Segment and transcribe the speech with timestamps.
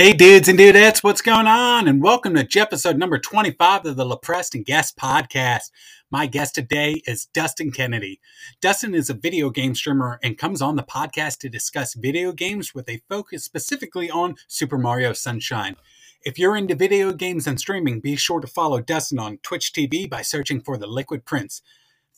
[0.00, 1.86] Hey dudes and dudettes, what's going on?
[1.86, 5.70] And welcome to episode number 25 of the LoPrest and Guest podcast.
[6.10, 8.18] My guest today is Dustin Kennedy.
[8.62, 12.74] Dustin is a video game streamer and comes on the podcast to discuss video games
[12.74, 15.76] with a focus specifically on Super Mario Sunshine.
[16.22, 20.08] If you're into video games and streaming, be sure to follow Dustin on Twitch TV
[20.08, 21.60] by searching for The Liquid Prince.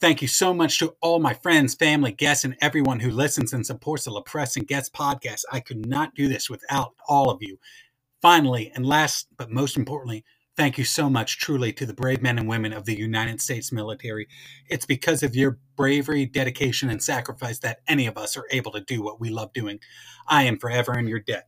[0.03, 3.65] Thank you so much to all my friends, family, guests, and everyone who listens and
[3.65, 5.45] supports the LoPrest and Guests podcast.
[5.53, 7.61] I could not do this without all of you.
[8.21, 10.25] Finally, and last but most importantly,
[10.57, 13.71] thank you so much truly to the brave men and women of the United States
[13.71, 14.27] military.
[14.69, 18.81] It's because of your bravery, dedication, and sacrifice that any of us are able to
[18.81, 19.79] do what we love doing.
[20.27, 21.47] I am forever in your debt.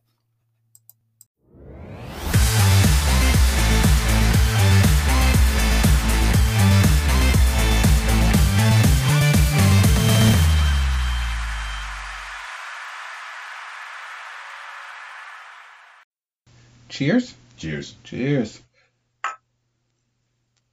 [16.95, 17.35] Cheers.
[17.57, 17.93] Cheers.
[18.05, 18.61] Cheers.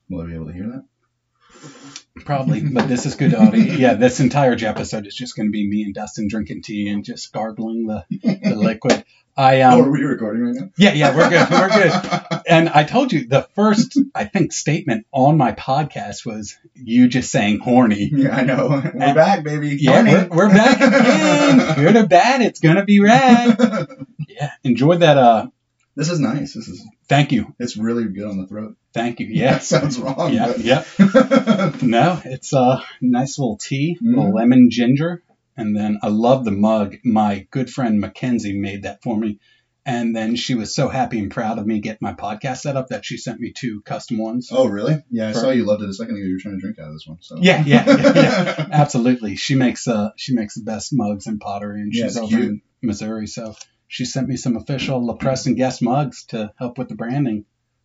[0.08, 2.24] Will I be able to hear that?
[2.24, 3.60] Probably, but this is good audio.
[3.74, 7.04] Yeah, this entire episode is just going to be me and Dustin drinking tea and
[7.04, 9.04] just garbling the, the liquid.
[9.36, 10.68] I oh, are um, we recording right now?
[10.76, 12.42] yeah, yeah, we're good, we're good.
[12.46, 17.32] And I told you the first, I think, statement on my podcast was you just
[17.32, 18.10] saying horny.
[18.12, 18.68] Yeah, I know.
[18.68, 19.76] We're back, baby.
[19.80, 21.74] Yeah, we're, we're back again.
[21.74, 23.58] Good or bad, it's gonna be rad.
[24.28, 25.18] Yeah, enjoy that.
[25.18, 25.48] Uh,
[25.96, 26.54] this is nice.
[26.54, 26.86] This is.
[27.08, 28.76] thank you, It's really good on the throat.
[28.94, 29.26] thank you.
[29.30, 30.32] Yeah, That sounds wrong.
[30.32, 30.84] yeah, but- yeah.
[31.82, 34.34] No, it's a nice little tea, little Mhm.
[34.34, 35.22] lemon ginger,
[35.56, 36.96] and then I love the mug.
[37.04, 39.38] My good friend Mackenzie made that for me,
[39.84, 42.88] and then she was so happy and proud of me getting my podcast set up
[42.88, 44.48] that she sent me two custom ones.
[44.52, 45.02] oh, really?
[45.10, 46.24] Yeah, I For- saw you loved it a second ago.
[46.24, 47.18] You were trying to drink out of this one.
[47.20, 47.36] So.
[47.40, 48.66] Yeah, yeah, yeah, yeah.
[48.72, 49.36] absolutely.
[49.36, 52.42] She makes uh she makes the best mugs and pottery, and Yeah, she's over cute.
[52.44, 53.54] in Missouri, so
[53.92, 57.44] she sent me some official LoPrest and Guest mugs to help with the branding.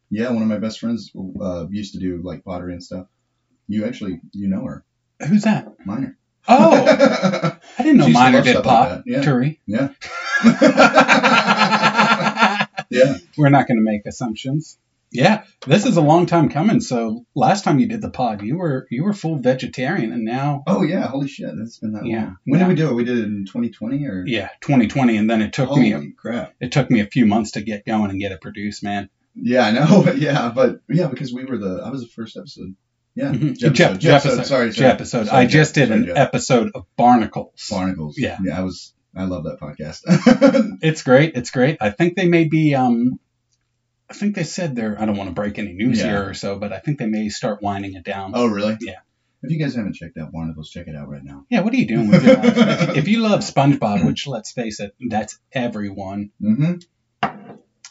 [0.09, 3.07] Yeah, one of my best friends uh, used to do like pottery and stuff.
[3.67, 4.85] You actually, you know her,
[5.27, 5.67] Who's that?
[5.85, 6.17] Minor.
[6.47, 6.71] Oh,
[7.77, 9.17] I didn't know She used to Miner did stuff like that, yeah.
[9.17, 9.59] pottery.
[9.65, 9.89] yeah.
[12.89, 13.17] yeah.
[13.35, 14.77] We're not going to make assumptions.
[15.11, 16.81] Yeah, this is a long time coming.
[16.81, 20.63] So last time you did the pod, you were you were full vegetarian, and now
[20.67, 21.07] Oh yeah.
[21.07, 21.49] Holy shit.
[21.61, 22.23] It's been that Yeah.
[22.23, 22.37] long.
[22.45, 22.67] When Yeah.
[22.67, 22.93] did we do it?
[22.95, 24.23] We did it in 2020 or?
[24.27, 26.53] yeah, 2020, and then it took Holy me crap.
[26.59, 29.09] it took me a few months to get going and get it produced, man.
[29.33, 30.11] Yeah, I know.
[30.17, 32.75] yeah, but yeah, because we were the I was the first episode.
[33.15, 33.57] Yeah, Mhm.
[33.57, 35.27] Jeff, Jeff, Jeff, episode, sorry, Jeff episode.
[35.27, 35.51] Sorry, I Jeff.
[35.53, 36.17] just did Sorry, an Jeff.
[36.17, 37.65] episode of Barnacles.
[37.69, 38.17] Barnacles.
[38.17, 38.37] Yeah.
[38.43, 38.93] yeah, I was.
[39.15, 40.01] I love that podcast.
[40.83, 41.31] It's great.
[41.35, 41.77] It's great.
[41.81, 42.75] I think they may be.
[42.75, 43.19] Um,
[44.09, 44.99] I think they said they're.
[44.99, 46.05] I don't want to break any news Yeah.
[46.11, 48.31] here or so, but I think they may start winding it down.
[48.35, 48.77] oh, really?
[48.81, 48.99] Yeah.
[49.43, 51.45] If you guys haven't checked out Barnacles, check it out right now.
[51.49, 52.89] Yeah, what are you doing with your life?
[52.89, 56.77] if, if you love SpongeBob, which let's face it, that's everyone, Mm-hmm.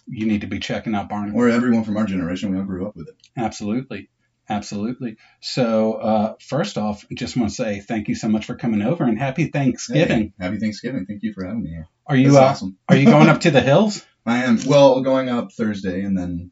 [0.08, 1.40] you need to be checking out Barnacles.
[1.40, 3.14] Or everyone from our generation, we all grew up with it.
[3.36, 4.08] Absolutely.
[4.48, 5.16] Absolutely.
[5.40, 9.04] So, uh, first off, just want to say thank you so much for coming over
[9.04, 10.34] and happy Thanksgiving.
[10.38, 11.04] Hey, happy Thanksgiving.
[11.06, 11.88] Thank you for having me here.
[12.06, 12.78] Are you That's uh, awesome.
[12.88, 14.04] are you going up to the hills?
[14.26, 14.58] I am.
[14.66, 16.50] Well, going up Thursday, and then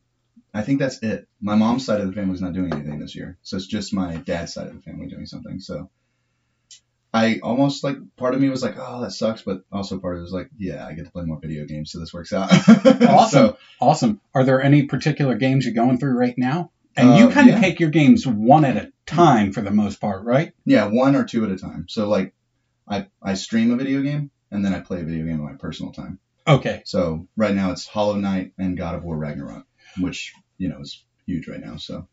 [0.54, 1.26] I think that's it.
[1.40, 4.16] My mom's side of the family's not doing anything this year, so it's just my
[4.16, 5.58] dad's side of the family doing something.
[5.60, 5.90] So
[7.12, 10.20] I almost like part of me was like, oh, that sucks, but also part of
[10.20, 12.50] it was like, yeah, I get to play more video games, so this works out.
[13.08, 13.28] Awesome.
[13.48, 14.20] So, Awesome.
[14.34, 16.70] Are there any particular games you're going through right now?
[16.96, 17.60] And you Uh, kind of yeah.
[17.60, 20.52] take your games one at a time for the most part, right?
[20.64, 21.86] yeah, one or two at a time.
[21.88, 22.34] So like,
[22.88, 25.54] I I stream a video game and then I play a video game in my
[25.54, 26.18] personal time.
[26.46, 26.82] Okay.
[26.84, 29.66] So right now it's Hollow Knight and God of War Ragnarok,
[29.98, 31.76] which you know is huge right now.
[31.76, 32.08] So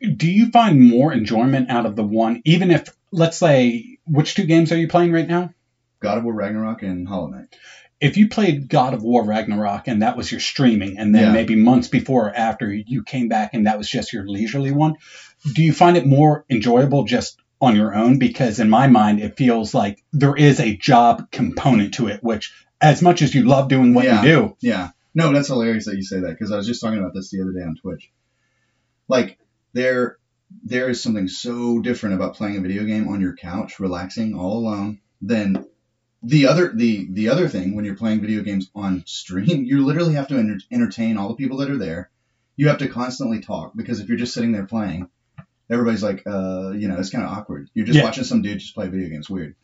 [0.00, 4.44] Do you find more enjoyment out of the one, even if, let's say, which two
[4.44, 5.52] games are you playing right now?
[6.00, 7.46] God of War Ragnarok and Hollow Knight.
[7.98, 11.32] If you played God of War Ragnarok and that was your streaming, and then Yeah.
[11.32, 14.96] maybe months before or after you came back and that was just your leisurely one,
[15.54, 18.18] do you find it more enjoyable just on your own?
[18.18, 22.52] Because in my mind, it feels like there is a job component to it, which,
[22.80, 24.22] as much as you love doing what Yeah.
[24.22, 24.90] you do, Yeah.
[25.14, 27.40] No, that's hilarious that you say that because I was just talking about this the
[27.40, 28.10] other day on Twitch.
[29.08, 29.38] Like
[29.72, 30.18] there
[30.64, 34.58] there is something so different about playing a video game on your couch, relaxing all
[34.58, 35.64] alone, than
[36.22, 40.14] the other the the other thing when you're playing video games on stream, you literally
[40.14, 42.10] have to enter- entertain all the people that are there.
[42.56, 45.08] You have to constantly talk because if you're just sitting there playing,
[45.70, 47.68] everybody's like, uh, you know, it's kind of awkward.
[47.74, 48.04] You're just Yeah.
[48.04, 49.54] watching some dude just play a video games, weird.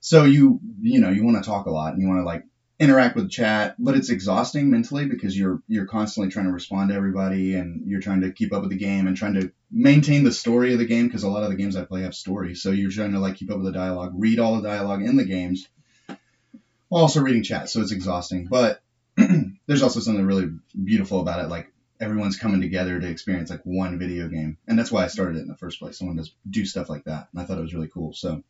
[0.00, 2.44] So you you know you want to talk a lot and you want to like
[2.78, 6.94] interact with chat, but it's exhausting mentally because you're you're constantly trying to respond to
[6.94, 10.32] everybody and you're trying to keep up with the game and trying to maintain the
[10.32, 12.62] story of the game because a lot of the games I play have stories.
[12.62, 15.16] So you're trying to like keep up with the dialogue, read all the dialogue in
[15.16, 15.68] the games,
[16.88, 17.68] while also reading chat.
[17.68, 18.46] So it's exhausting.
[18.50, 18.80] But
[19.66, 20.48] there's also something really
[20.82, 21.50] beautiful about it.
[21.50, 25.36] Like everyone's coming together to experience like one video game, and that's why I started
[25.36, 26.00] it in the first place.
[26.00, 28.12] I wanted to do stuff like that, and I thought it was really cool.
[28.12, 28.42] So,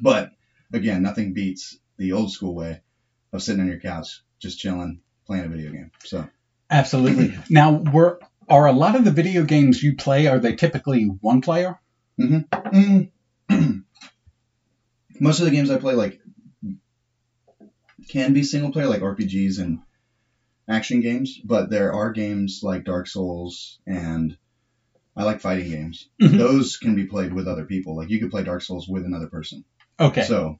[0.00, 0.30] but
[0.72, 2.80] again, nothing beats the old school way
[3.32, 5.90] of sitting on your couch, just chilling, playing a video game.
[6.04, 6.28] So,
[6.70, 7.36] Absolutely.
[7.50, 11.40] now, were are a lot of the video games you play are they typically one
[11.40, 11.78] player?
[12.20, 13.10] mm,
[15.20, 16.20] most of the games I play like
[18.08, 19.80] can be single player, like RPGs and
[20.68, 24.36] action games, but there are games like Dark Souls and
[25.16, 26.08] I like fighting games.
[26.20, 26.36] Mhm.
[26.38, 27.96] Those can be played with other people.
[27.96, 29.64] Like you could play Dark Souls with another person.
[29.98, 30.22] Okay.
[30.22, 30.58] So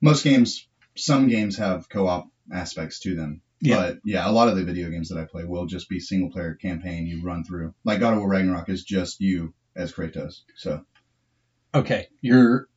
[0.00, 3.40] most games, some games have co-op aspects to them.
[3.60, 3.76] Yeah.
[3.76, 6.30] But yeah, a lot of the video games that I play will just be single
[6.30, 7.74] player campaign you run through.
[7.84, 10.42] Like God of War Ragnarok is just you as Kratos.
[10.56, 10.84] So
[11.74, 12.06] Okay.
[12.20, 12.68] You're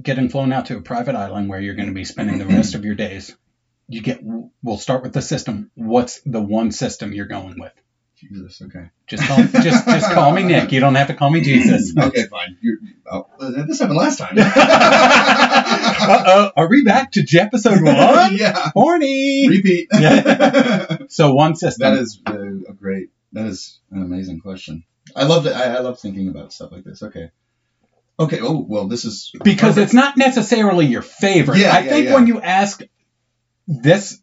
[0.00, 2.74] getting flown out to a private island where you're going to be spending the rest
[2.74, 3.36] of your days.
[3.88, 4.20] You get.
[4.62, 5.70] We'll start with the system.
[5.74, 7.72] What's the one system you're going with?
[8.16, 8.90] Jesus, okay.
[9.06, 10.72] Just call, just just call me Nick.
[10.72, 11.94] You don't have to call me Jesus.
[11.98, 12.56] okay, fine.
[12.60, 12.78] You're,
[13.10, 13.26] oh,
[13.66, 14.34] this happened last time.
[14.38, 16.52] uh oh.
[16.56, 18.36] Are we back to episode one?
[18.36, 18.70] yeah.
[18.74, 19.48] Horny.
[19.48, 19.88] Repeat.
[19.92, 20.98] Yeah.
[21.08, 21.92] So one system.
[21.92, 23.10] that is a, a great.
[23.32, 24.84] That is an amazing question.
[25.14, 25.52] I love it.
[25.52, 27.02] I, I love thinking about stuff like this.
[27.02, 27.30] Okay.
[28.18, 28.38] Okay.
[28.40, 29.84] Oh well, this is because perfect.
[29.86, 31.58] it's not necessarily your favorite.
[31.58, 32.14] Yeah, I yeah, think yeah.
[32.14, 32.80] when you ask
[33.66, 34.20] this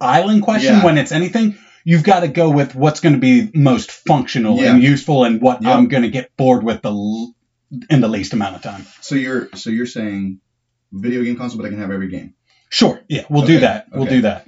[0.00, 0.84] island question, Yeah.
[0.84, 4.74] when it's anything, you've got to go with what's going to be most functional Yeah.
[4.74, 5.74] and useful and what Yeah.
[5.76, 7.34] I'm going to get bored with the l-
[7.90, 8.84] in the least amount of time.
[9.00, 10.40] So you're so you're saying
[10.92, 12.34] video game console, but I can have every game.
[12.70, 13.00] Sure.
[13.08, 13.86] Yeah, we'll do Okay, that.
[13.92, 14.16] We'll okay.
[14.16, 14.46] do that.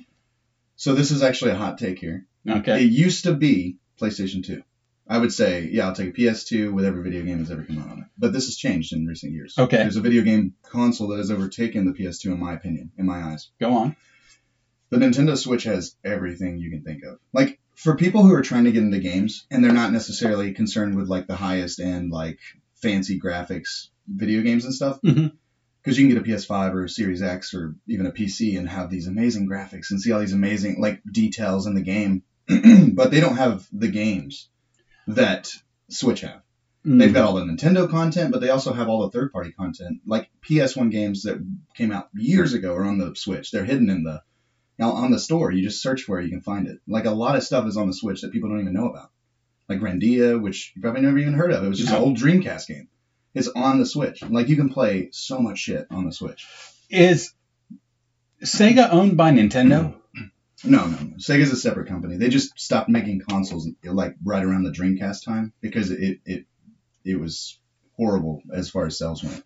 [0.76, 2.26] So this is actually a hot take here.
[2.48, 2.84] Okay.
[2.84, 4.62] It used to be PlayStation 2.
[5.08, 7.78] I would say, yeah, I'll take a PS2 with every video game that's ever come
[7.78, 8.04] out on it.
[8.18, 9.54] But this has changed in recent years.
[9.56, 9.76] Okay.
[9.78, 13.22] There's a video game console that has overtaken the PS2 in my opinion, in my
[13.22, 13.48] eyes.
[13.60, 13.96] Go on.
[14.90, 17.18] The Nintendo Switch has everything you can think of.
[17.32, 20.96] Like for people who are trying to get into games and they're not necessarily concerned
[20.96, 22.38] with like the highest end like
[22.76, 25.32] fancy graphics video games and stuff, Mhm.
[25.82, 28.68] because you can get a PS5 or a Series X or even a PC and
[28.68, 32.22] have these amazing graphics and see all these amazing like details in the game,
[32.94, 34.48] but they don't have the games
[35.08, 35.50] that
[35.88, 36.42] Switch have.
[36.84, 40.02] They've got all the Nintendo content, but they also have all the third party content.
[40.06, 41.44] Like PS1 games that
[41.74, 43.50] came out years ago are on the Switch.
[43.50, 44.22] They're hidden in the
[44.78, 45.50] now on the store.
[45.50, 46.78] You just search for it, you can find it.
[46.86, 49.10] Like a lot of stuff is on the Switch that people don't even know about.
[49.68, 51.64] Like Grandia, which you probably never even heard of.
[51.64, 52.88] It was just an old Dreamcast game.
[53.34, 54.22] It's on the Switch.
[54.22, 56.46] Like you can play so much shit on the Switch.
[56.88, 57.32] Is
[58.42, 59.94] Sega owned by Nintendo?
[60.64, 61.16] No, no, no.
[61.16, 62.16] Sega's a separate company.
[62.16, 66.46] They just stopped making consoles like right around the Dreamcast time because it it
[67.04, 67.58] it was
[67.96, 69.44] horrible as far as sales went.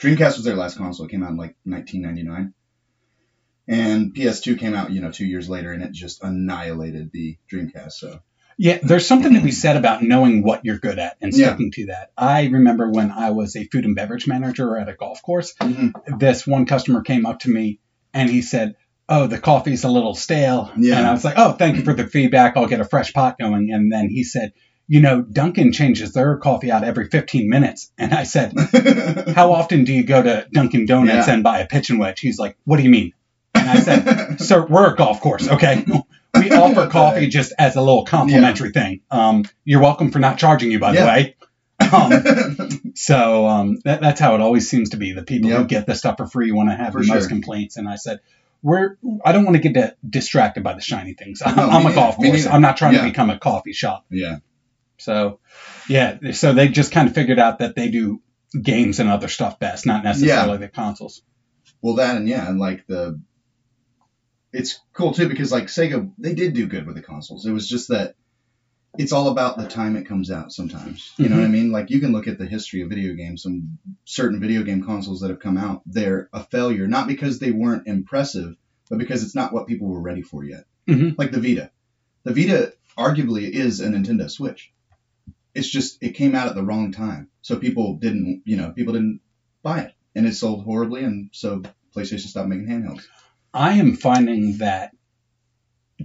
[0.00, 1.06] Dreamcast was their last console.
[1.06, 2.54] It came out in like 1999,
[3.68, 7.92] and PS2 came out you know two years later, and it just annihilated the Dreamcast.
[7.92, 8.20] So
[8.60, 11.48] Yeah, there's something to be said about knowing what you're good at and Yeah.
[11.50, 12.10] sticking to that.
[12.18, 15.92] I remember when I was a food and beverage manager at a golf course, Mhm.
[16.18, 17.78] this one customer came up to me
[18.12, 18.74] and he said,
[19.10, 20.70] Oh, the coffee's a little stale.
[20.76, 20.98] Yeah.
[20.98, 22.56] And I was like, Oh, thank you for the feedback.
[22.56, 23.70] I'll get a fresh pot going.
[23.72, 24.52] And then he said,
[24.88, 27.92] You know, Dunkin' changes their coffee out every 15 minutes.
[27.96, 28.52] And I said,
[29.36, 31.34] How often do you go to Dunkin' Donuts Yeah.
[31.34, 32.20] and buy a pitching wedge?
[32.20, 33.12] He's like, What do you mean?
[33.58, 35.84] And I said, Sir, we're a golf course, okay?
[36.34, 39.00] We offer coffee just as a little complimentary thing.
[39.10, 41.06] Um, you're welcome for not charging you, by the Yeah.
[41.06, 41.34] way.
[41.90, 45.12] Um, so um, that, that's how it always seems to be.
[45.12, 45.68] The people who Yep.
[45.68, 47.28] get the stuff for free want to have For the most sure.
[47.28, 47.76] complaints.
[47.78, 48.20] And I said,
[48.62, 51.40] we're I don't want to get di- distracted by the shiny things.
[51.44, 52.18] I'm, No, I'm me a golf.
[52.18, 52.40] Me course.
[52.44, 52.54] neither.
[52.54, 53.02] I'm not trying Yeah.
[53.02, 54.04] to become a coffee shop.
[54.10, 54.38] yeah,
[54.98, 55.38] So
[55.88, 58.20] yeah, so they just kind of figured out that they do
[58.60, 61.22] games and other stuff best, not necessarily the consoles.
[61.80, 63.18] well that and yeah, and like the
[64.52, 67.46] it's cool too because like Sega they did do good with the consoles.
[67.46, 68.14] It was just that
[68.96, 71.12] it's all about the time it comes out sometimes.
[71.18, 71.70] You know what I mean?
[71.70, 75.20] Like you can look at the history of video games, some certain video game consoles
[75.20, 78.56] that have come out, they're a failure, not because they weren't impressive,
[78.88, 80.64] but because it's not what people were ready for yet.
[80.88, 81.16] Mhm.
[81.18, 81.70] Like the Vita.
[82.24, 84.72] The Vita arguably is a Nintendo Switch.
[85.54, 87.28] It's just it came out at the wrong time.
[87.42, 89.20] So people didn't, you know, people didn't
[89.62, 89.92] buy it.
[90.14, 91.62] And it sold horribly and so
[91.94, 93.02] PlayStation stopped making handhelds.
[93.58, 94.92] I am finding that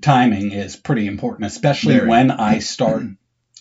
[0.01, 2.09] timing is pretty important, especially Very.
[2.09, 3.03] when I start.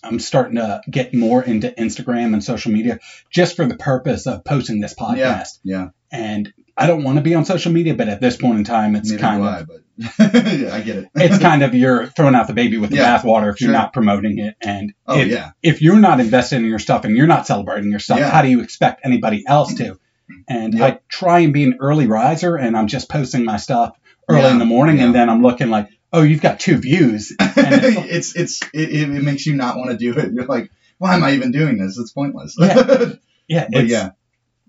[0.04, 2.98] I'm starting to get more into Instagram and social media
[3.30, 5.60] just for the purpose of posting this podcast.
[5.62, 5.78] Yeah.
[5.78, 5.88] yeah.
[6.10, 8.96] And I don't want to be on social media, but at this point in time,
[8.96, 11.08] it's Neither kind do of I, but yeah, I get it.
[11.14, 13.92] it's kind of you're throwing out the baby with the Yeah, bathwater if you're not
[13.92, 14.56] promoting it.
[14.60, 15.52] And oh if, yeah.
[15.62, 18.30] if you're not invested in your stuff and you're not celebrating your stuff, Yeah.
[18.30, 20.00] how do you expect anybody else to?
[20.48, 20.82] And Yep.
[20.94, 23.96] I try and be an early riser, and I'm just posting my stuff
[24.28, 27.34] early Yeah, in the morning, and then I'm looking like, oh, you've got two views.
[27.40, 30.32] And it's- it's it, it makes you not want to do it.
[30.32, 31.98] You're like, why am I even doing this?
[31.98, 32.56] It's pointless.
[32.58, 33.12] Yeah.
[33.48, 34.10] yeah, but yeah,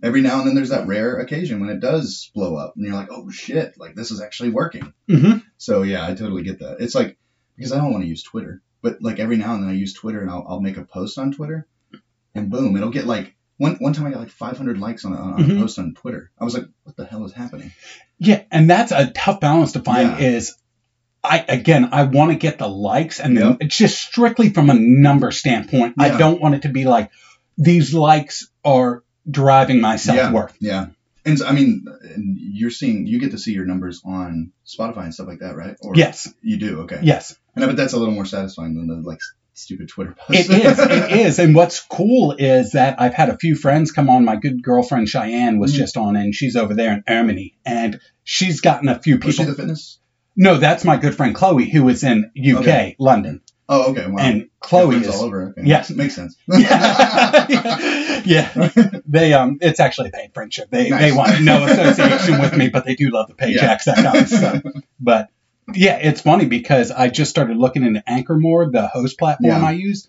[0.01, 2.95] every now and then there's that rare occasion when it does blow up, and you're
[2.95, 4.93] like, oh shit, like this is actually working.
[5.09, 6.77] hmm So yeah, I totally get that.
[6.79, 7.17] It's like
[7.55, 9.93] because I don't want to use Twitter, but like every now and then I use
[9.93, 11.67] Twitter and I'll, I'll make a post on Twitter,
[12.35, 15.17] and boom, it'll get like one one time I got like 500 likes on, a-
[15.17, 15.59] on Mhm.
[15.59, 16.29] post on Twitter.
[16.39, 17.71] I was like, what the hell is happening?
[18.19, 20.19] Yeah, and that's a tough balance to find.
[20.19, 20.27] Yeah.
[20.37, 20.55] Is
[21.23, 23.57] I again, I want to get the likes, and Yep.
[23.61, 25.95] it's just strictly from a number standpoint.
[25.97, 27.11] I don't want it to be like
[27.57, 30.55] these likes are driving my self worth.
[30.59, 30.71] Yeah.
[30.71, 30.85] yeah.
[31.25, 35.03] And so, I mean, and you're seeing, you get to see your numbers on Spotify
[35.05, 35.77] and stuff like that, right?
[35.81, 36.99] Or Yes, You do, okay.
[37.01, 39.19] yes, And I bet that's a little more satisfying than the like
[39.53, 40.49] stupid Twitter posts.
[40.49, 40.79] it is.
[40.79, 41.39] It is.
[41.39, 44.25] And what's cool is that I've had a few friends come on.
[44.25, 45.77] My good girlfriend Cheyenne was Mhm.
[45.77, 49.41] just on, and she's over there in Germany, and she's gotten a few Was she
[49.43, 49.53] people.
[49.55, 49.99] the fitness?
[50.35, 52.95] no, that's my good friend Chloe, who is in UK, Okay.
[52.99, 54.07] London, Oh, okay.
[54.07, 54.17] Wow.
[54.23, 55.49] and Chloe is all over.
[55.57, 55.61] Okay.
[55.67, 55.89] Yes.
[55.91, 56.35] Makes sense.
[56.47, 58.69] yeah, yeah.
[59.07, 60.69] They um, it's actually a paid friendship.
[60.71, 61.01] They Nice.
[61.01, 64.27] they want no association with me, but they do love the paychecks that kind of
[64.27, 64.63] stuff.
[64.99, 65.29] But
[65.73, 69.65] yeah, it's funny because I just started looking into Anchor more, the host platform Yeah.
[69.65, 70.07] I use,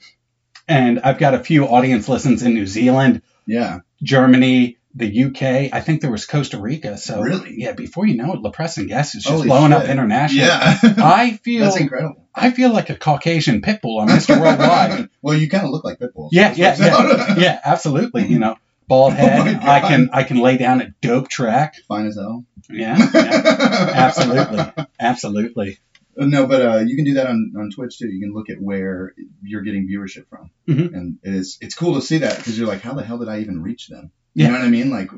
[0.69, 3.81] and I've got a few audience listens in New Zealand, Yeah.
[4.03, 5.43] Germany, the UK.
[5.73, 6.97] I think there was Costa Rica.
[6.97, 7.55] So Really?
[7.59, 10.47] yeah, before you know it, LoPrest and Guest is just Holy blowing up internationally.
[10.47, 10.79] Yeah.
[10.99, 12.27] I feel That's incredible.
[12.35, 14.41] I feel like a Caucasian pit bull on Mr.
[14.41, 15.09] Worldwide.
[15.23, 16.29] well, you kind of look like Pitbull.
[16.29, 17.39] so Yeah, yeah, out.
[17.39, 18.27] yeah, absolutely.
[18.27, 18.57] You know,
[18.89, 19.63] bald Oh head.
[19.63, 21.75] my I can I can lay down a dope track.
[21.89, 22.45] Fine as hell.
[22.71, 25.79] Yeah, yeah, absolutely, absolutely.
[26.17, 28.09] No, but uh, you can do that on, on Twitch too.
[28.09, 30.95] You can look at where you're getting viewership from, Mhm.
[30.95, 33.41] and it's it's cool to see that because you're like, how the hell did I
[33.41, 34.11] even reach them?
[34.35, 34.47] Yeah.
[34.47, 34.91] You know what I mean?
[34.91, 35.11] Like,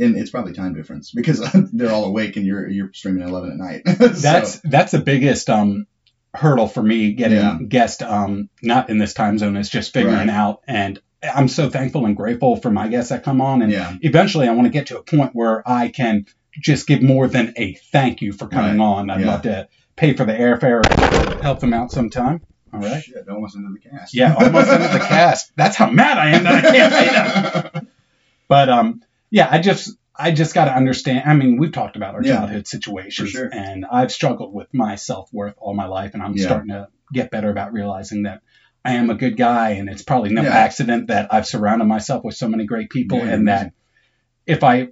[0.00, 1.40] and it's probably time difference because
[1.72, 3.82] they're all awake and you're you're streaming at eleven at night.
[3.98, 5.86] So, That's that's the biggest um
[6.34, 7.58] hurdle for me getting Yeah.
[7.68, 10.28] guest um not in this time zone is just figuring Right.
[10.30, 13.96] out and I'm so thankful and grateful for my guests that come on and yeah,
[14.02, 16.26] eventually I want to get to a point where I can
[16.60, 18.84] just give more than a thank you for coming Right.
[18.84, 19.10] on.
[19.10, 19.26] I'd Yeah.
[19.26, 20.82] love to pay for the airfare,
[21.42, 22.40] help them out sometime.
[22.72, 23.02] All right.
[23.02, 24.14] Shit, almost into the cast.
[24.14, 25.52] Yeah, almost into the cast.
[25.56, 27.84] That's how mad I am that I can't say that.
[28.48, 31.24] But um, yeah, I just I just got to understand.
[31.26, 33.48] I mean, we've talked about our Yeah, childhood situations, sure.
[33.52, 36.46] and I've struggled with my self worth all my life, and I'm Yeah.
[36.46, 38.40] starting to get better about realizing that
[38.88, 40.50] I am a good guy, and it's probably no Yeah.
[40.56, 43.72] accident that I've surrounded myself with so many great people, Yeah, and that
[44.46, 44.88] if I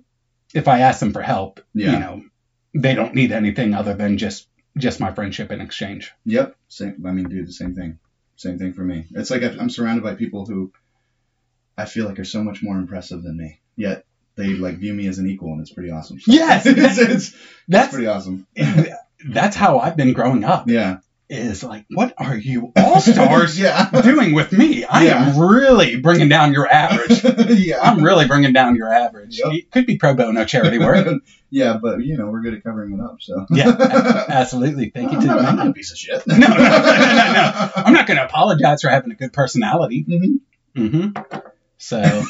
[0.54, 1.92] if I ask them for help, Yeah.
[1.92, 2.22] you know,
[2.74, 6.12] they don't need anything other than just just my friendship in exchange.
[6.26, 6.54] Yep.
[6.68, 7.02] Same.
[7.06, 7.98] I mean, dude, the same thing.
[8.36, 9.06] Same thing for me.
[9.14, 10.72] It's like I'm surrounded by people who
[11.78, 13.60] I feel like are so much more impressive than me.
[13.76, 14.04] Yet
[14.36, 16.20] they like view me as an equal, and it's pretty awesome.
[16.20, 17.34] So Yes, it's, it's, it's
[17.68, 18.46] That's pretty awesome.
[19.28, 20.68] that's how I've been growing up.
[20.68, 20.98] Yeah.
[21.28, 23.90] Is like, what are you all stars yeah.
[24.02, 24.84] doing with me?
[24.84, 27.24] I am really bringing down your average.
[27.48, 27.80] yeah.
[27.80, 29.38] I'm really bringing down your average.
[29.38, 29.52] Yep.
[29.52, 31.06] It could be pro bono charity work.
[31.50, 33.20] yeah, but you know we're good at covering it up.
[33.20, 34.90] So Yeah, absolutely.
[34.90, 36.26] Thank you I'm to not, the I'm not a piece of shit.
[36.26, 37.70] No, no, no, no, no.
[37.76, 40.04] I'm not going to apologize for having a good personality.
[40.04, 40.86] Mm-hmm.
[40.86, 41.40] Mm-hmm.
[41.78, 42.22] So,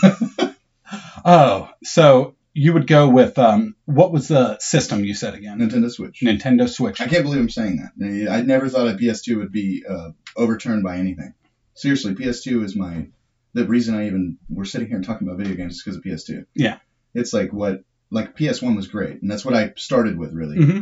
[1.25, 5.59] oh, so you would go with um, what was the system you said again?
[5.59, 6.21] Nintendo Switch.
[6.23, 7.03] Nintendo Switch.
[7.03, 8.31] I can't believe I'm saying that.
[8.31, 11.35] I never thought a PS2 would be uh, overturned by anything.
[11.75, 13.09] Seriously, PS2 is my
[13.53, 16.03] the reason I even we're sitting here and talking about video games is because of
[16.03, 16.47] PS2.
[16.55, 16.79] Yeah.
[17.13, 20.57] It's like what like PS1 was great, and that's what I started with really.
[20.57, 20.81] hmm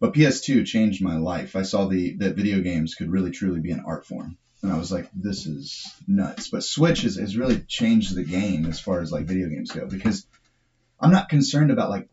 [0.00, 1.56] But PS2 changed my life.
[1.56, 4.36] I saw the that video games could really truly be an art form.
[4.62, 6.48] And I was like, this is nuts.
[6.48, 9.86] But Switch has, has really changed the game as far as like video games go
[9.86, 10.26] because
[11.00, 12.08] I'm not concerned about like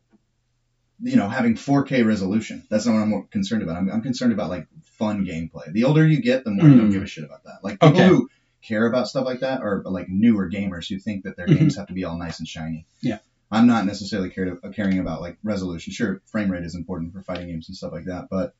[1.01, 2.63] you know having 4K resolution.
[2.70, 3.77] That's not what I'm more concerned about.
[3.77, 5.72] I'm, I'm concerned about like fun gameplay.
[5.72, 6.94] The older you get, the more you don't Mm.
[6.94, 7.60] give a shit about that.
[7.63, 8.08] Like people Okay.
[8.08, 8.30] who
[8.62, 11.60] care about stuff like that are like newer gamers who think that their Mhm.
[11.60, 12.86] games have to be all nice and shiny.
[13.01, 13.20] Yeah.
[13.51, 15.94] I'm not necessarily care caring about like resolution.
[15.94, 18.56] Sure, frame rate is important for fighting games and stuff like that, but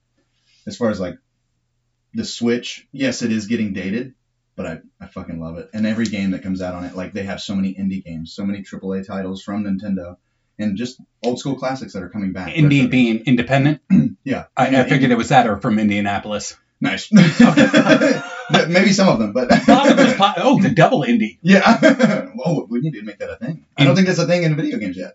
[0.68, 1.18] as far as like
[2.14, 4.14] the Switch, yes, it is getting dated,
[4.56, 5.70] but I, I fucking love it.
[5.74, 8.34] And every game that comes out on it, like they have so many indie games,
[8.34, 10.18] so many AAA titles from Nintendo,
[10.58, 12.54] and just old school classics that are coming back.
[12.54, 13.82] Indie being independent.
[14.28, 14.46] Yeah.
[14.58, 16.58] I, Yeah, I figured it was that or from Indianapolis.
[16.82, 17.12] nice.
[17.12, 21.38] Maybe some of them, but oh, the double indie.
[21.44, 22.26] yeah.
[22.36, 23.66] Whoa, we need to make that a thing.
[23.78, 25.14] I don't think that's a thing in video games yet.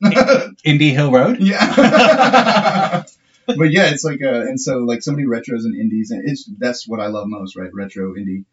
[0.64, 1.38] Indie Hill Road.
[1.40, 3.02] Yeah.
[3.46, 6.48] but yeah, it's like uh, and so like so many retros and indies, and it's
[6.58, 7.70] that's what I love most, right?
[7.74, 8.44] Retro indie,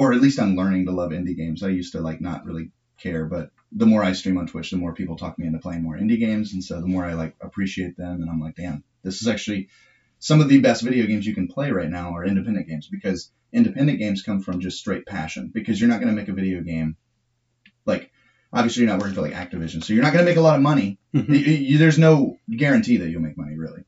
[0.00, 1.62] or at least I'm learning to love indie games.
[1.62, 4.78] I used to like not really care, but the more I stream on Twitch, the
[4.78, 7.36] more people talk me into playing more indie games, and so the more I like
[7.40, 9.68] appreciate them, and I'm like, damn, this is actually
[10.18, 13.30] some of the best video games you can play right now are independent games because
[13.52, 16.62] independent games come from just straight passion because you're not going to make a video
[16.62, 16.96] game
[17.84, 18.10] like
[18.52, 20.56] obviously you're not working for like Activision, so you're not going to make a lot
[20.56, 20.98] of money.
[21.14, 21.34] Mm-hmm.
[21.34, 23.84] You- you- there's no guarantee that you'll make money really.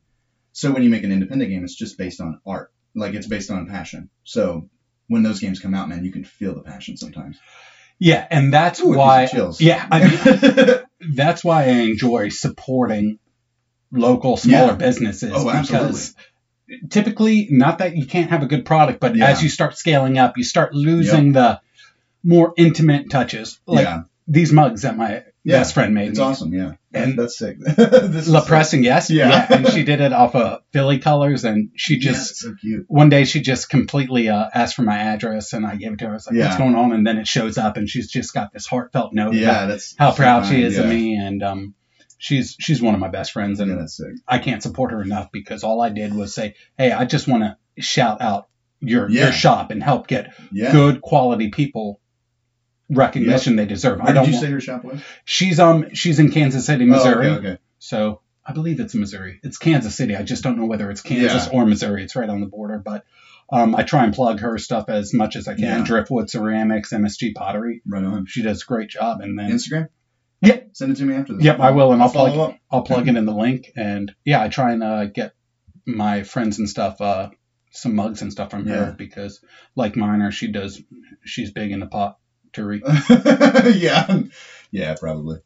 [0.53, 3.51] So when you make an independent game, it's just based on art, like it's based
[3.51, 4.11] on passion.
[4.25, 4.69] So
[5.13, 7.39] when those games come out, man, you can feel the passion sometimes.
[7.99, 9.29] Yeah, and that's Ooh, why.
[9.61, 10.81] Yeah, I mean,
[11.15, 13.19] that's why I enjoy supporting
[13.93, 14.77] local smaller Yeah.
[14.77, 15.89] businesses Oh, absolutely.
[15.89, 16.15] because
[16.89, 19.29] typically not that you can't have a good product but Yeah.
[19.29, 21.61] as you start scaling up you start losing the
[22.25, 26.25] more intimate touches like yeah, these mugs that my Yeah, best friend made it's me
[26.25, 26.53] awesome.
[26.55, 27.59] Yeah, And- that's sick.
[27.61, 28.45] this La.
[28.45, 29.47] Presse and yes Yeah.
[29.51, 32.85] and she did it off of Philly colors and she just it's so cute.
[32.89, 36.05] one day she just completely uh, asked for my address and I gave it to
[36.07, 38.33] her I was like what's going on and then it shows up and she's just
[38.33, 40.83] got this heartfelt note about Yeah, that's how proud she is yeah.
[40.83, 41.75] of me and um
[42.19, 44.07] she's she's one of my best friends and Yeah.
[44.29, 47.43] I can't support her enough because all I did was say, "Hey, I just want
[47.43, 48.47] to shout out
[48.81, 49.25] your Yeah.
[49.25, 50.71] your shop and help get Yeah.
[50.71, 51.99] good quality people
[52.93, 54.25] recognition they deserve." Where I don't.
[54.25, 55.01] did you want- say her shop was?
[55.25, 57.29] she's um she's in Kansas City, Missouri.
[57.29, 57.59] Oh, okay, okay.
[57.79, 59.41] So I believe it's Missouri.
[59.43, 60.17] It's Kansas City.
[60.17, 62.03] I just don't know whether it's Kansas or Missouri.
[62.05, 63.05] It's right on the border, but.
[63.53, 65.65] Um, I try and plug her stuff as much as I can.
[65.65, 65.85] Yeah.
[65.85, 67.83] Driftwood Ceramics, MSG Pottery.
[67.87, 68.25] Right on.
[68.25, 69.21] She does a great job.
[69.21, 69.89] And then, Instagram?
[70.41, 70.61] Yeah.
[70.73, 71.45] Send it to me after this.
[71.45, 72.59] Yep, I will, and I'll follow plug- up.
[72.71, 73.71] I'll plug it in the link.
[73.77, 75.35] And yeah, I try and uh, get
[75.85, 77.29] my friends and stuff uh,
[77.73, 78.87] some mugs and stuff from Yeah.
[78.87, 79.45] her because,
[79.77, 80.81] like mine, or she does,
[81.23, 81.87] she's big into
[82.53, 82.83] pottery.
[83.79, 84.21] yeah,
[84.71, 85.39] yeah, probably.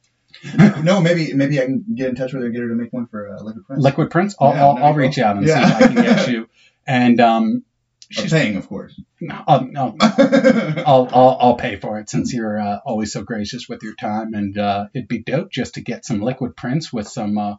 [0.82, 3.06] no, maybe maybe I can get in touch with her, get her to make one
[3.06, 3.82] for uh, Liquid Prince.
[3.82, 4.34] Liquid Prince.
[4.40, 5.66] I'll, Yeah, I'll, I'll reach out and Yeah.
[5.78, 6.48] see if I can get you.
[6.86, 7.42] And um,
[8.16, 8.98] I'm she's, paying, of course.
[9.48, 13.82] um, no, I'll, I'll I'll pay for it since you're uh, always so gracious with
[13.82, 17.36] your time, and uh, it'd be dope just to get some liquid prints with some.
[17.38, 17.56] Uh,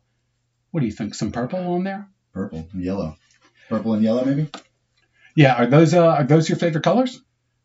[0.71, 1.15] what do you think?
[1.15, 2.07] Some purple on there?
[2.33, 3.15] Purple, and yellow,
[3.67, 4.47] purple and yellow, maybe.
[5.35, 5.55] Yeah.
[5.55, 7.19] Are those uh, are those your favorite colors?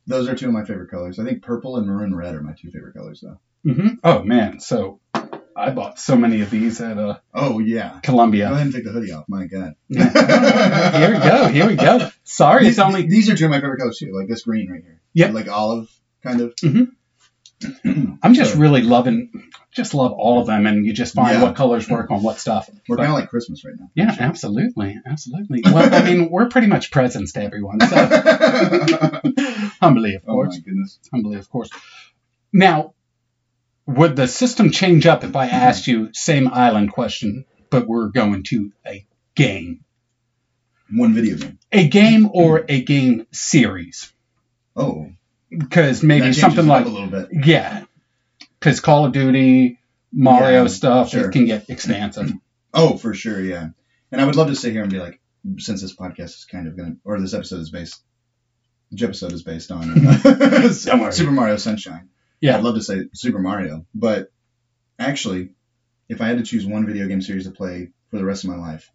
[0.07, 1.19] Those are two of my favorite colors.
[1.19, 3.39] I think purple and maroon red are my two favorite colors, though.
[3.73, 5.01] hmm Oh man, so
[5.55, 8.01] I bought so many of these at uh, Oh yeah.
[8.03, 8.49] Columbia.
[8.49, 9.27] Go ahead and take the hoodie off.
[9.29, 9.75] My God.
[9.89, 11.49] here we go.
[11.49, 12.09] Here we go.
[12.25, 14.13] Sorry, it's These- only These are two of my favorite colors too.
[14.19, 15.01] Like this green right here.
[15.15, 15.33] Yep.
[15.35, 15.89] Like olive,
[16.23, 16.55] kind of.
[17.85, 19.31] I'm just really loving,
[19.73, 21.43] just love all of them, and you just find Yeah.
[21.43, 22.69] what colors work on what stuff.
[22.89, 23.91] We're kind of like Christmas right now.
[23.95, 25.63] yeah, absolutely, absolutely.
[25.65, 27.97] Well, I mean, we're pretty much presents to everyone, so
[29.81, 30.55] humbly, of course.
[30.55, 30.99] oh my goodness.
[31.11, 31.71] humbly, of course.
[32.53, 32.95] Now,
[33.87, 38.43] would the system change up if I asked you same island question, but we're going
[38.45, 39.85] to a game,
[40.93, 41.59] One video game.
[41.73, 44.13] a game or a game series?
[44.77, 45.11] Oh,
[45.51, 47.29] Because maybe something like a little bit.
[47.33, 47.85] Yeah,
[48.63, 49.81] because Call of Duty,
[50.13, 51.29] Mario Yeah, stuff, sure.
[51.29, 52.33] it can get expansive.
[52.73, 53.71] Oh, for sure, yeah.
[54.13, 55.21] And I would love to sit here and be like,
[55.59, 58.01] since this podcast is kind of going to, or this episode is based,
[58.93, 62.09] each episode is based on uh, Super Mario Sunshine.
[62.41, 62.57] Yeah.
[62.57, 64.31] I'd love to say Super Mario, but
[64.99, 65.51] actually,
[66.09, 68.51] if I had to choose one video game series to play for the rest of
[68.51, 68.91] my life,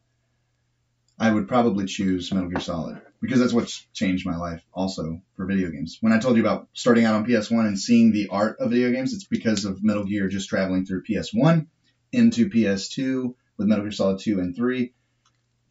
[1.20, 5.48] I would probably choose Metal Gear Solid because that's what's changed my life also for
[5.48, 5.98] video games.
[6.00, 8.92] When I told you about starting out on PS1 and seeing the art of video
[8.92, 11.66] games, it's because of Metal Gear just traveling through PS1
[12.12, 14.94] into PS2 with Metal Gear Solid 2 and 3.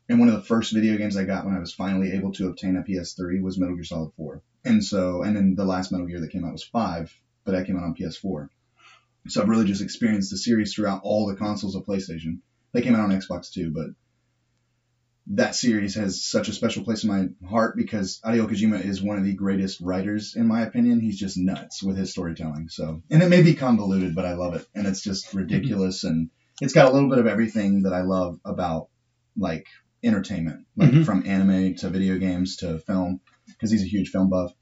[0.09, 2.49] And one of the first video games I got when I was finally able to
[2.49, 4.43] obtain a PS3 was Metal Gear Solid 4.
[4.65, 7.69] And so, and then the last Metal Gear that came out was 5, but that
[7.69, 8.49] came out on PS4.
[9.29, 12.41] So I've really just experienced the series throughout all the consoles of PlayStation.
[12.73, 13.87] They came out on Xbox too, but
[15.29, 19.19] that series has such a special place in my heart because Hideo Kojima is one
[19.19, 21.01] of the greatest writers in my opinion.
[21.01, 22.69] He's just nuts with his storytelling.
[22.69, 26.31] So, and it may be convoluted, but I love it, and it's just ridiculous, and
[26.61, 28.89] it's got a little bit of everything that I love about
[29.37, 29.67] like
[30.05, 31.05] entertainment, like Mhm.
[31.05, 34.53] from anime to video games to film, because he's a huge film buff.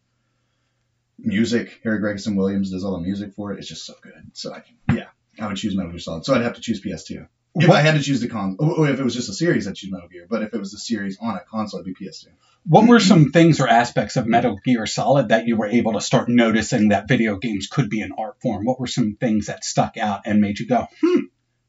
[1.18, 3.58] Music, Harry Gregson Williams does all the music for it.
[3.58, 4.30] It's just so good.
[4.32, 6.24] So I can, yeah, I would choose Metal Gear Solid.
[6.24, 7.26] So I'd have to choose PS2.
[7.56, 9.32] If What- I had to choose the con, oh, oh, if it was just a
[9.32, 10.26] series, I'd choose Metal Gear.
[10.28, 12.26] But if it was a series on a console, it'd be PS2.
[12.66, 16.00] What were some things or aspects of Metal Gear Solid that you were able to
[16.00, 18.64] start noticing that video games could be an art form?
[18.64, 21.20] What were some things that stuck out and made you go, hmm,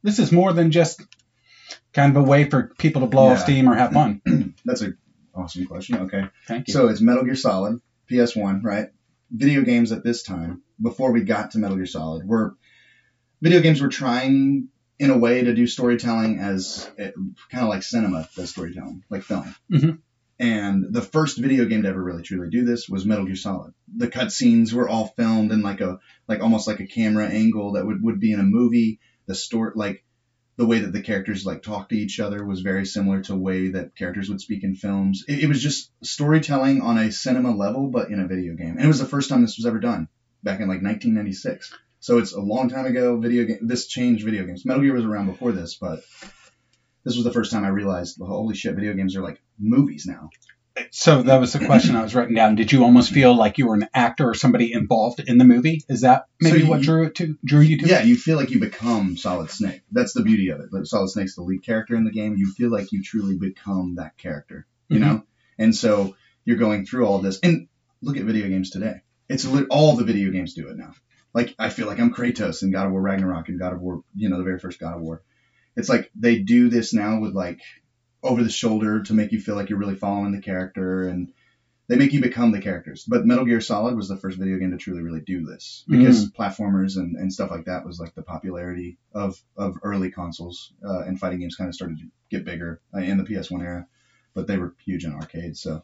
[0.04, 1.02] this is more than just
[1.93, 4.21] kind of a way for people to blow off steam or have fun?
[4.65, 4.93] That's a
[5.36, 5.98] awesome question.
[6.04, 6.74] Okay, Thank you.
[6.74, 8.88] so it's Metal Gear Solid, PS1, right?
[9.32, 12.56] Video games at this time, before we got to Metal Gear Solid, were
[13.41, 18.27] video games were trying in a way to do storytelling as kind of like cinema
[18.36, 19.53] does storytelling, like film.
[19.71, 19.99] Mhm.
[20.38, 23.73] And the first video game to ever really truly do this was Metal Gear Solid.
[23.95, 27.86] The cutscenes were all filmed in like a like almost like a camera angle that
[27.86, 28.99] would, would be in a movie.
[29.27, 30.03] The story like
[30.58, 33.38] the way that the characters like talk to each other was very similar to the
[33.38, 35.23] way that characters would speak in films.
[35.27, 38.75] It, it was just storytelling on a cinema level, but in a video game.
[38.77, 40.08] And it was the first time this was ever done
[40.43, 41.73] back in like 1996.
[42.06, 43.20] So it's a long time ago.
[43.20, 43.58] Video game.
[43.63, 44.63] This changed video games.
[44.63, 46.04] Metal Gear was around before this, but
[47.04, 50.30] this was the first time I realized, holy shit, video games are like movies now.
[50.91, 52.54] So that was the question I was writing down.
[52.54, 55.82] Did you almost feel like you were an actor or somebody involved in the movie?
[55.89, 57.88] Is that maybe So what drew it to drew you to?
[57.88, 58.06] Yeah, it?
[58.06, 59.82] you feel like you become Solid Snake.
[59.91, 60.86] That's the beauty of it.
[60.86, 62.36] Solid Snake's the lead character in the game.
[62.38, 65.02] You feel like you truly become that character, you Mhm.
[65.02, 65.24] know?
[65.58, 67.39] And so you're going through all this.
[67.41, 67.68] And
[68.04, 69.02] look at video games today.
[69.28, 70.94] It's all the video games do it now.
[71.36, 74.04] Like, I feel like I'm Kratos in God of War Ragnarok and God of War,
[74.15, 75.21] you know, the very first God of War.
[75.76, 77.60] It's like they do this now with like
[78.24, 81.34] over the shoulder to make you feel like you're really following the character and
[81.88, 83.04] they make you become the characters.
[83.06, 86.32] But Metal Gear Solid was the first video game to truly, really do this because
[86.32, 91.02] platformers and, and stuff like that was like the popularity of, of early consoles uh,
[91.02, 93.86] and fighting games kind of started to get bigger uh, in the PS1 era,
[94.34, 95.60] but they were huge in arcades.
[95.60, 95.84] So,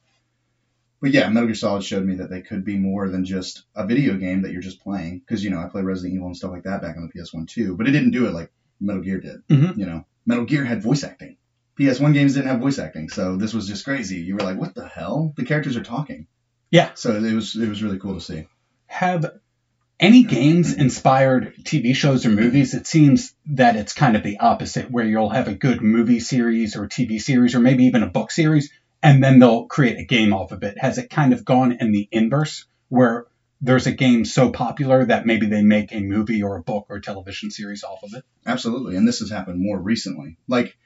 [1.01, 3.85] but yeah, Metal Gear Solid showed me that they could be more than just a
[3.85, 5.19] video game that you're just playing.
[5.19, 7.47] Because you know I played Resident Evil and stuff like that back on the PS1
[7.47, 9.45] too, but it didn't do it like Metal Gear did.
[9.49, 9.77] Mhm.
[9.77, 11.37] You know, Metal Gear had voice acting.
[11.79, 14.17] PS1 games didn't have voice acting, so this was just crazy.
[14.17, 16.27] You were like, "What the hell?" The characters are talking.
[16.69, 16.91] Yeah.
[16.95, 18.45] So it was it was really cool to see.
[18.87, 19.25] Have
[19.99, 22.73] any games inspired TV shows or movies?
[22.73, 26.75] It seems that it's kind of the opposite, where you'll have a good movie series
[26.75, 28.69] or TV series or maybe even a book series,
[29.03, 30.77] and then they'll create a game off of it.
[30.77, 33.25] Has it kind of gone in the inverse, where
[33.61, 36.97] there's a game so popular that maybe they make a movie or a book or
[36.97, 38.23] a television series off of it?
[38.45, 40.37] Absolutely, and this has happened more recently.
[40.47, 40.77] Like,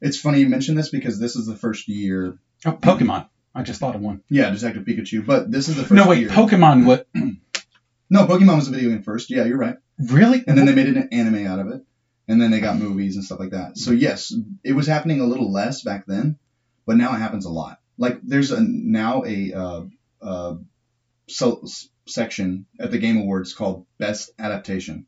[0.00, 2.38] it's funny you mentioned this because this is the first year.
[2.64, 3.28] Oh, Pokemon.
[3.54, 4.22] I just thought of one.
[4.28, 5.92] Yeah, Detective Pikachu, but this is the first.
[5.92, 6.28] No, wait, year.
[6.28, 6.84] Pokemon.
[6.84, 7.06] What?
[8.10, 9.28] No, Pokemon was a video game first.
[9.28, 9.76] Yeah, you're right.
[9.98, 10.42] Really?
[10.46, 11.82] And then they made an anime out of it,
[12.26, 13.76] and then they got movies and stuff like that.
[13.76, 16.38] So yes, it was happening a little less back then,
[16.88, 17.78] but now it happens a lot.
[17.98, 19.82] Like there's a now a uh,
[20.22, 20.54] uh,
[21.28, 25.06] so, s- section at the Game Awards called Best Adaptation,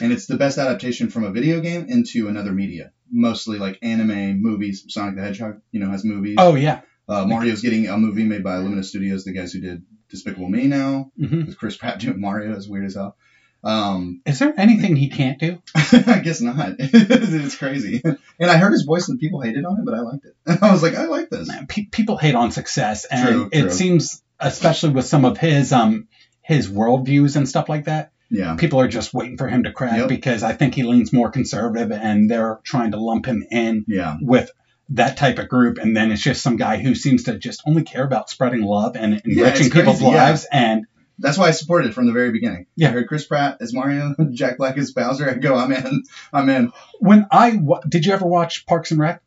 [0.00, 2.92] and it's the best adaptation from a video game into another media.
[3.10, 4.84] Mostly like anime, movies.
[4.88, 6.36] Sonic the Hedgehog, you know, has movies.
[6.38, 6.80] Oh yeah.
[7.08, 10.66] Uh, Mario's getting a movie made by Lumina Studios, the guys who did Despicable Me
[10.66, 12.54] now, hmm with Chris Pratt doing Mario.
[12.54, 13.16] Is weird as hell.
[13.64, 15.62] Um, Is there anything he can't do?
[15.74, 16.74] I guess not.
[16.78, 18.02] it's crazy.
[18.04, 20.34] And I heard his voice and people hated on it, but I liked it.
[20.62, 21.46] I was like, I like this.
[21.48, 23.70] Man, pe- people hate on success, and True, it true.
[23.70, 26.08] seems, especially with some of his um
[26.42, 28.56] his worldviews and stuff like that, Yeah.
[28.56, 30.08] people are just waiting for him to crack Yep.
[30.08, 34.16] because I think he leans more conservative, and they're trying to lump him in Yeah.
[34.20, 34.50] with
[34.88, 37.84] that type of group, and then it's just some guy who seems to just only
[37.84, 40.24] care about spreading love and enriching it's people's crazy, yeah.
[40.24, 40.84] lives, and
[41.18, 42.66] That's why I supported it from the very beginning.
[42.76, 42.88] Yeah.
[42.88, 45.28] I heard Chris Pratt as Mario, Jack Black as Bowser.
[45.30, 46.02] I go, I'm in.
[46.32, 46.72] I'm in.
[46.98, 49.22] when I wa- did you ever watch Parks and Rec?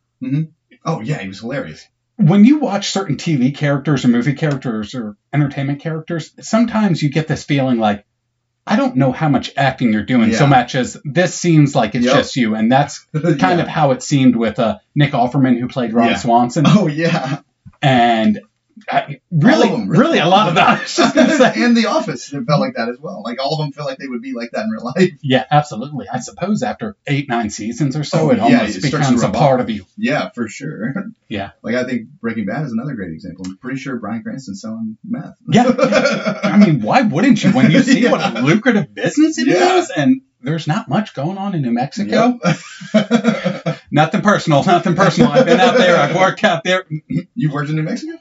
[0.84, 1.88] Oh, yeah, he was hilarious.
[2.18, 7.28] when you watch certain TV characters or movie characters or entertainment characters, sometimes you get
[7.28, 8.06] this feeling like,
[8.68, 12.06] I don't know how much acting you're doing so much as this seems like it's
[12.06, 12.16] Yep.
[12.16, 12.56] just you.
[12.56, 13.60] And that's kind Yeah.
[13.60, 16.16] of how it seemed with uh, Nick Offerman, who played Ron Yeah.
[16.18, 16.66] Swanson.
[16.68, 17.42] Oh, yeah.
[17.82, 18.40] And
[18.90, 20.68] I, really, them, really, a lot of that.
[20.80, 21.54] I was just going to say.
[21.64, 23.24] and The Office, it felt like that as well.
[23.24, 25.12] Like, all of them feel like they would be like that in real life.
[25.22, 26.08] Yeah, absolutely.
[26.12, 29.30] I suppose after eight, nine seasons or so, Oh, it yeah, almost it becomes a
[29.30, 29.86] part of you.
[29.98, 30.94] Yeah, for sure.
[31.28, 31.52] Yeah.
[31.64, 33.46] Like, I think Breaking Bad is another great example.
[33.48, 35.36] I'm pretty sure Bryan Cranston's selling meth.
[35.48, 35.64] Yeah.
[36.44, 38.12] I mean, why wouldn't you when you see Yeah.
[38.12, 39.58] what a lucrative business it is,
[39.96, 40.04] Yeah.
[40.04, 42.40] And there's not much going on in New Mexico.
[42.94, 43.80] Yep.
[43.92, 45.32] Nothing personal, nothing personal.
[45.32, 45.98] I've been out there.
[45.98, 46.86] I've worked out there.
[47.34, 48.18] You've worked in New Mexico?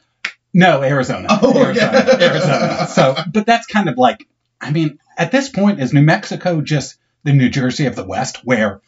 [0.55, 1.27] No, Arizona.
[1.31, 1.99] Oh, Arizona.
[2.09, 2.25] okay.
[2.27, 2.87] Arizona.
[2.87, 4.27] So, but that's kind of like,
[4.61, 8.45] I mean, at this point, is New Mexico just the New Jersey of the West,
[8.45, 8.81] where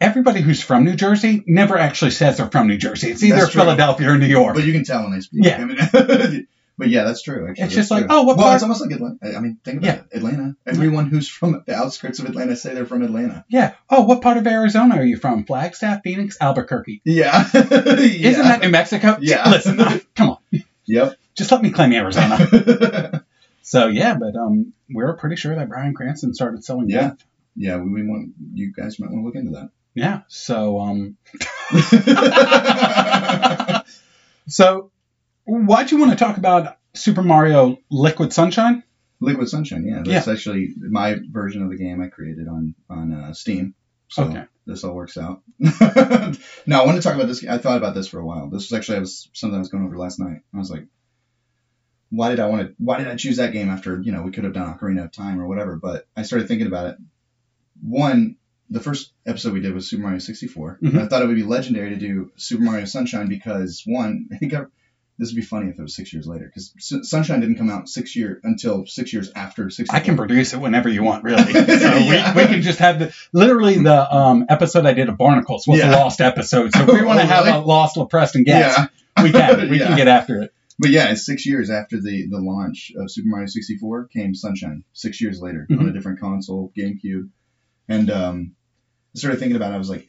[0.00, 3.10] everybody who's from New Jersey never actually says they're from New Jersey.
[3.10, 4.54] It's either Philadelphia or New York.
[4.54, 5.44] But you can tell when they speak.
[5.44, 5.56] Yeah.
[5.58, 6.46] I mean,
[6.78, 7.48] but yeah, that's true.
[7.48, 8.14] Actually, It's That's just like, true.
[8.16, 9.16] oh, what well, part- it's almost like Atlanta.
[9.36, 10.02] I mean, think about Yeah.
[10.10, 10.16] it.
[10.18, 10.56] Atlanta.
[10.66, 13.44] Everyone who's from the outskirts of Atlanta say they're from Atlanta.
[13.48, 13.72] yeah.
[13.88, 15.44] Oh, what part of Arizona are you from?
[15.44, 17.00] Flagstaff, Phoenix, Albuquerque.
[17.04, 17.44] Yeah.
[17.54, 19.16] Isn't that New Mexico?
[19.20, 19.48] Yeah.
[19.50, 19.78] Listen,
[20.14, 20.38] come on.
[20.86, 21.16] Yep.
[21.36, 23.22] Just let me claim Arizona.
[23.62, 27.08] So yeah, but um, we're pretty sure that Bryan Cranston started selling Yeah.
[27.08, 27.24] meth.
[27.56, 29.70] yeah, we, we want you guys might want to look into that.
[29.92, 30.20] Yeah.
[30.28, 31.16] So um,
[34.46, 34.92] so
[35.44, 38.84] why'd you want to talk about Super Mario Liquid Sunshine?
[39.18, 39.84] Liquid Sunshine.
[39.84, 43.74] Yeah, that's actually my version of the game I created on on uh, Steam.
[44.08, 44.44] So Okay.
[44.66, 45.42] this all works out.
[45.58, 47.44] now I want to talk about this.
[47.44, 48.48] I thought about this for a while.
[48.48, 50.40] This was actually I was something I was going over last night.
[50.54, 50.86] I was like,
[52.10, 52.74] why did I want to?
[52.78, 55.12] Why did I choose that game after you know we could have done Ocarina of
[55.12, 55.76] Time or whatever?
[55.76, 56.96] But I started thinking about it.
[57.82, 58.36] One,
[58.70, 60.78] the first episode we did was Super Mario 64.
[60.82, 61.02] Mhm.
[61.02, 64.54] I thought it would be legendary to do Super Mario Sunshine because one, I think
[64.54, 64.62] I,
[65.18, 66.72] this would be funny if it was six years later because
[67.08, 69.96] Sunshine didn't come out six year until six years after 64.
[69.96, 71.42] I can produce it whenever you want, really.
[71.52, 72.34] So Yeah.
[72.34, 75.78] we, we can just have the literally the um, episode I did of Barnacles was
[75.78, 75.90] Yeah.
[75.90, 76.72] the lost episode.
[76.74, 77.56] So if we Oh, want to have really?
[77.58, 79.70] a lost LoPrest and guest, Yeah, we can.
[79.70, 80.52] We can get after it.
[80.78, 84.84] but yeah, it's six years after the the launch of Super Mario 64 came Sunshine.
[84.92, 85.90] Six years later on Mhm.
[85.90, 87.30] a different console, GameCube,
[87.88, 88.52] and um,
[89.14, 89.76] I started thinking about it.
[89.76, 90.08] I was like,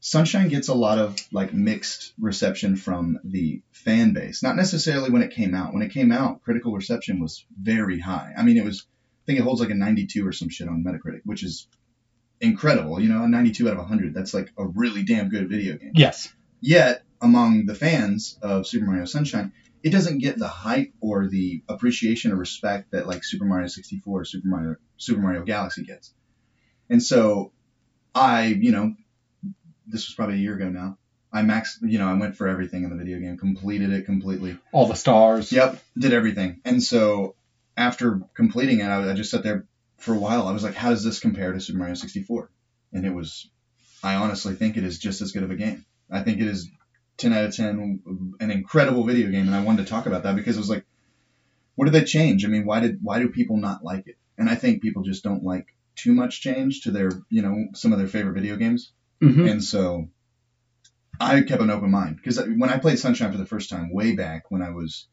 [0.00, 4.42] Sunshine gets a lot of like mixed reception from the fan base.
[4.42, 5.74] Not necessarily when it came out.
[5.74, 8.32] When it came out, critical reception was very high.
[8.36, 8.86] I mean, it was.
[9.22, 11.68] I think it holds like a 92 or some shit on Metacritic, which is
[12.40, 12.98] incredible.
[12.98, 14.14] You know, a 92 out of 100.
[14.14, 15.92] That's like a really damn good video game.
[15.94, 16.32] Yes.
[16.60, 21.62] Yet, among the fans of Super Mario Sunshine, it doesn't get the hype or the
[21.68, 26.14] appreciation or respect that like Super Mario 64 or Super Mario Super Mario Galaxy gets.
[26.88, 27.52] And so,
[28.14, 28.94] I, you know,
[29.90, 30.98] this was probably a year ago now.
[31.32, 34.58] I maxed, you know, I went for everything in the video game, completed it completely.
[34.72, 35.52] All the stars.
[35.52, 36.60] Yep, did everything.
[36.64, 37.36] And so,
[37.76, 39.64] after completing it, I, I just sat there
[39.98, 40.48] for a while.
[40.48, 42.50] I was like, how does this compare to Super Mario 64?
[42.92, 43.48] And it was,
[44.02, 45.84] I honestly think it is just as good of a game.
[46.10, 46.68] I think it is
[47.18, 49.46] 10 out of 10, an incredible video game.
[49.46, 50.84] And I wanted to talk about that because it was like,
[51.76, 52.44] what did they change?
[52.44, 54.16] I mean, why did why do people not like it?
[54.36, 57.92] And I think people just don't like too much change to their, you know, some
[57.92, 58.92] of their favorite video games.
[59.22, 59.50] Mhm.
[59.50, 60.08] And so
[61.20, 64.14] I kept an open mind because when I played Sunshine for the first time, way
[64.14, 65.06] back when I was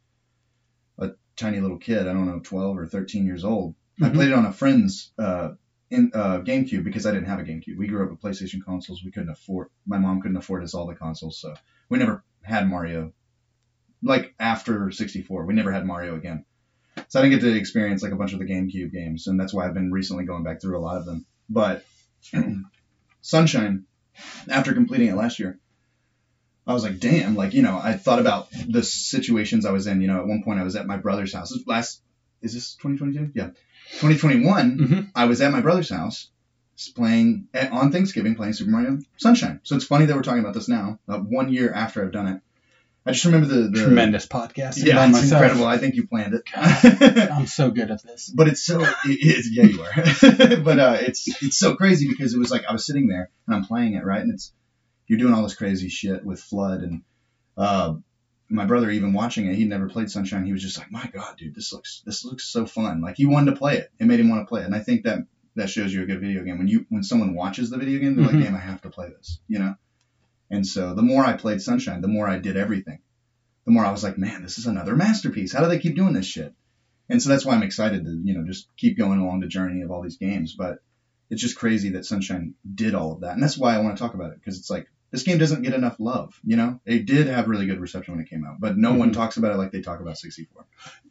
[0.98, 4.14] a tiny little kid, I don't know, 12 or 13 years old, I Mhm.
[4.14, 5.54] played it on a friend's uh,
[5.90, 7.78] in uh, GameCube because I didn't have a GameCube.
[7.78, 9.04] We grew up with PlayStation consoles.
[9.04, 9.68] We couldn't afford.
[9.86, 11.54] My mom couldn't afford us all the consoles, so
[11.90, 13.14] we never had Mario.
[14.04, 16.46] Like after 64, we never had Mario again.
[17.10, 19.54] So I didn't get to experience like a bunch of the GameCube games, and that's
[19.54, 21.26] why I've been recently going back through a lot of them.
[21.50, 21.86] But
[23.22, 23.86] Sunshine,
[24.50, 25.60] after completing it last year,
[26.66, 30.02] I was like, damn, like, you know, I thought about the situations I was in.
[30.02, 31.52] You know, at one point I was at my brother's house.
[31.52, 32.02] This last,
[32.42, 33.32] is this 2022?
[33.34, 33.50] Yeah.
[34.02, 35.12] 2021, Mhm.
[35.16, 36.30] I was at my brother's house
[36.96, 39.62] playing, at, on Thanksgiving, playing Super Mario Sunshine.
[39.64, 42.42] So it's funny that we're talking about this now, one year after I've done it.
[43.08, 43.70] I just remember the.
[43.70, 44.84] the Tremendous podcast.
[44.84, 45.42] Yeah, it's myself.
[45.42, 45.66] incredible.
[45.68, 46.44] I think you planned it.
[47.32, 48.30] I'm so good at this.
[48.30, 49.94] but it's so it is yeah you are
[50.64, 53.56] but uh it's it's so crazy because it was like i was sitting there and
[53.56, 54.52] i'm playing it right and it's
[55.08, 57.02] you're doing all this crazy shit with FLUDD and
[57.56, 57.94] uh
[58.50, 61.38] my brother even watching it he'd never played sunshine he was just like my god
[61.38, 64.20] dude this looks this looks so fun like he wanted to play it it made
[64.20, 65.20] him want to play it and i think that
[65.56, 68.16] that shows you a good video game when you when someone watches the video game
[68.16, 68.34] they're Mhm.
[68.36, 69.76] like damn i have to play this you know
[70.50, 73.00] and so the more i played sunshine the more i did everything
[73.66, 76.14] the more i was like man this is another masterpiece how do they keep doing
[76.14, 76.54] this shit
[77.10, 79.82] and so that's why I'm excited to, you know, just keep going along the journey
[79.82, 80.56] of all these games.
[80.56, 80.80] But
[81.30, 83.34] it's just crazy that Sunshine did all of that.
[83.34, 85.62] And that's why I want to talk about it because it's like this game doesn't
[85.62, 86.82] get enough love, you know?
[86.86, 89.14] It did have really good reception when it came out, but no one Mhm.
[89.14, 90.66] talks about it like they talk about 64.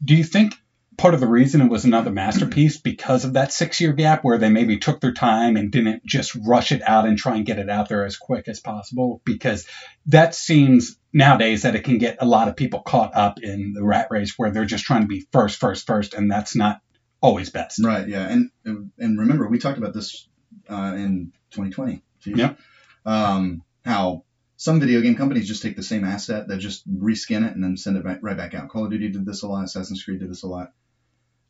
[0.05, 0.61] Do you think
[0.97, 4.39] part of the reason it was another masterpiece because of that six year gap where
[4.39, 7.59] they maybe took their time and didn't just rush it out and try and get
[7.59, 9.21] it out there as quick as possible?
[9.25, 9.67] Because
[10.07, 13.85] that seems nowadays that it can get a lot of people caught up in the
[13.85, 16.81] rat race where they're just trying to be first, first, first, and that's not
[17.21, 17.81] always best.
[17.83, 18.29] Right, yeah.
[18.29, 20.29] And and remember, we talked about this
[20.69, 22.03] uh, in 2020.
[22.21, 22.39] Geez.
[22.39, 22.59] Yep.
[23.05, 24.25] Um, how
[24.57, 27.77] some video game companies just take the same asset, they just reskin it and then
[27.77, 28.69] send it back, right back out.
[28.69, 29.65] Call of Duty did this a lot.
[29.65, 30.73] Assassin's Creed did this a lot.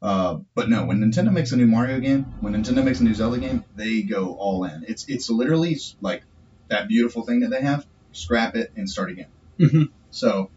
[0.02, 3.14] Uh, but no, when Nintendo makes a new Mario game, when Nintendo makes a new
[3.14, 4.85] Zelda game, they go all in.
[4.87, 6.22] It's it's literally like
[6.68, 7.87] that beautiful thing that they have.
[8.12, 9.28] Scrap it and start again.
[9.61, 9.88] Mhm.
[10.11, 10.50] So,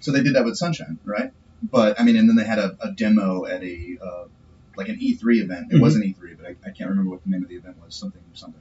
[0.00, 1.30] so they did that with Sunshine, right?
[1.62, 4.24] But I mean, and then they had a, a demo at a uh,
[4.76, 5.72] like an E3 event.
[5.72, 5.80] It Mhm.
[5.80, 7.96] wasn't E3, but I, I can't remember what the name of the event was.
[7.96, 8.60] Something something.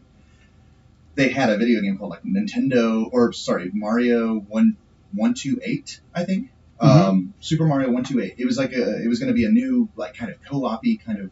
[1.15, 4.77] They had a video game called like Nintendo or sorry Mario one
[5.13, 6.49] one two eight I think.
[6.83, 7.07] Mhm.
[7.07, 8.35] Um, Super Mario one two eight.
[8.37, 10.97] It was like a it was going to be a new like kind of co-op-y
[11.05, 11.31] kind of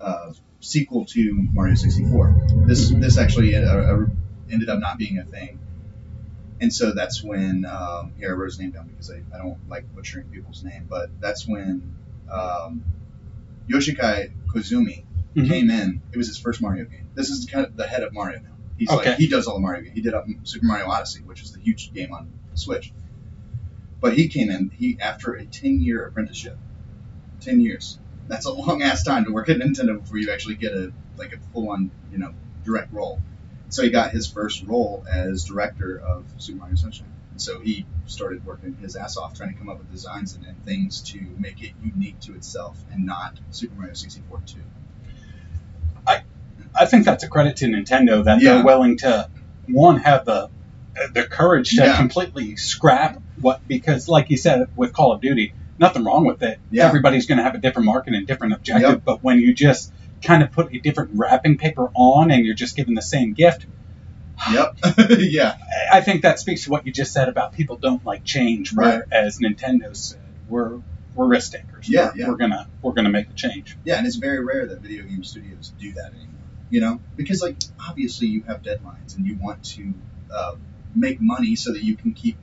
[0.00, 2.34] uh, sequel to Mario sixty four.
[2.66, 4.06] This this actually uh, uh,
[4.50, 5.58] ended up not being a thing.
[6.60, 9.58] And so that's when um, here I wrote his name down because I, I don't
[9.68, 11.94] like butchering people's name, but that's when
[12.30, 12.82] um,
[13.68, 15.04] Yoshiaki Koizumi
[15.36, 15.46] Mhm.
[15.46, 16.02] came in.
[16.12, 17.06] It was his first Mario game.
[17.14, 18.56] This is kind of the head of Mario now.
[18.76, 19.10] He's Okay.
[19.10, 19.94] like he does all the Mario games.
[19.94, 22.92] He did up Super Mario Odyssey, which is the huge game on Switch.
[24.00, 26.56] But he came in he after a ten year apprenticeship.
[27.40, 27.98] Ten years.
[28.28, 31.32] That's a long ass time to work at Nintendo before you actually get a like
[31.32, 32.32] a full on you know
[32.64, 33.20] direct role.
[33.70, 37.12] So he got his first role as director of Super Mario Sunshine.
[37.32, 40.44] And so he started working his ass off trying to come up with designs and,
[40.46, 44.58] and things to make it unique to itself and not Super Mario 64 2.
[46.06, 46.22] I
[46.74, 48.54] I think that's a credit to Nintendo that Yeah.
[48.54, 49.28] they're willing to
[49.66, 50.50] one have the
[51.12, 51.96] the courage to Yeah.
[51.96, 56.58] completely scrap what because like you said with Call of Duty, nothing wrong with it.
[56.70, 56.86] Yeah.
[56.86, 59.02] Everybody's going to have a different market and different objective, Yep.
[59.04, 62.76] but when you just kind of put a different wrapping paper on and you're just
[62.76, 63.66] given the same gift,
[64.52, 64.78] Yep.
[65.18, 65.56] yeah.
[65.92, 68.72] I think that speaks to what you just said about people don't like change.
[68.72, 69.00] Right.
[69.08, 70.80] Whereas Nintendo said, we're
[71.14, 71.88] we're risk takers.
[71.88, 72.28] Yeah, we're, yeah.
[72.28, 73.76] we're gonna we're gonna make a change.
[73.84, 76.34] Yeah, and it's very rare that video game studios do that anymore.
[76.70, 77.56] You know, because like
[77.88, 79.92] obviously you have deadlines and you want to
[80.32, 80.54] uh,
[80.94, 82.36] make money so that you can keep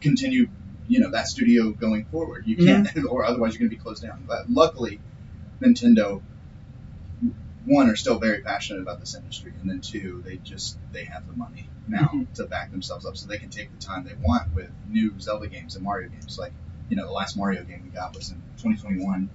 [0.00, 0.48] continue,
[0.86, 2.44] you know, that studio going forward.
[2.46, 4.24] You can't, or otherwise you're going to be closed down.
[4.26, 5.00] But luckily,
[5.62, 6.22] Nintendo
[7.66, 11.26] one are still very passionate about this industry, and then two, they just they have
[11.26, 12.32] the money now Mhm.
[12.34, 15.48] to back themselves up, so they can take the time they want with new Zelda
[15.48, 16.38] games and Mario games.
[16.38, 16.52] Like
[16.90, 19.30] you know, the last Mario game we got was in 2021.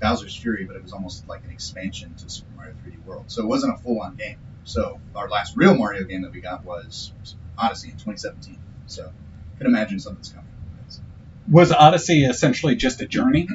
[0.00, 3.24] Bowser's Fury, but it was almost like an expansion to Super Mario 3D World.
[3.28, 4.36] So it wasn't a full-on game.
[4.64, 7.12] So our last real Mario game that we got was
[7.58, 8.58] Odyssey in 2017.
[8.86, 10.44] So you can imagine something's coming.
[11.50, 13.48] Was Odyssey essentially just a journey,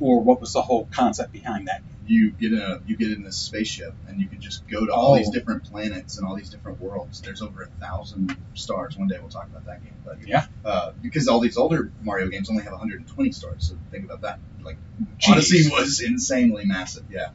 [0.00, 1.82] or what was the whole concept behind that?
[2.06, 4.92] You get in a you get in this spaceship and you can just go to
[4.92, 5.16] all Oh.
[5.18, 7.20] these different planets and all these different worlds.
[7.20, 8.96] There's over a thousand stars.
[8.96, 10.46] One day we'll talk about that game, but Yeah.
[10.64, 13.68] uh, because all these older Mario games only have 120 stars.
[13.68, 14.40] So think about that.
[14.64, 14.78] Like
[15.18, 15.30] Jeez.
[15.32, 17.28] Odyssey was insanely massive, yeah,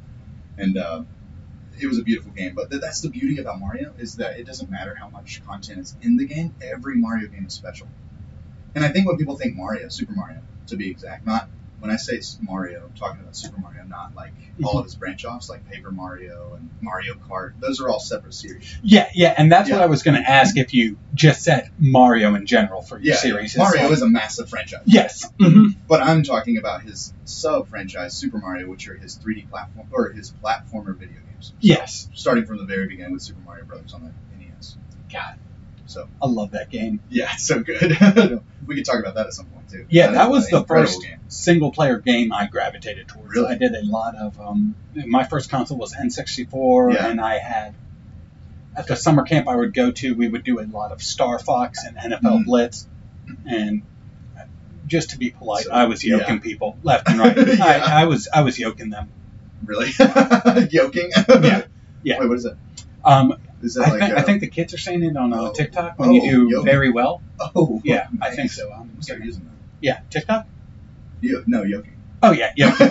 [0.57, 1.03] and uh,
[1.79, 2.53] it was a beautiful game.
[2.55, 5.79] But th- that's the beauty about Mario is that it doesn't matter how much content
[5.79, 6.53] is in the game.
[6.61, 7.87] Every Mario game is special,
[8.75, 11.95] and I think when people think Mario, Super Mario, to be exact, not when I
[11.97, 15.69] say Mario, I'm talking about Super Mario, not like all of its branch offs like
[15.69, 17.51] Paper Mario and Mario Kart.
[17.59, 18.75] Those are all separate series.
[18.81, 22.33] Yeah, yeah, and that's what I was going to ask if you just said Mario
[22.33, 23.51] in general for your Yeah, series.
[23.51, 24.81] It's Mario like- is a massive franchise.
[24.87, 25.23] yes.
[25.39, 29.87] hmm But I'm talking about his sub franchise, Super Mario, which are his 3D platform
[29.91, 31.53] or his platformer video games.
[31.59, 32.09] Yes.
[32.13, 34.11] Starting from the very beginning with Super Mario Brothers on the
[34.43, 34.77] NES.
[35.11, 35.37] God,
[35.85, 36.99] So I love that game.
[37.09, 37.81] yeah, it's so good.
[38.65, 39.85] we could talk about that at some point too.
[39.89, 41.19] Yeah, That that is was the first game.
[41.27, 43.33] single player game I gravitated towards.
[43.33, 43.53] Really?
[43.53, 47.07] I did a lot of um, my first console was N64 Yeah.
[47.07, 47.73] and I had
[48.75, 51.39] at the summer camp I would go to, we would do a lot of Star
[51.39, 52.45] Fox and NFL Mhm.
[52.45, 52.87] Blitz
[53.45, 53.81] and
[54.85, 56.39] just to be polite, So, I was yoking yeah.
[56.41, 57.35] people left and right.
[57.57, 57.65] Yeah.
[57.65, 59.09] I, I was I was yoking them.
[59.65, 59.89] Really?
[60.71, 61.11] Yoking?
[61.41, 61.63] Yeah,
[62.03, 62.19] yeah.
[62.19, 62.53] Wait, what is it?
[63.03, 65.33] Um, Is that I, like think, I uh, think the kids are saying it on
[65.33, 65.51] uh, Oh.
[65.53, 66.65] TikTok when Oh, you do yoking.
[66.65, 67.21] very well.
[67.39, 68.69] Oh, Yeah, I think so.
[68.71, 69.51] I'm I'm gonna start using that.
[69.81, 70.47] Yeah, TikTok.
[71.21, 71.93] Yo, no, yoking.
[72.21, 72.75] Oh yeah, yeah.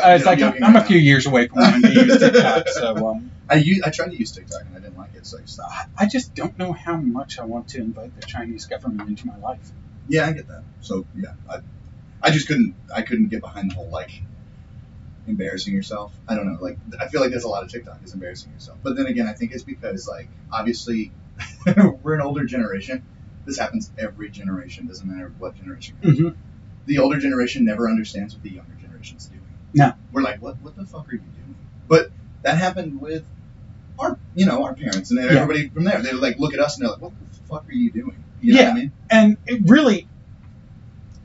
[0.00, 3.30] Uh, it's like I'm a few years away from learning to use TikTok, so um,
[3.50, 5.74] I use, I tried to use TikTok and I didn't like it, so I stopped.
[5.98, 9.36] I just don't know how much I want to invite the Chinese government into my
[9.36, 9.70] life.
[10.08, 10.62] Yeah, I get that.
[10.80, 11.58] So yeah, I,
[12.22, 14.22] I just couldn't, I couldn't get behind the whole like
[15.30, 16.12] embarrassing yourself.
[16.28, 18.78] I don't know, like I feel like there's a lot of TikTok is embarrassing yourself.
[18.82, 21.12] But then again, I think it's because like obviously
[22.02, 23.02] we're an older generation.
[23.46, 25.96] This happens every generation, doesn't matter what generation.
[26.02, 26.28] Mm-hmm.
[26.86, 29.40] The older generation never understands what the younger generation's doing.
[29.72, 29.92] No.
[30.12, 31.56] We're like, what, what the fuck are you doing?
[31.88, 32.10] But
[32.42, 33.24] that happened with
[33.98, 35.40] our, you know, our parents and then Yeah.
[35.40, 36.02] everybody from there.
[36.02, 38.22] They like look at us and they're like, what the fuck are you doing?
[38.42, 38.68] You know Yeah.
[38.68, 38.92] what I mean?
[39.10, 40.08] And it really,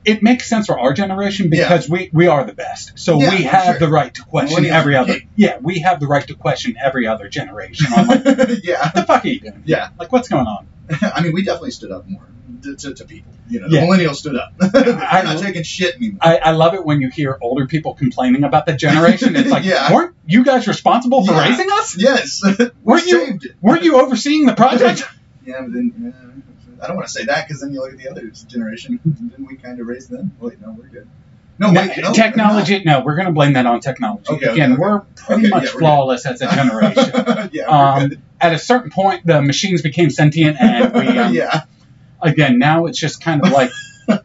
[0.06, 2.98] it makes sense for our generation because we, we are the best.
[2.98, 3.78] So Yeah, we have sure.
[3.80, 5.14] the right to question every other.
[5.18, 5.28] king.
[5.36, 7.86] Yeah, we have the right to question every other generation.
[7.94, 8.90] I'm like, what yeah.
[8.94, 9.62] the fuck are you doing?
[9.66, 9.90] Yeah.
[9.98, 10.66] Like, what's going on?
[11.02, 12.22] I mean, we definitely stood up more
[12.62, 13.32] to, to, to people.
[13.48, 13.80] You know, Yeah.
[13.80, 14.52] the millennials stood up.
[14.58, 16.18] They're I- not taking shit anymore.
[16.22, 19.34] I, I love it when you hear older people complaining about the generation.
[19.36, 19.92] It's like, Yeah.
[19.92, 21.48] weren't you guys responsible for Yeah.
[21.48, 21.96] raising us?
[21.98, 22.42] yes.
[22.82, 23.56] Weren't we you- saved it.
[23.60, 25.02] Weren't you overseeing the project?
[25.44, 26.14] Yeah, but then
[26.82, 29.00] I don't want to say that because then you look at the other generation.
[29.30, 30.32] Didn't we kind of raise them?
[30.40, 31.08] Wait, no, we're good.
[31.58, 32.82] No, wait, no, technology.
[32.84, 34.30] No, we're going to blame that on technology.
[34.30, 34.80] Okay, Again, okay.
[34.80, 37.48] we're pretty Okay, much yeah, we're flawless as a generation.
[37.52, 41.64] yeah, um, at a certain point, the machines became sentient, and we um, yeah,
[42.20, 43.70] again now it's just kind of like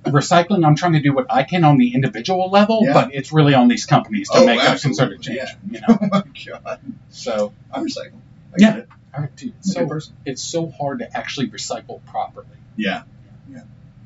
[0.06, 0.66] recycling.
[0.66, 2.94] I'm trying to do what I can on the individual level, Yeah.
[2.94, 5.38] but it's really on these companies to Oh, make absolutely, concerted change.
[5.38, 5.72] yeah.
[5.72, 6.24] You know, Oh my
[6.66, 8.20] god, so I'm recycling.
[8.54, 8.82] I Yeah.
[9.12, 12.48] Get all right, dude, good so it's so hard to actually recycle properly.
[12.76, 13.04] Yeah,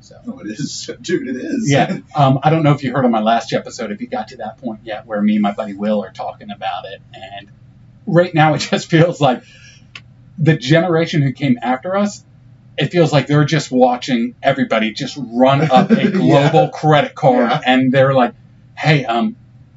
[0.00, 0.16] So.
[0.26, 1.28] no, it is, dude.
[1.28, 1.70] It is.
[1.70, 4.28] Yeah, um, I don't know if you heard on my last episode if you got
[4.28, 7.48] to that point yet where me and my buddy Will are talking about it, and
[8.06, 9.42] right now it just feels like
[10.38, 12.22] the generation who came after us.
[12.78, 16.70] It feels like they're just watching everybody just run up a global Yeah.
[16.72, 17.60] credit card, Yeah.
[17.64, 18.34] and they're like,
[18.76, 19.34] "Hey, um,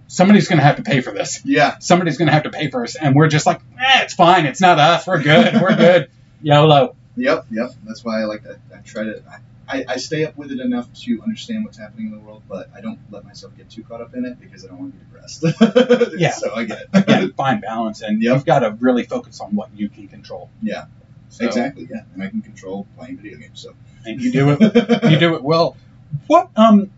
[0.10, 1.40] somebody's going to have to pay for this.
[1.46, 1.78] yeah.
[1.80, 4.46] Somebody's going to have to pay for us," and we're just like, eh, "It's fine.
[4.46, 5.08] It's not us.
[5.08, 5.62] We're good.
[5.62, 6.96] We're good." YOLO.
[7.16, 7.72] Yep, yep.
[7.86, 8.60] That's why I like that.
[8.74, 9.24] I try to.
[9.72, 12.72] I, I, stay up with it enough to understand what's happening in the world, but
[12.76, 14.98] I don't let myself get too caught up in it because I don't want to
[14.98, 16.16] be depressed.
[16.18, 16.32] Yeah.
[16.32, 16.90] So I get it.
[16.92, 18.34] Again, find balance, and Yep.
[18.34, 20.50] you've got to really focus on what you can control.
[20.64, 20.86] Yeah.
[21.30, 21.88] So, Exactly.
[21.92, 22.02] Yeah.
[22.16, 23.62] And I can control playing video games.
[23.62, 25.12] So and you do it.
[25.12, 25.78] You do it well.
[26.26, 26.90] What um,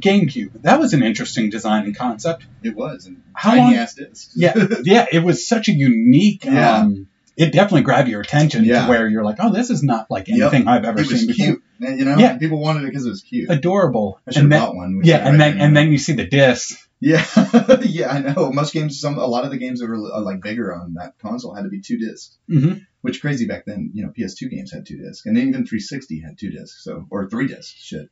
[0.00, 0.62] GameCube?
[0.62, 2.44] That was an interesting design and concept.
[2.62, 3.06] It was.
[3.06, 4.30] And How tiny long- ass discs.
[4.36, 6.44] Yeah, yeah, it was such a unique.
[6.44, 6.78] Yeah.
[6.78, 8.84] Um, it definitely grabbed your attention Yeah.
[8.84, 10.40] to where you're like, oh, this is not like Yep.
[10.52, 11.46] anything I've ever it was seen before.
[11.46, 11.62] cute.
[11.78, 12.38] Man, you know, Yeah.
[12.38, 13.50] people wanted it because it was cute.
[13.50, 14.20] Adorable.
[14.26, 15.00] I should have And then, bought one.
[15.04, 16.78] yeah, and right then and then you see the disc.
[16.98, 17.22] Yeah,
[17.82, 18.50] yeah, I know.
[18.50, 21.18] Most games, some a lot of the games that were uh, like bigger on that
[21.18, 22.72] console had to be two discs, hmm
[23.02, 23.90] which crazy back then.
[23.92, 27.28] You know, PS2 games had two discs, and even 360 had two discs, so or
[27.28, 27.74] three discs.
[27.78, 28.08] Shit,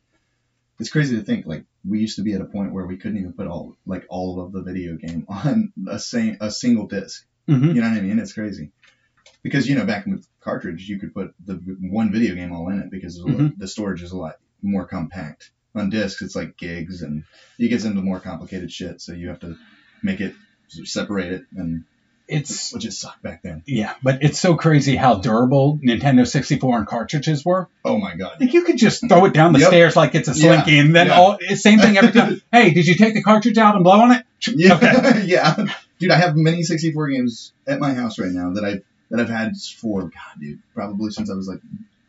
[0.81, 3.19] it's crazy to think like we used to be at a point where we couldn't
[3.19, 7.25] even put all like all of the video game on a same a single disc.
[7.47, 8.19] hmm You know what I mean?
[8.19, 8.71] It's crazy
[9.43, 12.79] because you know back with cartridge you could put the one video game all in
[12.81, 15.51] it because lot- the storage is a lot more compact.
[15.77, 17.25] On discs it's like gigs and
[17.59, 19.57] it gets into more complicated shit, so you have to
[20.03, 20.35] make it
[20.69, 21.85] separate it and
[22.35, 23.63] It's which just sucked back then.
[23.67, 27.69] yeah, but it's so crazy how durable Nintendo 64 and cartridges were.
[27.85, 28.41] Oh my god.
[28.41, 29.69] Like you could just throw it down the Yep.
[29.69, 31.15] stairs like it's a Yeah, slinky, and then yeah.
[31.19, 32.43] all same thing every time.
[32.53, 34.25] hey, did you take the cartridge out and blow on it?
[34.55, 35.23] Yeah, Okay.
[35.27, 35.57] yeah,
[35.99, 36.11] dude.
[36.11, 39.53] I have many 64 games at my house right now that I've that I've had
[39.81, 41.61] for God, dude, probably since I was like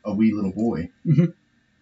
[0.03, 1.33] a wee little boy, Mhm.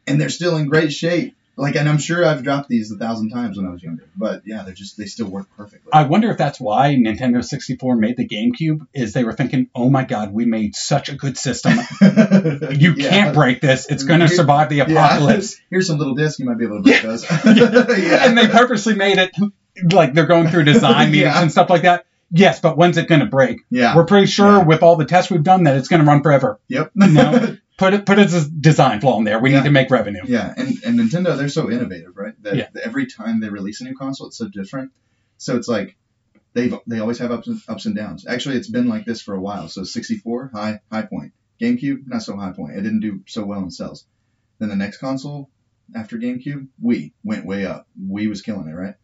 [0.08, 1.36] and they're still in great shape.
[1.56, 4.42] Like, and I'm sure I've dropped these a thousand times when I was younger, but
[4.46, 5.92] yeah, they're just they still work perfectly.
[5.94, 8.88] I wonder if that's why Nintendo 64 made the GameCube.
[8.94, 11.78] Is they were thinking, oh my God, we made such a good system.
[12.02, 13.10] You Yeah.
[13.10, 13.86] can't break this.
[13.90, 14.84] It's going to survive the Yeah.
[14.92, 15.60] apocalypse.
[15.70, 17.24] Here's some little disc you might be able to break those.
[17.46, 18.26] yeah.
[18.28, 19.32] And they purposely made it
[19.92, 21.42] like they're going through design meetings Yeah.
[21.42, 22.06] and stuff like that.
[22.32, 23.60] Yes, but when's it going to break?
[23.70, 23.96] yeah.
[23.96, 24.64] We're pretty sure Yeah.
[24.64, 26.60] with all the tests we've done that it's going to run forever.
[26.68, 26.92] Yep.
[27.84, 28.26] Put it, put a
[28.60, 29.40] design flaw in there.
[29.40, 29.58] We Yeah.
[29.60, 30.22] need to make revenue.
[30.26, 32.34] Yeah, and, and Nintendo, they're so innovative, right?
[32.44, 32.68] That Yeah.
[32.84, 34.92] every time they release a new console, it's so different.
[35.38, 35.96] So it's like
[36.54, 38.26] they've they always have ups and, ups and downs.
[38.28, 39.68] Actually, it's been like this for a while.
[39.68, 41.34] So 64, high high point.
[41.62, 42.76] GameCube, not so high point.
[42.78, 44.06] It didn't do so well in sales.
[44.60, 45.50] Then the next console
[45.96, 47.88] after GameCube, Wii went way up.
[48.02, 48.96] Wii was killing it, right?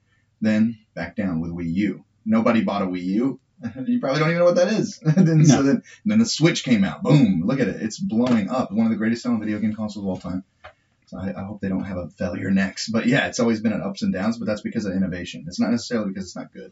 [0.42, 2.06] Then back down with Wii U.
[2.26, 3.40] Nobody bought a Wii U.
[3.88, 5.00] You probably don't even know what that is.
[5.04, 7.04] and then, So then, then the Switch came out.
[7.04, 7.44] Boom!
[7.46, 7.82] Look at it.
[7.82, 8.72] It's blowing up.
[8.72, 10.44] One of the greatest selling video game consoles of all time.
[11.08, 12.90] So I, I hope they don't have a failure next.
[12.90, 15.46] But yeah, it's always been an ups and downs, but that's because of innovation.
[15.48, 16.72] It's not necessarily because it's not good.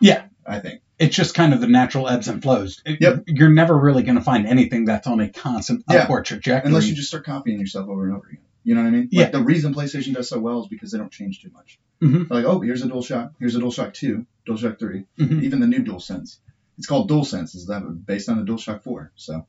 [0.00, 0.24] Yeah.
[0.48, 0.82] I think.
[0.98, 2.80] It's just kind of the natural ebbs and flows.
[2.84, 3.24] It- Yep.
[3.26, 6.02] You're never really going to find anything that's on a constant Yeah.
[6.04, 6.68] upward trajectory.
[6.68, 8.40] Unless you just start copying yourself over and over again.
[8.62, 9.08] You know what I mean?
[9.10, 9.22] Yeah.
[9.24, 11.78] Like the reason PlayStation does so well is because they don't change too much.
[12.02, 12.28] Mhm.
[12.28, 13.32] They're like, oh, here's a DualShock.
[13.38, 15.42] Here's a DualShock 2, DualShock 3, Mhm.
[15.42, 16.36] even the new DualSense.
[16.78, 17.54] It's called DualSense.
[17.56, 19.12] Is that based on the DualShock 4?
[19.16, 19.46] So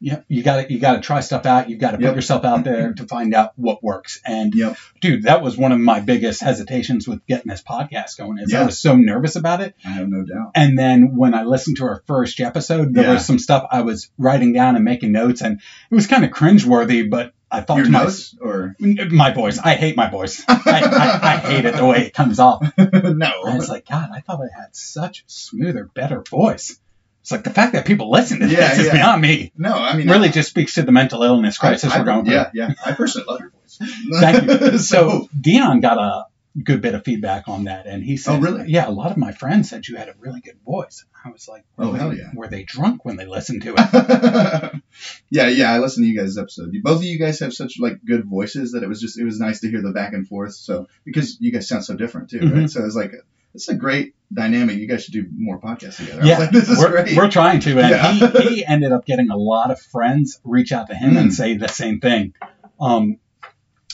[0.00, 1.70] Yeah, you got to you got to try stuff out.
[1.70, 4.20] You got to put yourself out there to find out what works.
[4.26, 4.76] And Yep.
[5.00, 8.38] dude, that was one of my biggest hesitations with getting this podcast going.
[8.38, 9.74] Is I was so nervous about it.
[9.84, 10.50] I have no doubt.
[10.56, 13.12] And then when I listened to our first episode, there Yeah.
[13.14, 16.32] was some stuff I was writing down and making notes, and it was kind of
[16.32, 17.08] cringeworthy.
[17.08, 19.58] But I thought Your to notes or my voice.
[19.58, 20.42] I hate my voice.
[20.48, 22.62] I, I, I hate it the way it comes off.
[22.78, 23.26] No.
[23.26, 23.56] I no.
[23.56, 26.78] was like, God, I thought I had such a smoother, better voice.
[27.20, 29.52] It's like the fact that people listen to this Yeah, is beyond me.
[29.56, 32.24] No, I mean really just speaks to the mental illness crisis I, I, we're going
[32.26, 32.34] through.
[32.34, 32.74] Yeah, yeah.
[32.84, 33.78] I personally love your voice.
[34.20, 34.78] Thank you.
[34.78, 36.26] so, So Dion got a
[36.62, 38.70] good bit of feedback on that, and he said, Oh, really?
[38.70, 41.48] Yeah, a lot of my friends said you had a really good voice." I was
[41.48, 42.30] like, Oh, were hell they- yeah.
[42.34, 44.82] Were they drunk when they listened to it?
[45.30, 45.72] yeah, yeah.
[45.72, 46.70] I listened to you guys' episode.
[46.82, 49.40] Both of you guys have such like good voices that it was just it was
[49.40, 50.54] nice to hear the back and forth.
[50.54, 52.52] So because you guys sound so different too, right?
[52.52, 52.70] Mhm.
[52.70, 53.12] So it's like
[53.54, 54.76] it's a great dynamic.
[54.78, 56.16] You guys should do more podcasts together.
[56.18, 57.16] I was yeah, like, this is we're, great.
[57.16, 58.30] we're trying to, and Yeah.
[58.42, 61.18] he, he ended up getting a lot of friends reach out to him Mm.
[61.20, 62.34] and say the same thing.
[62.80, 63.18] Um,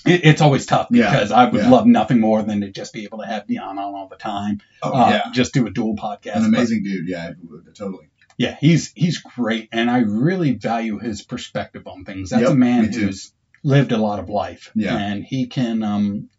[0.07, 1.71] it, it's always tough Yeah, because I would yeah.
[1.71, 4.61] love nothing more than to just be able to have Dion on all the time.
[4.83, 6.37] oh uh, yeah, just do a dual podcast.
[6.37, 7.09] an But- amazing dude.
[7.09, 7.33] Yeah,
[7.75, 8.09] totally.
[8.39, 12.31] Yeah, he's he's great, and I really value his perspective on things.
[12.31, 14.97] That's Yep, a man who's lived a lot of life, Yeah.
[14.97, 16.31] and he can um,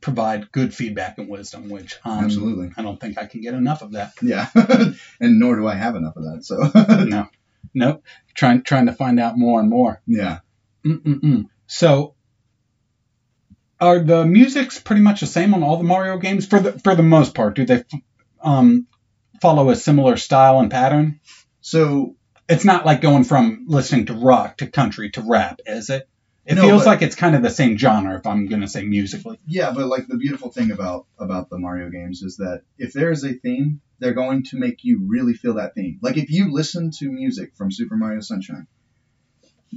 [0.00, 2.70] provide good feedback and wisdom, which um, Absolutely.
[2.76, 4.12] I don't think I can get enough of that.
[4.22, 4.48] Yeah,
[5.20, 6.44] and nor do I have enough of that.
[6.44, 7.28] So no,
[7.74, 8.04] nope.
[8.34, 10.00] Trying trying to find out more and more.
[10.06, 10.38] yeah.
[10.84, 11.46] Mm-mm-mm.
[11.66, 12.14] So,
[13.80, 16.94] are the musics pretty much the same on all the Mario games for the for
[16.94, 17.56] the most part?
[17.56, 17.84] Do they
[18.42, 18.86] um,
[19.40, 21.20] follow a similar style and pattern?
[21.60, 22.16] So
[22.48, 26.08] it's not like going from listening to rock to country to rap, is it?
[26.44, 28.68] It No, feels but- like it's kind of the same genre, if I'm going to
[28.68, 29.38] say musically.
[29.48, 33.10] Yeah, but like the beautiful thing about about the Mario games is that if there
[33.10, 35.98] is a theme, they're going to make you really feel that theme.
[36.02, 38.68] Like if you listen to music from Super Mario Sunshine,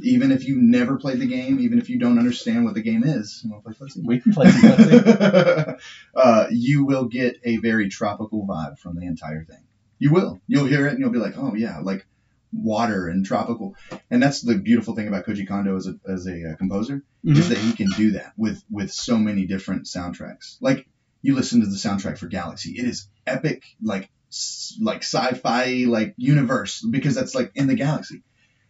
[0.03, 3.03] even if you never played the game, even if you don't understand what the game
[3.03, 4.05] is, you play footsie?
[4.05, 5.79] We can play footsie.
[6.15, 9.63] uh, you will get a very tropical vibe from the entire thing.
[9.99, 10.39] You will.
[10.47, 12.05] You'll hear it and you'll be like, oh yeah, like
[12.51, 13.75] water and tropical.
[14.09, 17.37] And that's the beautiful thing about Koji Kondo as a as a uh, composer Mhm.
[17.37, 20.57] is that he can do that with with so many different soundtracks.
[20.61, 20.87] Like
[21.21, 24.09] you listen to the soundtrack for Galaxy, it is epic, like
[24.81, 28.23] like sci-fi, like universe because that's like in the galaxy.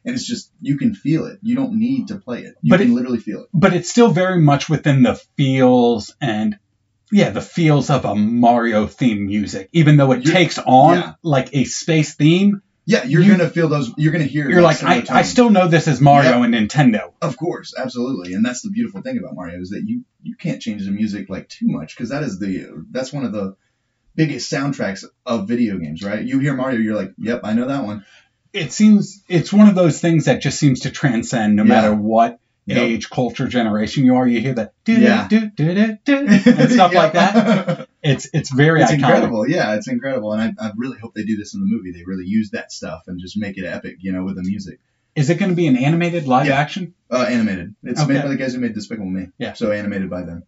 [0.10, 1.40] And it's just you can feel it.
[1.42, 2.56] You don't need to play it.
[2.62, 3.50] You But can it- literally feel it.
[3.54, 6.58] but it's still very much within the feels and
[7.12, 11.14] yeah, the feels of a Mario theme music, even though it You're- takes on yeah.
[11.24, 12.62] like a space theme.
[12.86, 13.92] Yeah, you're You- gonna feel those.
[13.98, 14.50] You're gonna hear.
[14.50, 17.14] You're like, similar I, I still know this is Mario and Nintendo.
[17.22, 20.62] Of course, absolutely, and that's the beautiful thing about Mario is that you you can't
[20.62, 23.56] change the music like too much because that is the that's one of the
[24.16, 26.24] biggest soundtracks of video games, right?
[26.26, 28.06] You hear Mario, you're like, yep, I know that one.
[28.54, 31.68] It seems it's one of those things that just seems to transcend no Yeah.
[31.70, 32.78] matter what Yep.
[32.78, 34.28] age, culture, generation you are.
[34.28, 35.28] You hear that do Yeah.
[35.28, 37.34] do do do do and stuff like that.
[37.34, 37.88] that.
[38.04, 39.00] It's it's very it's iconic.
[39.00, 41.92] incredible, yeah, it's incredible, and I, I really hope they do this in the movie.
[41.92, 44.80] They really use that stuff and just make it epic, you know, with the music.
[45.16, 46.58] Is it going to be an animated live Yeah.
[46.60, 46.94] action?
[47.12, 47.74] Uh, animated.
[47.84, 48.14] It's Okay.
[48.14, 49.26] made by the guys who made Despicable Me.
[49.38, 49.52] Yeah.
[49.54, 50.44] So animated by them.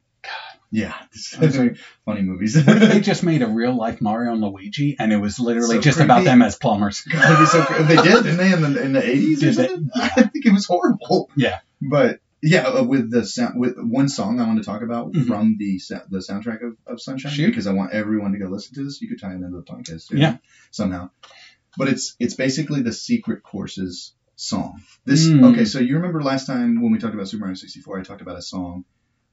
[0.74, 0.94] God.
[1.12, 1.74] Yeah.
[2.06, 2.64] Funny movies.
[2.66, 6.00] They just made a real life Mario and Luigi and it was literally So just
[6.00, 7.02] about them as plumbers?
[7.06, 9.68] Be so They did, didn't they, in the in the eighties or Did they?
[9.68, 9.90] something?
[9.96, 11.30] I think it was horrible.
[11.36, 11.60] Yeah.
[11.82, 15.28] But yeah, uh, with the sound, with one song I want to talk about Mhm.
[15.28, 17.48] from the the soundtrack of, of Sunshine Shoot.
[17.48, 19.00] because I want everyone to go listen to this.
[19.02, 20.38] You could tie it into the podcast too, Yeah.
[20.72, 21.10] somehow.
[21.78, 24.82] But it's it's basically the Secret Courses song.
[25.06, 25.52] This Mm.
[25.54, 25.66] okay.
[25.66, 28.38] So you remember last time when we talked about Super Mario 64, I talked about
[28.38, 28.86] a song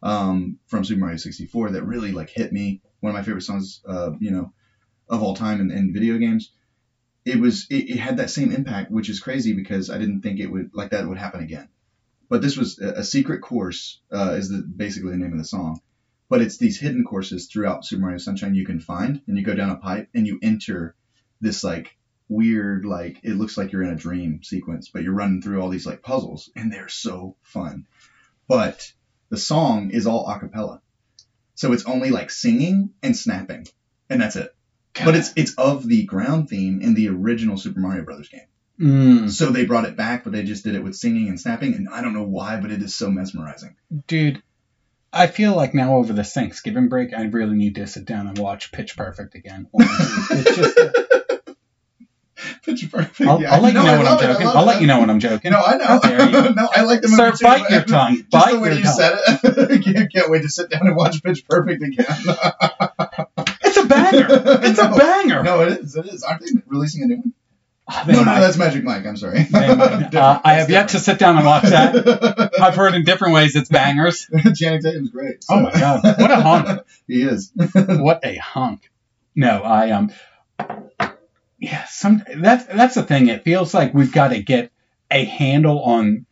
[0.02, 2.80] um, from Super Mario 64 that really like hit me.
[3.00, 4.52] One of my favorite songs, uh, you know,
[5.08, 6.50] of all time in, in video games.
[7.24, 10.40] It was it, it had that same impact, which is crazy because I didn't think
[10.40, 11.68] it would like that would happen again.
[12.28, 15.44] But this was a, a secret course, uh, is the basically the name of the
[15.44, 15.80] song.
[16.28, 19.54] But it's these hidden courses throughout Super Mario Sunshine you can find, and you go
[19.54, 20.94] down a pipe and you enter
[21.40, 21.96] this like
[22.28, 25.70] weird like it looks like you're in a dream sequence, but you're running through all
[25.70, 27.86] these like puzzles, and they're so fun.
[28.46, 28.92] But
[29.30, 30.80] the song is all a cappella.
[31.54, 33.66] So it's only like singing and snapping.
[34.08, 34.54] And that's it.
[35.04, 38.40] But it's it's of the ground theme in the original Super Mario Brothers game.
[38.80, 41.74] Mm, So they brought it back, but they just did it with singing and snapping,
[41.74, 43.76] and I don't know why, but it is so mesmerizing.
[44.06, 44.42] dude.
[45.12, 48.36] I feel like now over this Thanksgiving break, I really need to sit down and
[48.38, 49.66] watch Pitch Perfect again.
[49.72, 50.78] It's just,
[52.68, 53.20] Picture perfect.
[53.28, 53.54] I'll, yeah.
[53.54, 54.46] I'll let you No, know I when I'm I joking.
[54.46, 55.50] I'll let you know when I'm joking.
[55.52, 55.84] No, I know.
[55.86, 56.32] How dare you.
[56.54, 57.44] no, I like the movie Sir, too.
[57.44, 58.16] bite your tongue.
[58.16, 58.94] Just Bite the way your you tongue.
[58.94, 59.82] said it.
[59.84, 62.06] can't, can't wait to sit down and watch Pitch Perfect again.
[63.64, 64.26] It's a banger.
[64.30, 65.42] It's a banger.
[65.42, 65.94] no, it is.
[65.96, 66.22] It is.
[66.22, 67.32] Aren't they releasing a new one?
[67.86, 68.40] Ah, No, no, might.
[68.40, 69.04] that's Magic Mike.
[69.06, 69.46] I'm sorry.
[69.52, 72.50] Uh, I have yet to sit down and watch that.
[72.60, 74.26] I've heard in different ways it's bangers.
[74.54, 75.42] Channing Tatum's great.
[75.44, 76.80] so- Oh my god, what a hunk!
[77.06, 77.50] he is.
[77.74, 78.90] What a hunk!
[79.34, 80.10] No, I um,
[81.58, 83.28] yeah, some that's that's the thing.
[83.28, 84.70] It feels like we've got to get
[85.10, 86.26] a handle on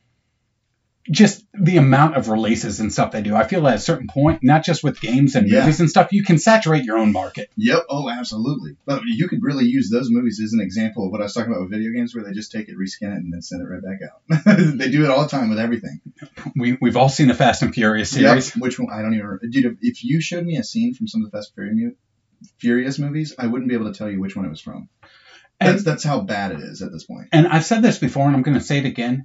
[1.09, 3.35] just the amount of releases and stuff they do.
[3.35, 5.61] I feel at a certain point, not just with games and Yeah.
[5.61, 7.49] movies and stuff, you can saturate your own market.
[7.57, 7.85] Yep.
[7.89, 8.77] Oh, absolutely.
[8.87, 11.53] But you could really use those movies as an example of what I was talking
[11.53, 13.67] about with video games, where they just take it, reskin it, and then send it
[13.67, 14.77] right back out.
[14.79, 16.01] they do it all the time with everything.
[16.57, 18.55] We we've all seen the Fast and Furious series.
[18.57, 18.63] Yep.
[18.63, 18.93] Which one?
[18.93, 19.39] I don't even.
[19.49, 21.95] Dude, if you showed me a scene from some of the Fast and
[22.59, 24.89] Furious movies, I wouldn't be able to tell you which one it was from.
[25.61, 27.29] And- That's that's how bad it is at this point.
[27.33, 29.25] And I've said this before, and I'm going to say it again.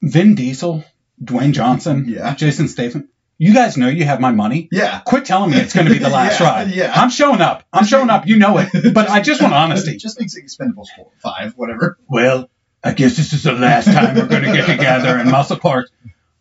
[0.00, 0.84] Vin Diesel,
[1.22, 2.34] Dwayne Johnson, Yeah.
[2.34, 3.08] Jason Statham.
[3.38, 4.68] You guys know you have my money.
[4.70, 5.00] Yeah.
[5.00, 6.70] Quit telling me it's going to be the last Yeah, ride.
[6.70, 6.92] yeah.
[6.94, 7.64] I'm showing up.
[7.72, 8.26] I'm showing up.
[8.26, 8.68] You know it.
[8.94, 9.96] But I just want honesty.
[9.96, 11.98] Just makes it Expendables 4, 5, whatever.
[12.08, 12.48] Well,
[12.84, 15.90] I guess this is the last time we're going to get together and muscle cars.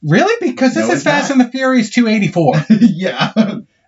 [0.03, 0.47] Really?
[0.47, 1.39] Because this No, is Fast not.
[1.39, 2.65] and the Furious 284.
[2.81, 3.31] yeah.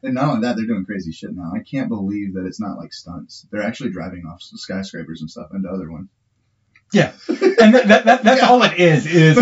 [0.04, 1.54] And not only that, they're doing crazy shit now.
[1.56, 3.48] I can't believe that it's not like stunts.
[3.52, 6.10] They're actually driving off skyscrapers and stuff into other ones.
[6.92, 7.14] Yeah.
[7.28, 8.50] And that, that, that, that's Yeah.
[8.50, 9.38] all it is, is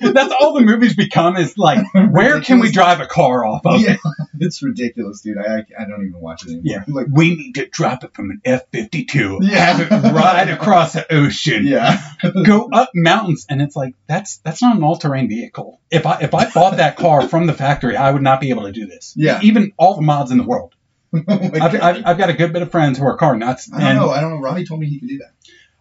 [0.00, 3.80] that's all the movies become is like, where can we drive a car off of?
[3.80, 3.96] Yeah,
[4.40, 5.38] it's ridiculous, dude.
[5.38, 6.62] I, I, I don't even watch it anymore.
[6.64, 6.84] Yeah.
[6.88, 9.58] Like, We need to drop it from an F 52, Yeah.
[9.58, 12.00] have it ride across the ocean, yeah.
[12.44, 13.46] go up mountains.
[13.48, 15.80] And it's like, that's that's not an all terrain vehicle.
[15.90, 18.64] If I, if I bought that car from the factory, I would not be able
[18.64, 19.14] to do this.
[19.16, 19.40] Yeah.
[19.42, 20.72] Even all the mods in the world.
[21.16, 23.72] Oh I've, I've, I've got a good bit of friends who are car nuts.
[23.72, 24.10] I don't and know.
[24.10, 24.40] I don't know.
[24.40, 25.30] Robbie told me he could do that.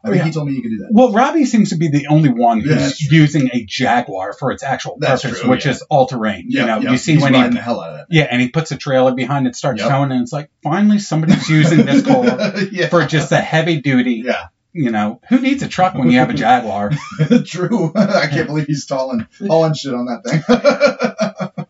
[0.06, 0.24] I yeah.
[0.26, 0.90] he told me he could do that.
[0.92, 3.18] Well, Robbie seems to be the only one who's true.
[3.18, 5.72] using a Jaguar for its actual That's purpose, true, which yeah.
[5.72, 6.46] is all terrain.
[6.48, 6.92] you know, yeah.
[6.92, 8.06] you see He's when he the hell out of that.
[8.10, 9.90] yeah, and he puts a trailer behind it, starts Yep.
[9.90, 12.26] showing, and it's like finally somebody's using this car
[12.72, 12.88] yeah.
[12.90, 14.22] for just a heavy duty.
[14.26, 14.48] Yeah.
[14.74, 16.92] you know, who needs a truck when you have a Jaguar?
[17.46, 17.92] True.
[17.96, 21.65] I can't believe he's stalling, hauling shit on that thing.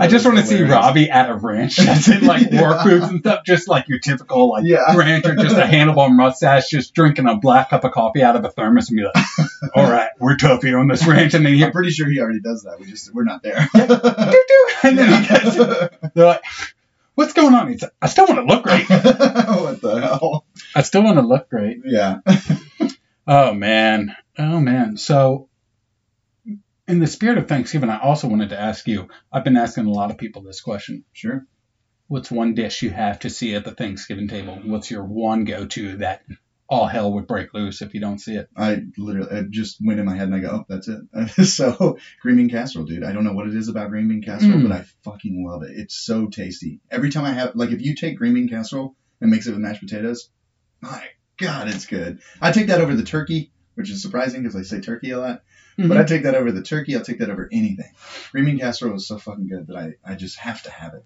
[0.00, 2.62] I just want to see Robbie at a ranch that's in like Yeah.
[2.62, 4.78] work boots and stuff, just like your typical like Yeah.
[4.96, 8.50] rancher, just a handlebar mustache, just drinking a black cup of coffee out of a
[8.50, 11.64] thermos and be like, "All right, we're tough here on this ranch," and then you
[11.66, 12.78] I'm pretty sure he already does that.
[12.80, 13.68] We just we're not there.
[14.82, 15.56] and then he gets,
[16.14, 16.42] they're like,
[17.14, 18.88] "What's going on?" He's like, "I still want to look great.
[18.88, 20.44] what the hell?
[20.74, 22.20] I still want to look great." Yeah.
[23.26, 24.96] Oh man, oh man.
[24.96, 25.47] So,
[26.88, 29.08] in the spirit of Thanksgiving, I also wanted to ask you.
[29.32, 31.04] I've been asking a lot of people this question.
[31.12, 31.46] Sure.
[32.08, 34.58] What's one dish you have to see at the Thanksgiving table?
[34.64, 36.22] What's your one go-to that
[36.70, 38.48] all hell would break loose if you don't see it?
[38.56, 41.46] I literally it just went in my head and I go, oh, that's it.
[41.46, 43.04] so green bean casserole, dude.
[43.04, 44.68] I don't know what it is about green bean casserole, Mm.
[44.68, 45.72] but I fucking love it.
[45.76, 46.80] It's so tasty.
[46.90, 49.60] Every time I have, like, if you take green bean casserole and mix it with
[49.60, 50.30] mashed potatoes,
[50.80, 51.02] my
[51.38, 52.20] god, it's good.
[52.40, 55.42] I take that over the turkey, which is surprising because I say turkey a lot.
[55.78, 55.98] But mm-hmm.
[55.98, 56.96] I take that over the turkey.
[56.96, 57.92] I'll take that over anything.
[58.34, 61.04] Bean casserole is so fucking good that I, I just have to have it.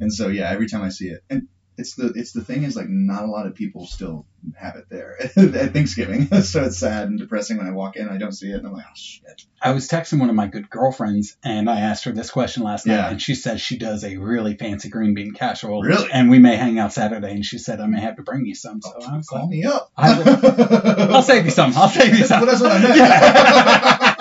[0.00, 1.46] And so yeah, every time I see it, and
[1.78, 4.26] it's the it's the thing is like not a lot of people still
[4.56, 6.26] have it there at Thanksgiving.
[6.42, 8.66] so it's sad and depressing when I walk in, and I don't see it, and
[8.66, 9.44] I'm like, oh shit.
[9.60, 12.86] I was texting one of my good girlfriends and I asked her this question last
[12.86, 15.82] night, and she said she does a really fancy green bean casserole.
[15.82, 16.08] Really?
[16.12, 18.54] And we may hang out Saturday, and she said I may have to bring you
[18.54, 18.80] some.
[18.82, 19.90] So I was Call like, me up.
[19.96, 21.72] I will- I'll save you some.
[21.76, 22.40] I'll save you some.
[22.40, 22.96] Well, that's what I meant.
[22.96, 24.14] Yeah.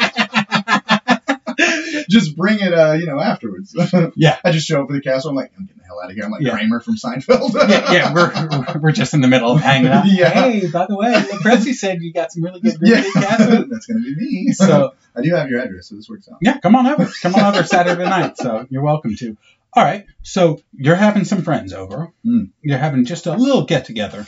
[2.09, 3.75] just bring it, uh, you know, afterwards.
[4.15, 4.37] Yeah.
[4.43, 5.29] I just show up at the castle.
[5.29, 6.25] I'm like, I'm getting the hell out of here.
[6.25, 6.51] I'm like Yeah.
[6.53, 7.53] Kramer from Seinfeld.
[7.69, 10.05] yeah, yeah, we're we're just in the middle of hanging out.
[10.07, 10.29] Yeah.
[10.29, 13.01] Hey, by the way, LoPresti said you got some really good green yeah.
[13.01, 13.65] bean casserole.
[13.69, 14.51] That's gonna be me.
[14.53, 16.37] So I do have your address, so this works out.
[16.41, 17.09] yeah, come on over.
[17.21, 18.37] Come on over Saturday night.
[18.37, 19.37] So you're welcome to.
[19.73, 20.05] All right.
[20.23, 22.11] So you're having some friends over.
[22.25, 22.49] Mm.
[22.61, 24.25] You're having just a little get together,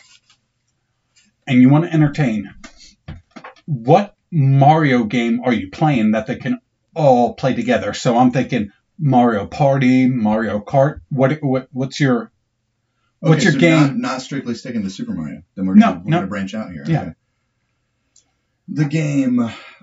[1.48, 2.54] and you want to entertain.
[3.66, 6.60] What Mario game are you playing that they can
[6.96, 7.94] all play together?
[7.94, 11.02] So I'm thinking Mario Party, Mario Kart.
[11.10, 12.32] What what what's your
[13.22, 13.82] What's your so game?
[13.82, 15.42] Not, not strictly sticking to Super Mario.
[15.56, 16.18] Then we're No, gonna, we're no.
[16.18, 16.86] gonna branch out here.
[16.88, 17.02] Yeah.
[17.02, 17.14] Okay.
[18.70, 19.40] The game,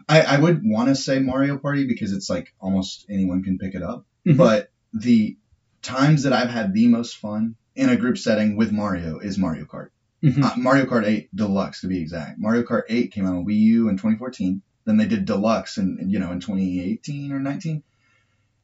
[0.09, 3.75] I, I would want to say Mario Party because it's like almost anyone can pick
[3.75, 4.07] it up.
[4.27, 4.37] Mhm.
[4.37, 5.37] But the
[5.83, 9.65] times that I've had the most fun in a group setting with Mario is Mario
[9.65, 9.89] Kart.
[10.23, 10.43] Mhm.
[10.43, 12.39] Uh, Mario Kart 8 Deluxe to be exact.
[12.39, 14.63] Mario Kart 8 came out on Wii U in 2014.
[14.87, 17.83] Then they did Deluxe in in, you know in 2018 or 19,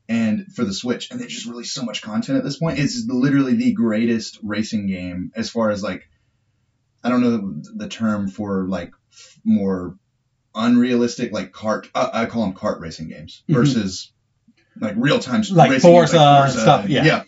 [0.09, 1.11] and for the Switch.
[1.11, 2.79] And they just released so much content at this point.
[2.79, 6.09] It's literally the greatest racing game as far as like
[7.05, 9.97] I don't know the, the term for like f- more
[10.55, 11.89] unrealistic like cart.
[11.95, 13.55] Uh, I call them cart racing games Mhm.
[13.55, 14.13] versus
[14.81, 17.05] like real time Like racing games Forza stuff, yeah.
[17.05, 17.23] yeah.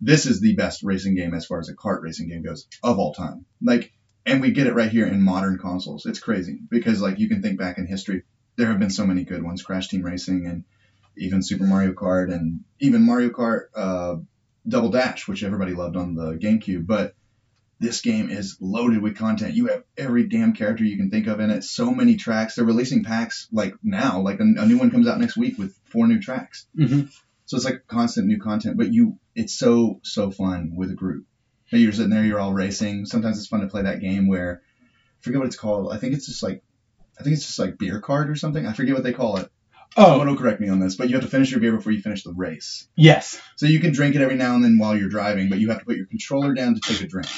[0.00, 2.98] This is the best racing game as far as a cart racing game goes of
[2.98, 3.44] all time.
[3.62, 3.92] Like,
[4.26, 6.06] and we get it right here in modern consoles.
[6.06, 8.22] It's crazy because like you can think back in history,
[8.56, 10.64] there have been so many good ones, Crash Team Racing and
[11.16, 14.16] even Super Mario Kart and even Mario Kart uh,
[14.66, 16.86] Double Dash, which everybody loved on the GameCube.
[16.86, 17.14] But
[17.80, 19.54] this game is loaded with content.
[19.54, 21.64] You have every damn character you can think of in it.
[21.64, 22.54] So many tracks.
[22.54, 24.20] They're releasing packs like now.
[24.20, 26.66] Like a, a new one comes out next week with four new tracks.
[26.76, 27.12] Mhm.
[27.46, 31.26] So it's like constant new content, but you, it's so, so fun with a group.
[31.74, 33.04] That You're sitting there, you're all racing.
[33.04, 35.92] Sometimes it's fun to play that game where, I forget what it's called.
[35.92, 36.62] I think it's just like,
[37.18, 38.64] I think it's just like beer card or something.
[38.64, 39.50] I forget what they call it.
[39.96, 41.92] Someone Oh will correct me on this, but you have to finish your beer before
[41.92, 42.88] you finish the race.
[42.96, 43.40] yes.
[43.56, 45.80] So you can drink it every now and then while you're driving, but you have
[45.80, 47.28] to put your controller down to take a drink.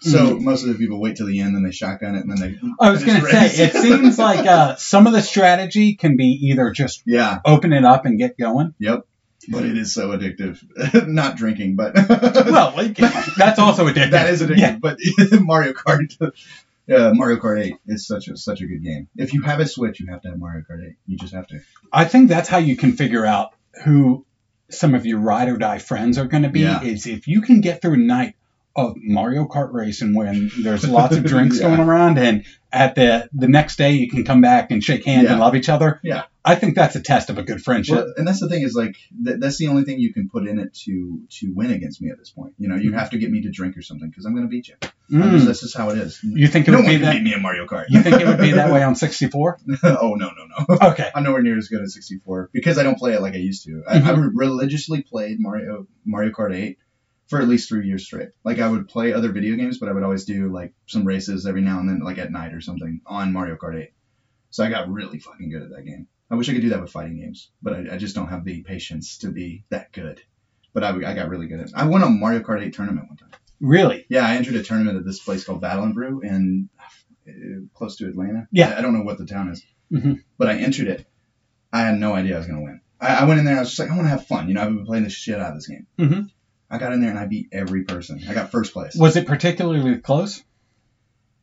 [0.00, 2.38] So most of the people wait till the end, then they shotgun it, and then
[2.38, 2.68] they.
[2.80, 6.70] I was gonna say it seems like uh, some of the strategy can be either
[6.70, 8.74] just yeah, open it up and get going.
[8.78, 9.06] yep.
[9.48, 10.62] But it is so addictive.
[11.08, 11.94] Not drinking, but.
[12.52, 14.10] Well, like, that's also addictive.
[14.10, 14.76] That is addictive, Yeah.
[14.80, 14.98] but
[15.40, 19.08] Mario Kart, uh, Mario Kart 8 is such a such a good game.
[19.16, 20.94] If you have a Switch, you have to have Mario Kart 8.
[21.06, 21.60] You just have to.
[21.92, 23.52] I think that's how you can figure out
[23.84, 24.24] who
[24.70, 26.60] some of your ride or die friends are going to be.
[26.60, 26.82] Yeah.
[26.82, 28.34] Is if you can get through a night
[28.74, 31.68] of Mario Kart racing when there's lots of drinks Yeah.
[31.68, 35.28] going around, and at the the next day you can come back and shake hands
[35.28, 36.00] and love each other.
[36.02, 36.22] Yeah.
[36.44, 37.94] I think that's a test of a good friendship.
[37.94, 40.48] Well, and that's the thing is like th- that's the only thing you can put
[40.48, 42.54] in it to to win against me at this point.
[42.58, 42.98] You know, you Mhm.
[42.98, 44.74] have to get me to drink or something because I'm going to beat you.
[45.12, 45.32] Mm.
[45.32, 46.18] just- that's just how it is.
[46.24, 47.12] You think it no would be that?
[47.12, 47.84] beat me in Mario Kart.
[47.90, 49.58] You think it would be that way on 64?
[49.84, 50.78] oh no no no.
[50.92, 51.10] Okay.
[51.14, 53.64] I'm nowhere near as good as 64 because I don't play it like I used
[53.66, 53.84] to.
[53.88, 56.78] I, I religiously played Mario Mario Kart 8
[57.32, 58.28] for at least three years straight.
[58.44, 61.46] Like I would play other video games, but I would always do like some races
[61.46, 63.88] every now and then, like at night or something, on Mario Kart 8.
[64.50, 66.08] So I got really fucking good at that game.
[66.30, 68.44] I wish I could do that with fighting games, but I, I just don't have
[68.44, 70.20] the patience to be that good.
[70.74, 71.72] But I, I got really good at it.
[71.74, 73.30] I won a Mario Kart 8 tournament one time.
[73.60, 74.04] Really?
[74.10, 76.68] Yeah, I entered a tournament at this place called Battle and Brew, and
[77.26, 77.32] uh,
[77.72, 78.46] close to Atlanta.
[78.52, 78.74] Yeah.
[78.74, 80.22] I, I don't know what the town is, Mhm.
[80.36, 81.06] but I entered it.
[81.72, 82.80] I had no idea I was gonna win.
[83.00, 83.56] I, I went in there.
[83.56, 84.48] I was just like, I want to have fun.
[84.48, 85.86] You know, I've been playing the shit out of this game.
[85.98, 86.30] Mhm.
[86.72, 88.22] I got in there and I beat every person.
[88.28, 88.96] I got first place.
[88.96, 90.42] Was it particularly close?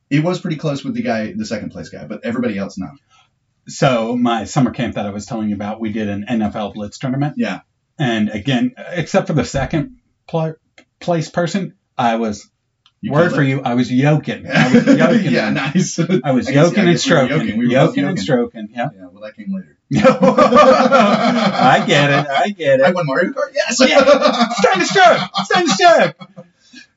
[0.10, 2.90] It was pretty close with the guy, the second place guy, but everybody else no.
[3.68, 6.98] So my summer camp that I was telling you about, we did an NFL Blitz
[6.98, 7.36] tournament.
[7.38, 7.60] Yeah.
[8.00, 10.56] And again, except for the second pl-
[11.00, 12.50] place person, I was
[13.02, 13.50] You word for it.
[13.50, 14.48] you, I was yoking.
[14.52, 15.32] I was yoking.
[15.32, 16.00] yeah, nice.
[16.00, 17.60] I was I see- I yoking and guess we were stroking, yoking.
[17.60, 18.70] We yoking, and stroking.
[18.72, 18.90] Yeah.
[18.96, 19.78] Yeah, well, that came later.
[19.96, 22.28] I get it.
[22.28, 22.86] I get it.
[22.86, 23.52] I won Mario Kart.
[23.54, 23.78] Yes.
[23.82, 25.30] It's time to stroke.
[25.40, 26.16] It's time to stroke.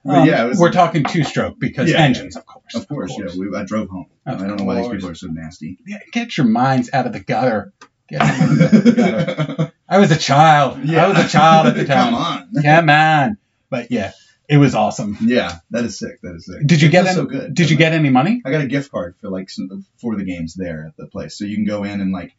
[0.04, 2.00] Um, yeah, was- we're talking two stroke because Yeah.
[2.02, 2.74] engines, of course.
[2.74, 3.26] Of course, yeah.
[3.38, 4.06] We, I drove home.
[4.26, 5.78] Of I don't know why these people are so nasty.
[5.86, 7.72] Yeah, Get your minds out of the gutter.
[8.08, 9.72] Get out of the gutter.
[9.88, 10.78] I was a child.
[10.90, 12.12] I was a child at the time.
[12.12, 12.62] Come on.
[12.62, 13.36] Come on.
[13.70, 14.10] But yeah,
[14.48, 15.16] it was awesome.
[15.20, 16.20] Yeah, that is sick.
[16.22, 16.66] That is sick.
[16.66, 17.54] Did you It get any, so good?
[17.54, 18.42] Did you get any money?
[18.44, 21.38] I got a gift card for like some, for the games there at the place,
[21.38, 22.34] so you can go in and like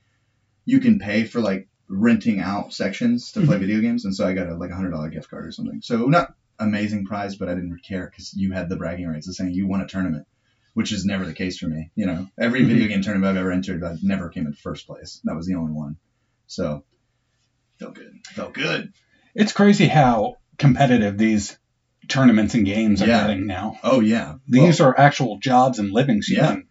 [0.65, 3.47] you can pay for like renting out sections to Mm-hmm.
[3.47, 5.51] play video games, and so I got a like a hundred dollar gift card or
[5.51, 5.79] something.
[5.81, 9.35] So not amazing prize, but I didn't care because you had the bragging rights of
[9.35, 10.25] saying you won a tournament,
[10.73, 11.89] which is never the case for me.
[11.95, 12.67] You know, every Mhm.
[12.67, 15.19] video game tournament I've ever entered, I never came in first place.
[15.25, 15.95] That was the only one.
[16.47, 16.83] So
[17.79, 18.13] felt good.
[18.33, 18.89] Felt good.
[19.35, 21.57] It's crazy how competitive these
[22.07, 23.21] tournaments and games are Yeah.
[23.21, 23.77] getting now.
[23.83, 24.35] Oh yeah.
[24.47, 26.47] These are actual jobs and livings Yeah.
[26.47, 26.63] can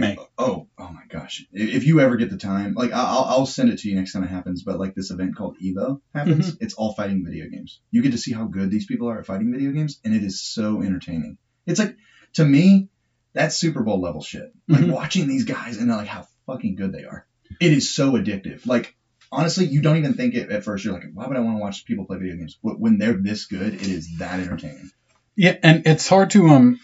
[0.00, 0.18] Make.
[0.38, 1.44] Oh, oh my gosh!
[1.52, 4.22] If you ever get the time, like I'll, I'll send it to you next time
[4.24, 4.62] it happens.
[4.62, 6.64] But like this event called Evo happens, Mm-hmm.
[6.64, 7.80] it's all fighting video games.
[7.90, 10.22] You get to see how good these people are at fighting video games, and it
[10.22, 11.36] is so entertaining.
[11.66, 11.96] It's like
[12.34, 12.88] to me,
[13.34, 14.52] that's Super Bowl level shit.
[14.68, 14.92] Like Mhm.
[14.92, 17.26] watching these guys and like how fucking good they are.
[17.60, 18.66] It is so addictive.
[18.66, 18.94] Like
[19.32, 20.84] honestly, you don't even think it at first.
[20.84, 22.58] You're like, why would I want to watch people play video games?
[22.62, 24.90] But when they're this good, it is that entertaining.
[25.36, 26.78] Yeah, and it's hard to um.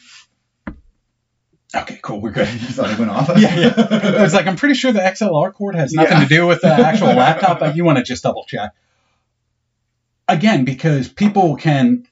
[1.74, 2.20] Okay, cool.
[2.20, 2.48] We're good.
[2.52, 3.30] you thought it went off?
[3.36, 4.16] yeah, yeah.
[4.18, 6.22] I was like, I'm pretty sure the XLR cord has nothing Yeah.
[6.22, 8.72] to do with the actual laptop, but you want to just double check.
[10.28, 12.06] Again, because people can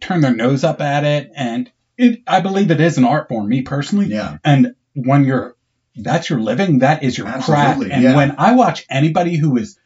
[0.00, 3.48] turn their nose up at it, and it, I believe it is an art form,
[3.48, 4.06] me personally.
[4.06, 4.38] yeah.
[4.44, 5.54] And when you're,
[5.96, 7.48] that's your living, that is your craft.
[7.50, 8.16] Absolutely, And yeah.
[8.16, 9.78] when I watch anybody who is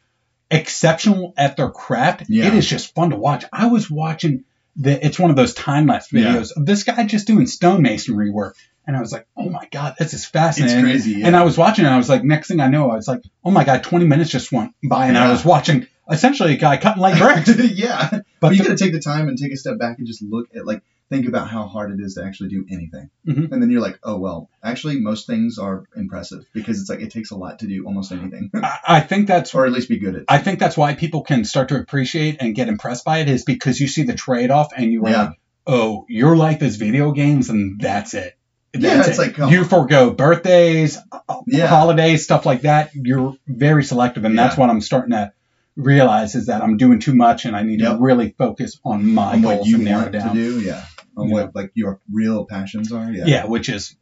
[0.51, 2.47] exceptional at their craft, Yeah.
[2.49, 3.45] it is just fun to watch.
[3.53, 4.45] I was watching
[4.77, 8.57] the, it's one of those time lapse videos of this guy just doing stonemasonry work.
[8.87, 10.79] And I was like, oh my God, this is fascinating.
[10.79, 11.21] It's crazy.
[11.21, 11.29] Yeah.
[11.29, 13.21] And I was watching, and I was like, next thing I know, I was like,
[13.45, 16.77] oh my God, 20 minutes just went by, and I was watching essentially a guy
[16.79, 17.49] cutting like bricks.
[17.75, 18.09] yeah.
[18.11, 20.23] But But you got to take the time and take a step back and just
[20.23, 23.53] look at like think about how hard it is to actually do anything, Mhm.
[23.53, 27.11] and then you're like, oh well, actually most things are impressive because it's like it
[27.13, 29.99] takes a lot to do almost anything, I, I think that's or at least be
[29.99, 30.25] good at.
[30.29, 33.45] I think that's why people can start to appreciate and get impressed by it is
[33.45, 35.23] because you see the trade off and you are Yeah.
[35.25, 38.35] like, oh, your life is video games and that's it.
[38.75, 39.39] Yeah, it's it.
[39.39, 41.67] like, you forego birthdays, uh, Yeah.
[41.67, 42.91] holidays, stuff like that.
[42.95, 45.33] You're very selective, and that's what I'm starting to
[45.77, 47.97] realize is that I'm doing too much, and I need Yep.
[47.97, 50.35] to really focus on my on goals what you and narrow want it to down.
[50.37, 50.83] do, yeah,
[51.17, 51.33] on Yeah.
[51.35, 53.95] what like your real passions are, yeah, Yeah, which is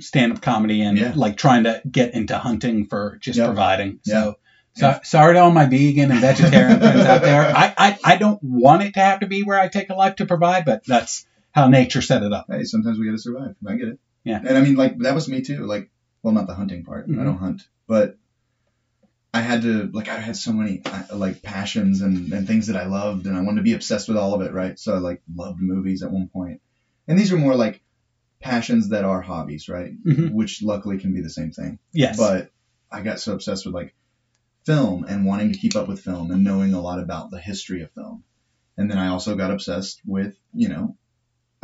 [0.00, 1.12] stand-up comedy and Yeah.
[1.14, 3.46] like trying to get into hunting for just Yep.
[3.46, 4.00] providing.
[4.04, 4.14] Yeah.
[4.14, 4.34] So,
[4.76, 7.42] so sorry to all my vegan and vegetarian friends out there.
[7.56, 10.16] I, I I don't want it to have to be where I take a life
[10.16, 12.46] to provide, but that's how nature set it up.
[12.50, 13.54] Hey, sometimes we got to survive.
[13.66, 13.98] I get it.
[14.24, 14.40] Yeah.
[14.44, 15.66] And I mean, like that was me too.
[15.66, 15.90] Like,
[16.22, 17.08] well, not the hunting part.
[17.08, 17.20] Mhm.
[17.20, 18.16] I don't hunt, but
[19.32, 22.76] I had to like I had so many uh, like passions and, and things that
[22.76, 24.78] I loved, and I wanted to be obsessed with all of it, right?
[24.78, 26.60] So I like loved movies at one point,
[27.08, 27.82] and these are more like
[28.40, 29.92] passions that are hobbies, right?
[30.04, 30.32] Mhm.
[30.32, 31.78] Which luckily can be the same thing.
[31.92, 32.16] Yes.
[32.16, 32.52] But
[32.90, 33.94] I got so obsessed with like
[34.64, 37.82] film and wanting to keep up with film and knowing a lot about the history
[37.82, 38.22] of film.
[38.78, 40.96] And then I also got obsessed with, you know,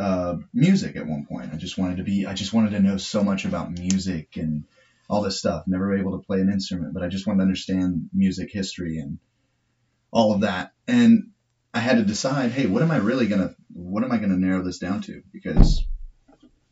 [0.01, 1.51] uh, music at one point.
[1.53, 4.65] I just wanted to be, I just wanted to know so much about music and
[5.09, 5.65] all this stuff.
[5.67, 9.19] Never able to play an instrument, but I just wanted to understand music history and
[10.11, 10.73] all of that.
[10.89, 11.31] And
[11.75, 14.63] I had to decide, hey, what am I really gonna, what am I gonna narrow
[14.63, 15.23] this down to?
[15.33, 15.85] Because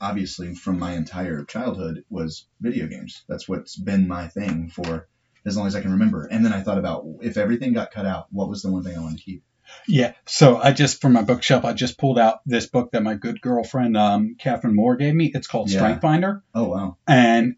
[0.00, 3.24] obviously, from my entire childhood was video games.
[3.28, 5.06] That's what's been my thing for
[5.44, 6.24] as long as I can remember.
[6.24, 8.96] And then I thought about if everything got cut out, what was the one thing
[8.96, 9.42] I wanted to keep?
[9.86, 10.12] Yeah.
[10.26, 13.40] So I just from my bookshelf, I just pulled out this book that my good
[13.40, 15.30] girlfriend, um, Catherine Moore, gave me.
[15.34, 15.78] It's called Yeah.
[15.78, 17.56] Strength Finder, Oh wow, and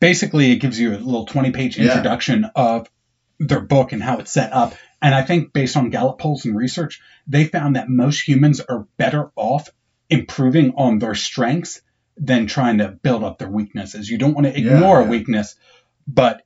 [0.00, 1.84] basically it gives you a little 20 page Yeah.
[1.88, 2.88] introduction of
[3.38, 4.74] their book and how it's set up.
[5.02, 8.86] And I think based on Gallup polls and research, they found that most humans are
[8.98, 9.68] better off
[10.10, 11.80] improving on their strengths
[12.16, 14.10] than trying to build up their weaknesses.
[14.10, 15.06] You don't want to Yeah, ignore yeah.
[15.06, 15.56] a weakness,
[16.06, 16.42] but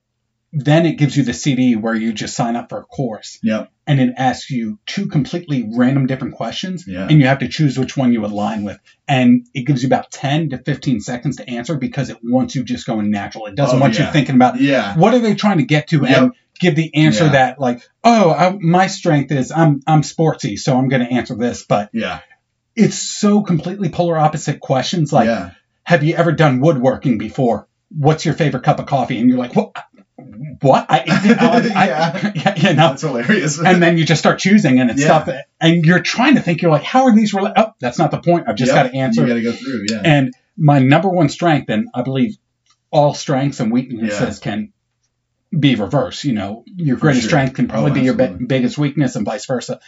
[0.56, 3.70] then it gives you the CD where you just sign up for a course Yep.
[3.86, 7.08] and it asks you two completely random different questions Yeah.
[7.10, 8.78] and you have to choose which one you align with.
[9.08, 12.62] And it gives you about 10 to 15 seconds to answer because it wants you
[12.64, 13.46] just going natural.
[13.46, 14.96] It doesn't Oh, want you thinking about Yeah.
[14.96, 16.16] what are they trying to get to Yep.
[16.22, 17.32] and give the answer Yeah.
[17.32, 21.34] that like, oh, I, my strength is I'm I'm sportsy, so I'm going to answer
[21.34, 21.64] this.
[21.68, 22.20] But Yeah.
[22.76, 25.12] it's so completely polar opposite questions.
[25.12, 25.50] Like, yeah.
[25.82, 27.66] have you ever done woodworking before?
[27.96, 29.18] What's your favorite cup of coffee?
[29.18, 29.72] And you're like, what?
[30.60, 30.86] What?
[30.88, 31.04] I, I,
[31.86, 32.12] Yeah.
[32.46, 33.58] I, you know, That's hilarious.
[33.60, 35.22] and then you just start choosing and it's Yeah.
[35.24, 38.10] stuff and you're trying to think you're like how are these rela- oh that's not
[38.10, 38.84] the point i've just Yep.
[38.86, 39.86] got to answer You got to go through.
[39.90, 40.00] Yeah.
[40.04, 42.36] and my number one strength and i believe
[42.90, 44.72] all strengths and weaknesses can
[45.56, 47.30] be reversed you know your For greatest sure.
[47.30, 49.80] strength can probably Oh, be your bi- biggest weakness and vice versa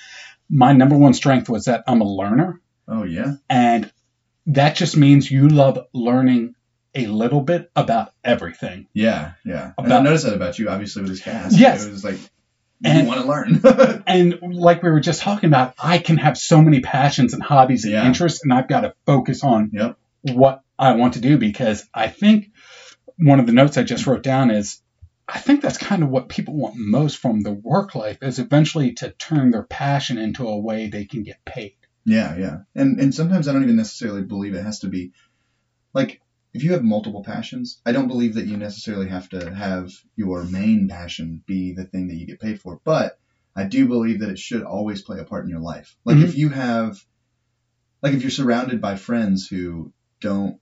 [0.51, 3.35] my number one strength was that i'm a learner oh yeah.
[3.49, 3.91] and
[4.49, 6.55] that just means you love learning
[6.97, 9.33] a little bit about everything Yeah.
[9.45, 9.73] Yeah.
[9.79, 11.57] and I noticed that about you, obviously, with this cast.
[11.59, 11.85] Yes.
[11.85, 12.19] It was like
[12.85, 14.03] And- you want to learn.
[14.07, 17.85] And like we were just talking about, I can have so many passions and hobbies
[17.85, 18.07] and Yeah.
[18.07, 19.97] interests, and I've got to focus on Yep.
[20.35, 22.51] what I want to do because I think
[23.19, 24.81] one of the notes I just wrote down is
[25.29, 28.93] I think that's kind of what people want most from the work life is eventually
[28.95, 31.75] to turn their passion into a way they can get paid.
[32.05, 32.59] Yeah, yeah.
[32.77, 35.13] And and sometimes I don't even necessarily believe it has to be
[35.95, 36.21] like
[36.57, 40.43] if you have multiple passions, I don't believe that you necessarily have to have your
[40.45, 42.81] main passion be the thing that you get paid for.
[42.83, 43.19] But
[43.55, 45.95] I do believe that it should always play a part in your life.
[46.07, 46.25] Like Mhm.
[46.25, 46.99] if you have
[48.03, 50.59] like if you're surrounded by friends who don't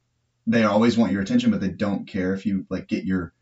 [0.47, 3.33] they always want your attention but they don't care if you like get your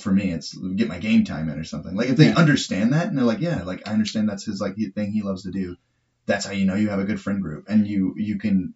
[0.00, 1.94] for me it's get my game time in or something.
[1.94, 2.36] Like if they Yeah.
[2.36, 5.42] understand that and they're like, yeah, like I understand that's his like thing he loves
[5.42, 5.76] to do
[6.24, 8.74] that's how you know you have a good friend group and you you can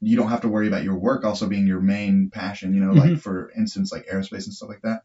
[0.00, 2.92] you don't have to worry about your work also being your main passion you know
[2.92, 3.12] Mm-hmm.
[3.14, 5.02] like for instance like aerospace and stuff like that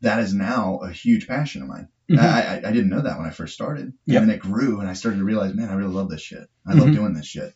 [0.00, 2.18] that is now a huge passion of mine Mhm.
[2.18, 4.20] I, I i didn't know that when i first started Yep.
[4.22, 6.48] and then it grew and i started to realize man i really love this shit
[6.66, 6.94] i love Mhm.
[6.94, 7.54] doing this shit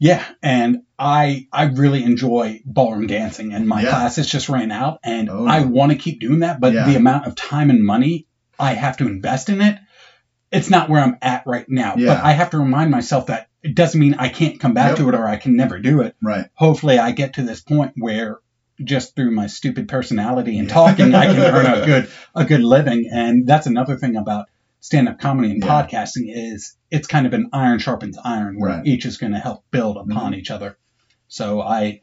[0.00, 3.90] Yeah, and I I really enjoy ballroom dancing, and my Yeah.
[3.90, 5.44] classes just ran out, and Oh.
[5.44, 6.86] I want to keep doing that, but Yeah.
[6.86, 8.26] the amount of time and money
[8.60, 9.76] I have to invest in it,
[10.52, 11.96] it's not where I'm at right now.
[11.96, 12.14] Yeah.
[12.14, 14.98] But I have to remind myself that it doesn't mean I can't come back Yep.
[14.98, 16.14] to it or I can never do it.
[16.22, 18.38] right Hopefully, I get to this point where
[18.82, 23.08] just through my stupid personality and talking, I can earn a good a good living,
[23.12, 24.46] and that's another thing about
[24.80, 25.68] stand up comedy and Yeah.
[25.86, 28.86] podcasting is it's kind of an iron sharpens iron where Right.
[28.86, 30.34] each is going to help build upon mm-hmm.
[30.34, 30.78] each other.
[31.26, 32.00] So I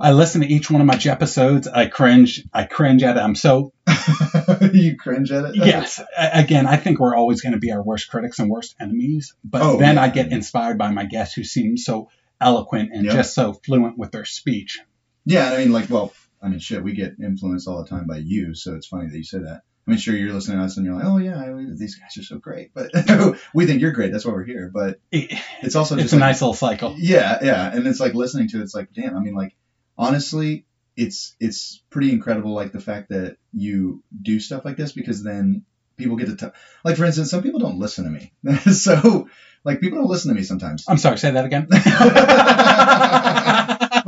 [0.00, 1.66] I listen to each one of my episodes.
[1.66, 2.44] I cringe.
[2.52, 3.20] I cringe at it.
[3.20, 3.72] I'm so
[4.72, 6.00] you cringe at it yes.
[6.16, 9.34] Again, I think we're always going to be our worst critics and worst enemies.
[9.44, 10.02] But Oh, then yeah.
[10.02, 13.14] I get inspired by my guests who seem so eloquent and Yep.
[13.14, 14.80] just so fluent with their speech.
[15.24, 18.18] Yeah, I mean, like, well, I mean, shit, we get influenced all the time by
[18.18, 19.62] you, so it's funny that you say that.
[19.86, 22.16] I mean, sure, you're listening to us and you're like, oh yeah, I- these guys
[22.16, 22.92] are so great, but
[23.54, 24.12] we think you're great.
[24.12, 24.70] That's why we're here.
[24.72, 26.94] But it's also it's just a like, nice little cycle.
[26.98, 29.16] yeah, yeah, and it's like listening to it, it's like, damn.
[29.16, 29.56] I mean, like,
[29.98, 30.64] honestly,
[30.96, 35.64] it's it's pretty incredible, like the fact that you do stuff like this because then
[35.96, 36.52] people get to tell.
[36.84, 38.32] Like, for instance, some people don't listen to me,
[38.72, 39.28] so
[39.64, 40.84] like people don't listen to me sometimes.
[40.88, 41.66] I'm sorry, say that again.
[41.68, 41.80] but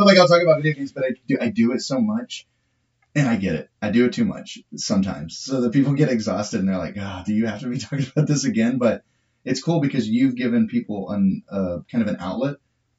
[0.07, 2.47] like I'll talk about video games, but I do I do it so much,
[3.15, 3.69] and I get it.
[3.83, 7.23] I do it too much sometimes, so that people get exhausted and they're like, "Ah,
[7.27, 9.05] do you have to be talking about this again?" But
[9.45, 12.57] it's cool because you've given people an uh, kind of an outlet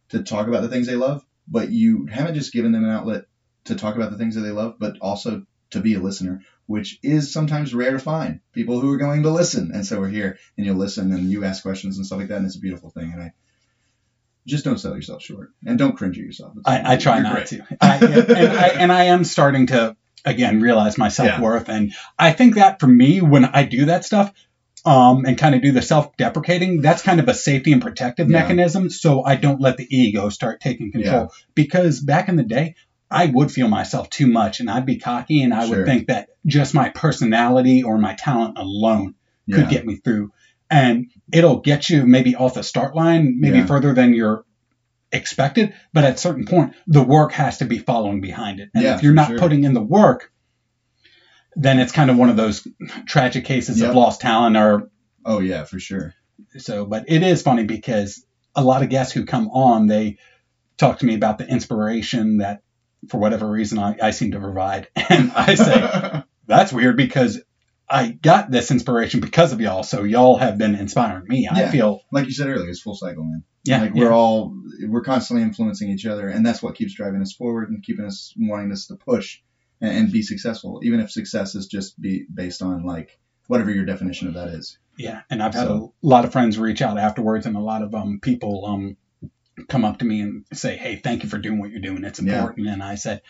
[0.10, 3.26] to talk about the things they love, but you haven't just given them an outlet
[3.66, 6.98] to talk about the things that they love, but also to be a listener, which
[7.04, 9.72] is sometimes rare to find people who are going to listen.
[9.74, 12.38] And so we're here, and you'll listen, and you ask questions and stuff like that,
[12.38, 13.12] and it's a beautiful thing.
[13.14, 13.34] And I
[14.48, 16.54] just don't sell yourself short, and don't cringe at yourself.
[16.66, 17.48] I, I try you're not great.
[17.48, 17.78] to.
[17.80, 19.96] I, and, I, and I am starting to
[20.26, 24.06] again realize my self worth, and I think that for me, when I do that
[24.06, 24.34] stuff,
[24.86, 28.30] um, and kind of do the self deprecating, that's kind of a safety and protective
[28.30, 28.42] Yeah.
[28.42, 31.32] mechanism, so I don't let the ego start taking control.
[31.56, 32.76] Because back in the day,
[33.10, 35.78] I would feel myself too much, and I'd be cocky, and I Sure.
[35.80, 39.16] would think that just my personality or my talent alone
[39.52, 39.70] could Yeah.
[39.70, 40.32] get me through.
[40.70, 43.66] And it'll get you maybe off the start line, maybe Yeah.
[43.66, 44.46] further than you're
[45.12, 45.74] expected.
[45.94, 48.70] But at a certain point, the work has to be following behind it.
[48.74, 49.38] And Yeah, if you're not sure.
[49.38, 50.31] putting in the work,
[51.56, 52.68] then it's kind of one of those
[53.06, 53.90] tragic cases Yep.
[53.90, 54.90] of lost talent or
[55.26, 56.14] Oh yeah, for sure.
[56.58, 56.86] so.
[56.86, 58.26] But it is funny because
[58.56, 60.18] a lot of guests who come on, they
[60.78, 62.62] talk to me about the inspiration that
[63.10, 64.88] for whatever reason I, I seem to provide.
[65.10, 67.42] And I say, that's weird because
[67.88, 69.84] I got this inspiration because of y'all.
[69.84, 71.48] So y'all have been inspiring me.
[71.52, 73.44] I feel like you said earlier, it's full cycle, man.
[73.66, 74.04] yeah, like yeah.
[74.06, 74.56] we're all
[74.88, 78.34] we're constantly influencing each other, and that's what keeps driving us forward and keeping us
[78.40, 79.42] wanting us to push
[79.82, 83.18] and, and be successful, even if success is just be based on like
[83.48, 84.78] whatever your definition of that is.
[84.98, 87.82] Yeah, and I've had So- a lot of friends reach out afterwards, and a lot
[87.82, 88.98] of um people um
[89.68, 92.04] come up to me and say, "Hey, thank you for doing what you're doing.
[92.04, 92.34] It's Yeah.
[92.38, 93.22] important." And I said,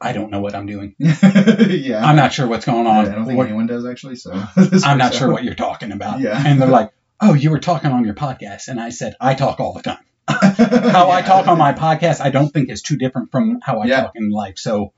[0.00, 0.94] "I don't know what I'm doing.
[0.98, 2.04] yeah.
[2.04, 3.06] I'm not sure what's going on.
[3.06, 3.14] I on.
[3.14, 4.16] don't think What- anyone does actually.
[4.16, 4.32] So
[4.84, 6.42] I'm not sure what you're talking about." Yeah.
[6.44, 6.90] And they're like,
[7.20, 9.98] "Oh, you were talking on your podcast," and I said, "I talk all the time.
[10.28, 13.86] How I talk on my podcast, I don't think is too different from how I
[13.86, 14.02] Yeah.
[14.02, 14.92] talk in life." So,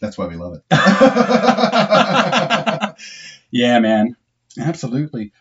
[0.00, 0.62] That's why we love it.
[3.50, 4.16] yeah, man,
[4.58, 5.32] absolutely.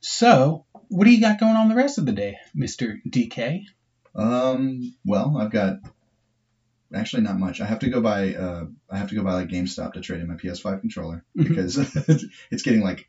[0.00, 3.64] So, what do you got going on the rest of the day, Mister DK?
[4.14, 4.94] um.
[5.04, 5.78] Well, I've got
[6.94, 7.60] actually not much.
[7.60, 8.34] I have to go by.
[8.34, 11.48] Uh, I have to go by like GameStop to trade in my PS5 controller Mhm.
[11.48, 11.78] because
[12.50, 13.08] it's getting like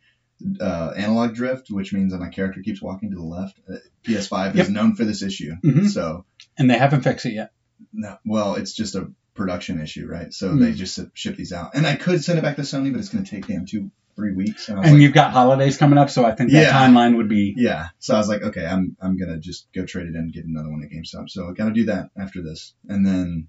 [0.61, 3.59] uh, analog drift, which means that my character keeps walking to the left.
[3.69, 3.75] Uh,
[4.05, 4.63] PS5 Yep.
[4.63, 5.89] is known for this issue, Mhm.
[5.89, 6.25] so
[6.57, 7.51] And they haven't fixed it yet.
[7.91, 8.17] no.
[8.25, 10.31] Well, it's just a production issue, right?
[10.33, 10.59] So Mm.
[10.59, 13.09] they just ship these out, and I could send it back to Sony, but it's
[13.09, 14.69] going to take them two, three weeks.
[14.69, 16.71] And, And like, you've got holidays coming up, so I think that Yeah.
[16.71, 17.87] timeline would be Yeah.
[17.99, 20.45] So I was like, okay, I'm I'm gonna just go trade it in and get
[20.45, 21.29] another one at GameStop.
[21.29, 22.73] So I gotta do that after this.
[22.87, 23.47] And then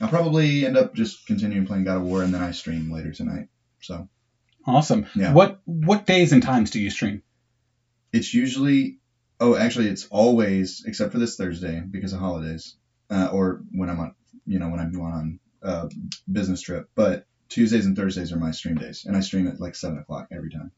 [0.00, 3.12] I'll probably end up just continuing playing God of War and then I stream later
[3.12, 3.48] tonight.
[3.80, 4.08] So
[4.64, 5.06] awesome.
[5.16, 5.32] Yeah.
[5.32, 7.22] What what days and times do you stream?
[8.12, 8.98] it's usually
[9.40, 12.76] oh actually it's always except for this Thursday because of holidays.
[13.10, 14.12] Uh, or when I'm on
[14.48, 15.88] you know, when I'm going on a
[16.30, 16.88] business trip.
[16.94, 19.04] But Tuesdays and Thursdays are my stream days.
[19.06, 20.72] And I stream at like seven o'clock every time.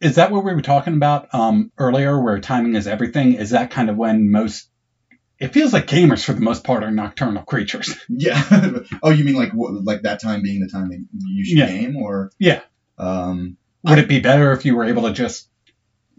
[0.00, 3.34] Is that what we were talking about um, earlier, where timing is everything?
[3.34, 4.68] Is that kind of when most?
[5.38, 7.94] It feels like gamers, for the most part, are nocturnal creatures.
[8.08, 8.42] Yeah.
[9.02, 11.66] oh, you mean like like that time being the time that you should Yeah.
[11.66, 12.60] game, or Yeah.
[12.98, 15.48] Um, Would it be better if you were able to just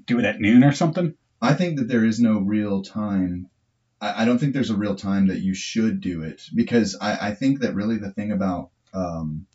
[0.06, 1.14] do it at noon or something?
[1.42, 3.50] I think that there is no real time.
[4.06, 7.30] I, I don't think there's a real time that you should do it because I,
[7.30, 9.46] I think that really the thing about um,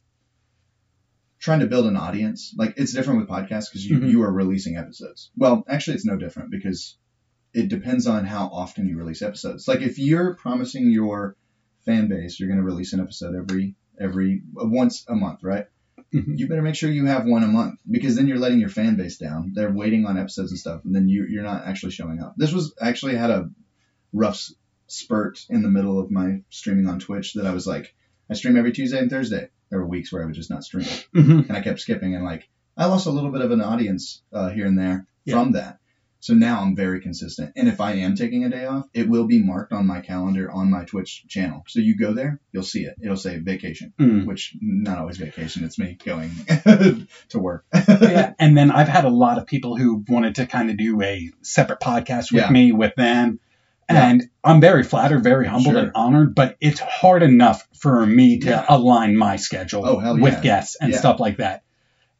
[1.38, 4.10] trying to build an audience, like it's different with podcasts because you, Mhm.
[4.10, 5.30] you are releasing episodes.
[5.36, 6.96] Well, actually, it's no different because
[7.54, 9.66] it depends on how often you release episodes.
[9.66, 11.34] Like if you're promising your
[11.86, 15.66] fan base you're going to release an episode every every once a month, right?
[16.12, 16.38] Mhm.
[16.38, 18.96] you better make sure you have one a month because then you're letting your fan
[18.96, 19.52] base down.
[19.54, 22.34] They're waiting on episodes and stuff, and then you you're not actually showing up.
[22.36, 23.48] This was actually had a
[24.12, 24.48] rough
[24.86, 27.94] spurt in the middle of my streaming on Twitch that I was like,
[28.28, 29.48] I stream every Tuesday and Thursday.
[29.70, 30.84] There were weeks where I would just not stream,
[31.14, 31.38] Mm-hmm.
[31.48, 34.48] and I kept skipping, and like I lost a little bit of an audience uh,
[34.50, 35.34] here and there Yeah.
[35.34, 35.78] from that.
[36.22, 39.26] So now I'm very consistent, and if I am taking a day off, it will
[39.26, 41.62] be marked on my calendar on my Twitch channel.
[41.66, 42.94] So you go there, you'll see it.
[43.00, 44.26] It'll say vacation Mm.
[44.26, 45.64] which not always vacation.
[45.64, 46.30] It's me going
[47.30, 47.64] to work.
[47.74, 51.00] yeah, and then I've had a lot of people who wanted to kind of do
[51.00, 52.50] a separate podcast with Yeah.
[52.50, 53.40] me with them.
[53.90, 54.08] Yeah.
[54.08, 55.82] And I'm very flattered, very humbled, Sure.
[55.84, 58.64] and honored, but it's hard enough for me to Yeah.
[58.68, 60.40] align my schedule Oh, with yeah.
[60.40, 60.98] guests and Yeah.
[60.98, 61.62] stuff like that.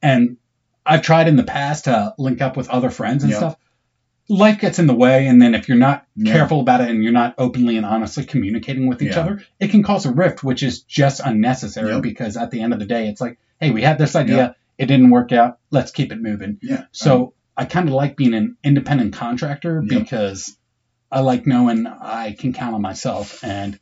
[0.03, 0.37] And
[0.85, 3.39] I've tried in the past to link up with other friends and Yeah.
[3.39, 3.57] stuff.
[4.29, 6.33] Life gets in the way, and then if you're not Yeah.
[6.33, 9.21] careful about it and you're not openly and honestly communicating with each Yeah.
[9.21, 12.79] other, it can cause a rift, which is just unnecessary because at the end of
[12.79, 16.12] the day, it's like, hey, we had this idea, it didn't work out, let's keep
[16.12, 16.59] it moving.
[16.62, 16.85] Yeah.
[16.93, 20.57] So I kind of like being an independent contractor because
[21.11, 23.43] I like knowing I can count on myself.
[23.43, 23.79] And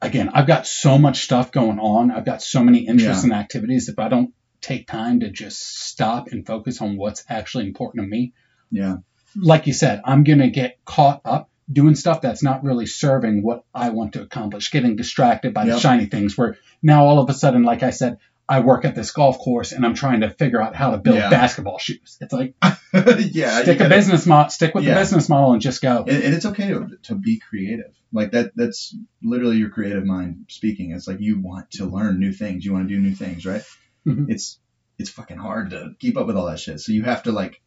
[0.00, 2.10] again, I've got so much stuff going on.
[2.10, 3.88] I've got so many interests and activities.
[3.88, 8.08] If I don't take time to just stop and focus on what's actually important to
[8.08, 8.32] me,
[8.70, 8.96] yeah.
[9.36, 13.42] like you said, I'm going to get caught up doing stuff that's not really serving
[13.42, 17.30] what I want to accomplish, getting distracted by the shiny things where now all of
[17.30, 18.18] a sudden, like I said,
[18.48, 21.16] I work at this golf course and I'm trying to figure out how to build
[21.16, 21.30] Yeah.
[21.30, 22.18] basketball shoes.
[22.20, 22.54] It's like
[22.92, 23.62] yeah.
[23.62, 24.94] stick a business model, stick with Yeah.
[24.94, 26.04] the business model and just go.
[26.06, 27.94] And, and it's okay to, to be creative.
[28.12, 28.52] Like that.
[28.54, 30.90] That's literally your creative mind speaking.
[30.90, 32.64] It's like you want to learn new things.
[32.64, 33.62] You want to do new things, right?
[34.06, 34.26] Mhm.
[34.28, 34.58] It's
[34.98, 36.80] it's fucking hard to keep up with all that shit.
[36.80, 37.60] So you have to like.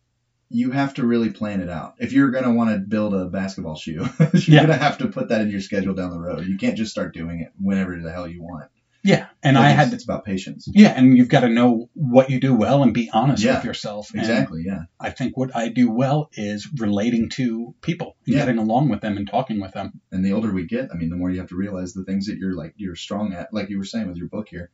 [0.51, 1.95] You have to really plan it out.
[1.97, 4.61] If you're gonna want to build a basketball shoe, you're Yeah.
[4.61, 6.45] gonna have to put that in your schedule down the road.
[6.45, 8.65] You can't just start doing it whenever the hell you want.
[9.05, 10.67] Yeah, and I had it's about patience.
[10.73, 13.57] yeah, and you've got to know what you do well and be honest Yeah.
[13.57, 14.09] with yourself.
[14.11, 14.63] And Exactly.
[14.65, 14.83] Yeah.
[14.99, 18.41] I think what I do well is relating to people, and Yeah.
[18.41, 20.01] getting along with them and talking with them.
[20.11, 22.25] and the older we get, I mean, the more you have to realize the things
[22.27, 24.71] that you're like you're strong at, like you were saying with your book here.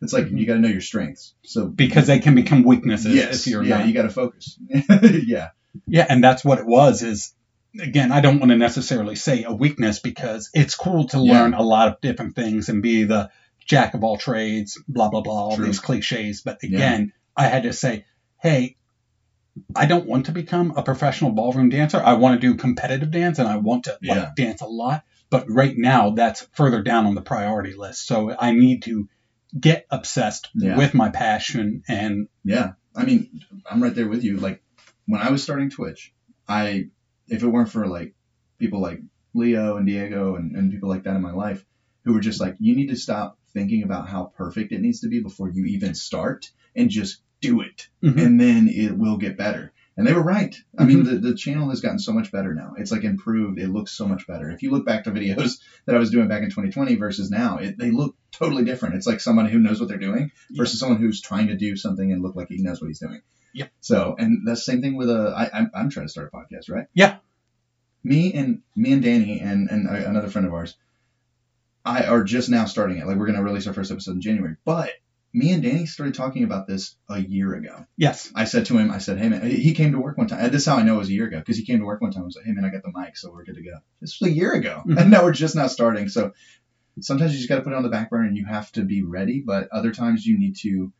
[0.00, 0.38] It's like Mhm.
[0.38, 1.34] you got to know your strengths.
[1.44, 3.88] So because they can become weaknesses yes, if you're yeah, not.
[3.88, 4.58] you got to focus.
[5.02, 5.48] yeah,
[5.86, 7.02] yeah, and that's what it was.
[7.02, 7.34] Is
[7.80, 11.32] again, I don't want to necessarily say a weakness because it's cool to Yeah.
[11.42, 13.30] learn a lot of different things and be the
[13.66, 15.66] jack of all trades, blah blah blah, all True.
[15.66, 16.42] these cliches.
[16.42, 18.04] But again, I had to say,
[18.38, 18.76] hey.
[19.76, 22.00] I don't want to become a professional ballroom dancer.
[22.02, 24.14] I want to do competitive dance and I want to Yeah.
[24.14, 25.04] like dance a lot.
[25.28, 28.06] But right now, that's further down on the priority list.
[28.06, 29.10] So I need to
[29.58, 30.78] get obsessed Yeah.
[30.78, 34.38] with my passion and Yeah, I mean, I'm right there with you.
[34.38, 34.62] Like
[35.06, 36.14] when I was starting Twitch,
[36.48, 36.88] I
[37.28, 38.14] if it weren't for like
[38.58, 39.00] people like
[39.34, 41.62] Leo and Diego and, and people like that in my life
[42.04, 45.08] who were just like, you need to stop thinking about how perfect it needs to
[45.08, 48.24] be before you even start and just do it, Mhm.
[48.24, 49.72] and then it will get better.
[49.96, 50.56] And they were right.
[50.78, 51.20] I mean, mm-hmm.
[51.20, 52.74] the, the channel has gotten so much better now.
[52.78, 53.58] It's like improved.
[53.58, 54.50] It looks so much better.
[54.50, 57.58] If you look back to videos that I was doing back in 2020 versus now,
[57.58, 58.94] it, they look totally different.
[58.94, 62.10] It's like somebody who knows what they're doing versus someone who's trying to do something
[62.10, 63.20] and look like he knows what he's doing.
[63.52, 63.66] Yeah.
[63.80, 65.34] So, and that's the same thing with a.
[65.36, 66.86] I, I'm, I'm trying to start a podcast, right?
[66.94, 67.16] Yeah.
[68.02, 70.74] Me and me and Danny and and uh, another friend of ours,
[71.84, 73.06] I are just now starting it.
[73.06, 74.56] Like we're gonna release our first episode in January.
[74.64, 74.90] But
[75.34, 77.86] me and Danny started talking about this a year ago.
[77.96, 80.50] yes, I said to him, I said, hey man, he came to work one time.
[80.52, 82.00] This is how I know it was a year ago because he came to work
[82.02, 82.22] one time.
[82.22, 83.78] I was like, hey man, I got the mic, so we're good to go.
[84.00, 85.00] This was a year ago, Mhm.
[85.00, 86.08] and now we're just now starting.
[86.10, 86.32] So
[87.00, 88.82] sometimes you just got to put it on the back burner and you have to
[88.82, 89.40] be ready.
[89.44, 90.92] But other times you need to,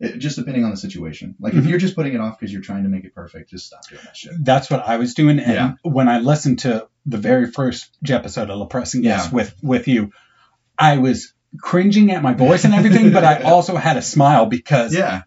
[0.00, 1.34] it, just depending on the situation.
[1.38, 1.68] Like if Mhm.
[1.68, 4.00] you're just putting it off because you're trying to make it perfect, just stop doing
[4.04, 4.32] that shit.
[4.42, 5.38] that's what I was doing.
[5.38, 5.72] And Yeah.
[5.82, 9.34] when I listened to the very first episode of LoPrest and Yes Yeah.
[9.34, 10.10] with with you,
[10.78, 14.94] I was cringing at my voice and everything, but I also had a smile because
[14.94, 15.22] Yeah,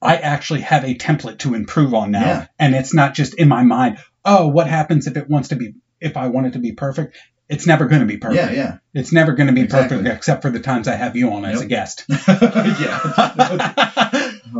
[0.00, 2.26] I actually have a template to improve on now.
[2.26, 2.46] Yeah.
[2.58, 5.74] And it's not just in my mind, oh, what happens if it wants to be,
[6.00, 7.16] if I want it to be perfect?
[7.48, 8.42] It's never going to be perfect.
[8.42, 9.98] yeah, yeah, It's never going to be Exactly.
[9.98, 12.04] perfect except for the times I have you on as a guest.
[12.28, 13.00] yeah.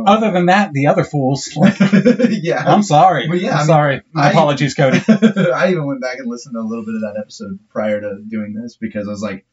[0.05, 1.75] Other than that, the other fools, like,
[2.29, 2.63] yeah.
[2.65, 3.27] I'm sorry.
[3.29, 4.01] Well, yeah, I'm I mean, sorry.
[4.11, 4.99] My I- apologies, Cody.
[5.07, 8.19] I even went back and listened to a little bit of that episode prior to
[8.27, 9.45] doing this because I was like,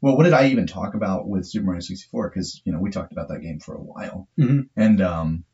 [0.00, 2.28] well, what did I even talk about with Super Mario 64?
[2.30, 4.68] Because you know we talked about that game for a while, Mhm.
[4.76, 5.44] and um,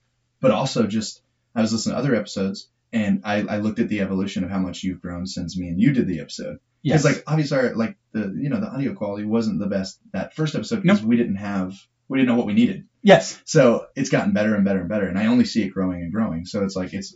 [0.41, 1.23] but also just
[1.55, 4.59] I was listening to other episodes and I, I looked at the evolution of how
[4.59, 6.59] much you've grown since me and you did the episode.
[6.83, 7.03] Yes.
[7.03, 10.35] Because like obviously our, like the you know the audio quality wasn't the best that
[10.35, 11.75] first episode because we didn't have
[12.09, 12.87] we didn't know what we needed.
[13.03, 13.41] yes.
[13.45, 16.13] So it's gotten better and better and better, and I only see it growing and
[16.13, 16.47] growing.
[16.47, 17.15] So it's like it's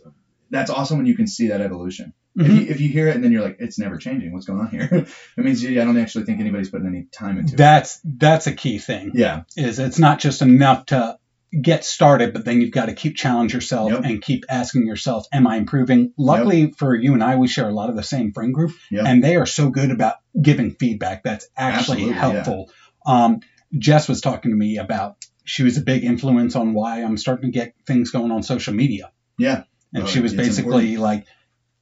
[0.51, 2.13] that's awesome when you can see that evolution.
[2.37, 2.55] If, Mhm.
[2.55, 4.33] you, if you hear it and then you're like, it's never changing.
[4.33, 4.89] What's going on here?
[5.37, 7.57] it means yeah, I don't actually think anybody's putting any time into it.
[7.57, 9.11] That's that's a key thing.
[9.15, 11.17] Yeah, Is it's not just enough to
[11.61, 14.01] get started, but then you've got to keep challenge yourself Yep.
[14.03, 17.73] and keep asking yourself, "Am I improving?" Luckily for you and I, we share a
[17.73, 19.05] lot of the same friend group, Yep.
[19.07, 21.23] and they are so good about giving feedback.
[21.23, 22.19] That's actually Absolutely, yeah.
[22.19, 22.69] helpful.
[23.05, 23.39] Um,
[23.77, 27.51] Jess was talking to me about she was a big influence on why I'm starting
[27.51, 29.11] to get things going on social media.
[29.37, 31.25] yeah, And Well, she was basically like,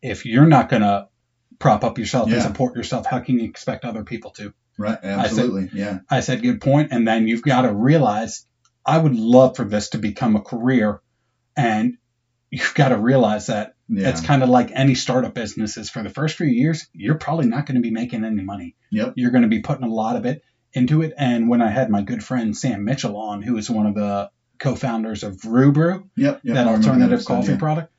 [0.01, 1.07] if you're not going to
[1.59, 4.53] prop up yourself and support yourself, how can you expect other people to?
[4.78, 6.89] right, absolutely, yeah, I said, good point.
[6.91, 8.45] And then you've got to realize,
[8.86, 11.02] I would love for this to become a career.
[11.56, 11.98] And
[12.52, 15.90] you've got to realize that yeah, it's kind of like any startup businesses.
[15.90, 18.76] For the first few years, you're probably not going to be making any money.
[18.92, 19.14] Yep.
[19.16, 21.14] You're going to be putting a lot of it into it.
[21.18, 24.32] And when I had my good friend Sam Mitchell on, who is one of the
[24.60, 26.56] co-founders of Rubrew, yep, yep.
[26.56, 27.58] that alternative coffee yeah.
[27.58, 27.92] product.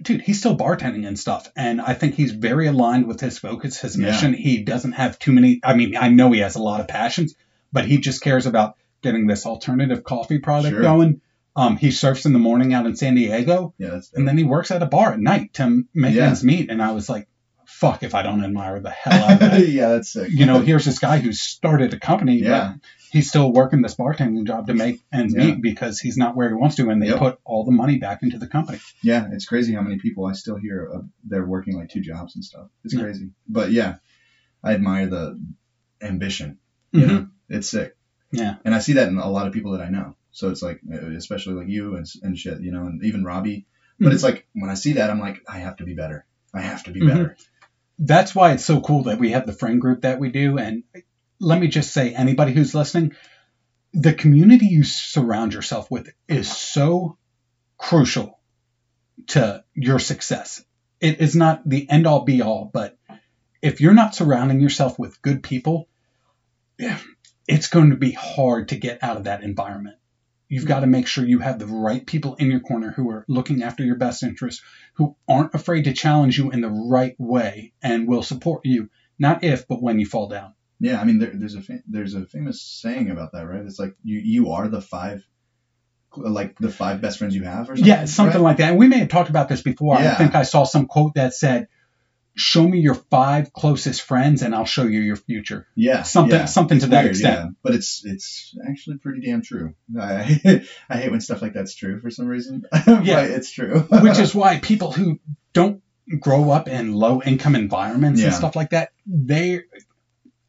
[0.00, 1.50] Dude, he's still bartending and stuff.
[1.56, 4.06] And I think he's very aligned with his focus, his Yeah.
[4.06, 4.34] mission.
[4.34, 7.34] He doesn't have too many, I mean, I know he has a lot of passions,
[7.72, 10.82] but he just cares about getting this alternative coffee product Sure.
[10.82, 11.20] going.
[11.54, 14.70] Um, he surfs in the morning out in San Diego, Yeah, and then he works
[14.70, 16.28] at a bar at night to make Yeah.
[16.28, 16.70] ends meet.
[16.70, 17.28] And I was like,
[17.66, 19.60] fuck if I don't admire the hell out of that.
[19.68, 20.30] yeah, that's sick.
[20.30, 22.74] you know, here's this guy who started a company, Yeah.
[22.74, 22.80] but
[23.10, 25.44] he's still working this bartending job to make ends Yeah.
[25.46, 27.18] meet because he's not where he wants to, and they Yep.
[27.18, 28.78] put all the money back into the company.
[29.02, 32.34] Yeah, it's crazy how many people I still hear uh, they're working like two jobs
[32.34, 32.68] and stuff.
[32.84, 33.02] It's Yeah.
[33.02, 33.30] crazy.
[33.48, 33.96] But yeah,
[34.64, 35.38] I admire the
[36.00, 36.58] ambition.
[36.92, 37.08] You Mhm.
[37.08, 37.94] know, it's sick.
[38.32, 38.56] Yeah.
[38.64, 40.16] And I see that in a lot of people that I know.
[40.30, 43.66] So it's like, especially like you and, and shit, you know, and even Robbie.
[43.98, 44.14] But Mhm.
[44.14, 46.24] it's like when I see that, I'm like, I have to be better.
[46.54, 47.08] I have to be Mhm.
[47.08, 47.36] better.
[47.98, 50.58] That's why it's so cool that we have the friend group that we do.
[50.58, 50.82] And
[51.38, 53.12] let me just say, anybody who's listening,
[53.92, 57.18] the community you surround yourself with is so
[57.76, 58.40] crucial
[59.28, 60.64] to your success.
[61.00, 62.96] It is not the end all be all, but
[63.60, 65.88] if you're not surrounding yourself with good people,
[66.78, 66.98] yeah,
[67.46, 69.96] it's going to be hard to get out of that environment.
[70.48, 73.24] You've got to make sure you have the right people in your corner who are
[73.26, 74.62] looking after your best interests,
[74.94, 79.44] who aren't afraid to challenge you in the right way and will support you, not
[79.44, 80.52] if, but when you fall down.
[80.78, 83.64] Yeah, I mean, there, there's a fa- there's a famous saying about that, right?
[83.64, 85.24] It's like you you are the five,
[86.14, 87.86] like the five best friends you have, or something.
[87.86, 88.48] Yeah, something right?
[88.48, 88.70] like that.
[88.70, 89.96] And we may have talked about this before.
[89.96, 91.68] I think I saw some quote that said,
[92.34, 96.44] "Show me your five closest friends, and I'll show you your future." yeah, Something, yeah.
[96.46, 97.40] something to It's that extent.
[97.40, 97.50] yeah.
[97.62, 99.74] But it's it's actually pretty damn true.
[100.00, 100.40] I
[100.88, 102.64] I hate when stuff like that's true for some reason.
[102.86, 103.22] Yeah.
[103.22, 103.80] it's true.
[103.90, 105.20] Which is why people who
[105.52, 105.82] don't
[106.20, 109.60] grow up in low income environments and stuff like that, they,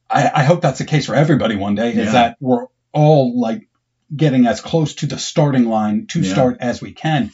[0.10, 1.90] I, I hope that's the case for everybody one day.
[1.92, 2.12] Is Yeah.
[2.14, 3.68] that we're all like
[4.16, 6.32] getting as close to the starting line to Yeah.
[6.34, 7.32] start as we can.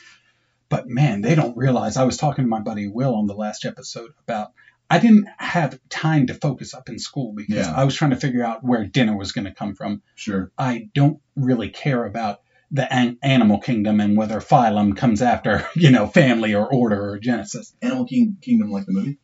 [0.69, 1.97] But man, they don't realize.
[1.97, 4.51] I was talking to my buddy Will on the last episode about
[4.89, 7.73] I didn't have time to focus up in school because Yeah.
[7.75, 10.01] I was trying to figure out where dinner was going to come from.
[10.15, 10.51] Sure.
[10.57, 12.41] I don't really care about
[12.71, 17.19] the an- animal kingdom and whether phylum comes after, you know, family or order or
[17.19, 17.75] genesis.
[17.81, 19.17] Animal King, Kingdom, like the movie.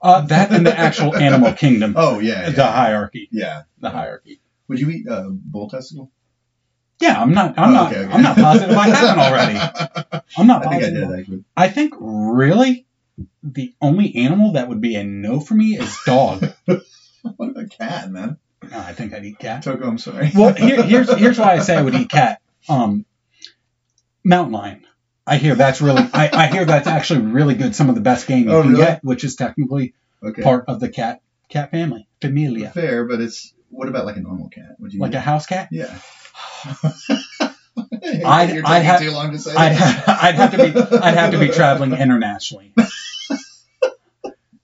[0.00, 2.50] Uh, that and the actual animal kingdom, Oh yeah.
[2.50, 2.72] the Yeah.
[2.72, 3.62] hierarchy, yeah.
[3.78, 4.40] the hierarchy.
[4.68, 6.10] Would you eat uh, bull testicle?
[7.02, 7.58] Yeah, I'm not.
[7.58, 7.92] I'm Oh, not.
[7.92, 8.12] okay, okay.
[8.12, 10.22] I'm not positive I haven't already.
[10.38, 11.08] I'm not I think I positive.
[11.08, 11.44] did actually.
[11.56, 12.86] I think really
[13.42, 16.46] the only animal that would be a no for me is dog.
[17.36, 18.36] What about cat, man?
[18.68, 19.62] No, I think I'd eat cat.
[19.62, 20.32] Toko, I'm sorry.
[20.34, 22.40] Well, here, here's here's why I say I would eat cat.
[22.68, 23.04] Um,
[24.24, 24.86] mountain lion.
[25.26, 26.02] I hear that's really.
[26.12, 27.76] I, I hear that's actually really good.
[27.76, 28.84] Some of the best game you Oh, can really?
[28.84, 30.42] get, which is technically okay.
[30.42, 34.48] part of the cat cat family, familia, Fair, but it's what about like a normal
[34.48, 34.74] cat?
[34.80, 35.68] Would you like eat a house cat.
[35.70, 35.96] Yeah.
[38.24, 39.54] I'd- I'd have- too long to say.
[39.54, 40.02] I'd, that.
[40.04, 42.72] ha- I'd have to be I'd have to be traveling internationally.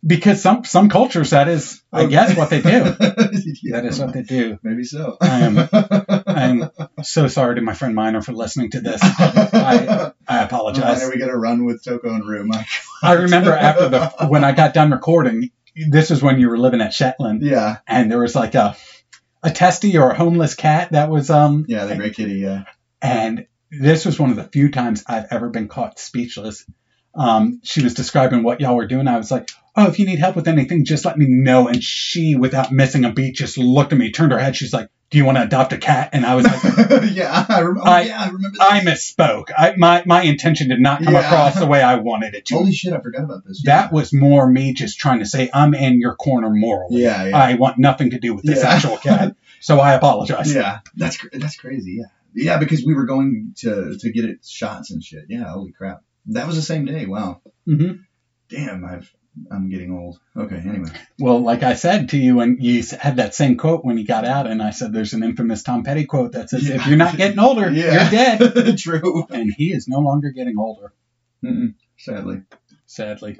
[0.06, 2.70] Because some some cultures that is I guess what they do.
[2.70, 4.58] Yeah, That is what they do.
[4.62, 5.16] Maybe so.
[5.20, 5.68] I am-
[6.26, 6.70] I'm
[7.02, 9.00] so sorry to my friend Minor for listening to this.
[9.02, 10.98] I I apologize.
[11.00, 12.48] Whenever we get a run with Toko and Rue,
[13.02, 15.50] I remember after the when I got done recording,
[15.90, 18.76] this was when you were living at Shetland, yeah, and there was like a
[19.42, 22.64] a testy or a homeless cat that was um yeah, the Great Kitty, yeah.
[23.00, 26.64] and this was one of the few times I've ever been caught speechless.
[27.14, 29.08] Um, she was describing what y'all were doing.
[29.08, 31.82] I was like, "Oh, if you need help with anything, just let me know." And
[31.82, 34.56] she, without missing a beat, just looked at me, turned her head.
[34.56, 36.62] She's like, "Do you want to adopt a cat?" And I was like,
[37.12, 38.72] yeah, I, rem- oh, I- yeah, I remember that.
[38.72, 39.50] "I misspoke.
[39.56, 41.20] I, my my intention did not come Yeah.
[41.26, 43.62] across the way I wanted it to." Holy shit, I forgot about this.
[43.64, 47.02] That was more me just trying to say I'm in your corner morally.
[47.02, 47.36] Yeah, yeah.
[47.36, 48.70] I want nothing to do with this Yeah.
[48.70, 50.54] actual cat, so I apologize.
[50.54, 51.96] Yeah, that's that's crazy.
[52.00, 55.24] Yeah, yeah, because we were going to to get it shots and shit.
[55.28, 57.06] Yeah, holy crap, that was the same day.
[57.06, 58.02] Wow, Mm-hmm.
[58.48, 59.12] damn, I've
[59.50, 60.18] I'm getting old.
[60.36, 60.90] Okay, anyway.
[61.18, 64.24] Well, like I said to you, and you had that same quote when you got
[64.24, 66.76] out, and I said there's an infamous Tom Petty quote that says, Yeah.
[66.76, 68.10] "If you're not getting older, Yeah.
[68.10, 69.26] you're dead." True.
[69.30, 70.92] And he is no longer getting older,
[71.44, 72.42] Mm-mm, sadly.
[72.86, 73.38] sadly.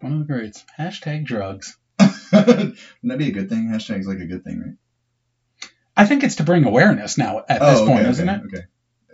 [0.00, 0.64] One of the greats.
[0.78, 1.76] Hashtag drugs.
[2.32, 3.68] Wouldn't that be a good thing?
[3.68, 5.70] Hashtag's like a good thing, right?
[5.96, 8.46] I think it's to bring awareness now at this oh, point, okay, isn't okay, it?
[8.46, 8.66] Okay.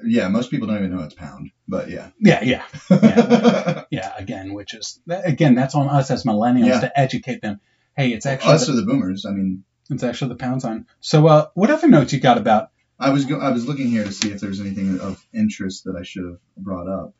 [0.06, 2.10] Yeah, most people don't even know it's pound, but yeah.
[2.20, 2.64] Yeah, yeah,
[3.90, 4.12] yeah.
[4.18, 6.80] Again, which is again, that's on us as millennials Yeah.
[6.80, 7.60] to educate them.
[7.96, 9.24] Hey, it's actually Us or the boomers.
[9.26, 10.86] I mean, it's actually the pound sign.
[11.00, 12.70] So, uh, what other notes you got about?
[12.98, 15.84] I was go- I was looking here to see if there was anything of interest
[15.84, 17.14] that I should have brought up.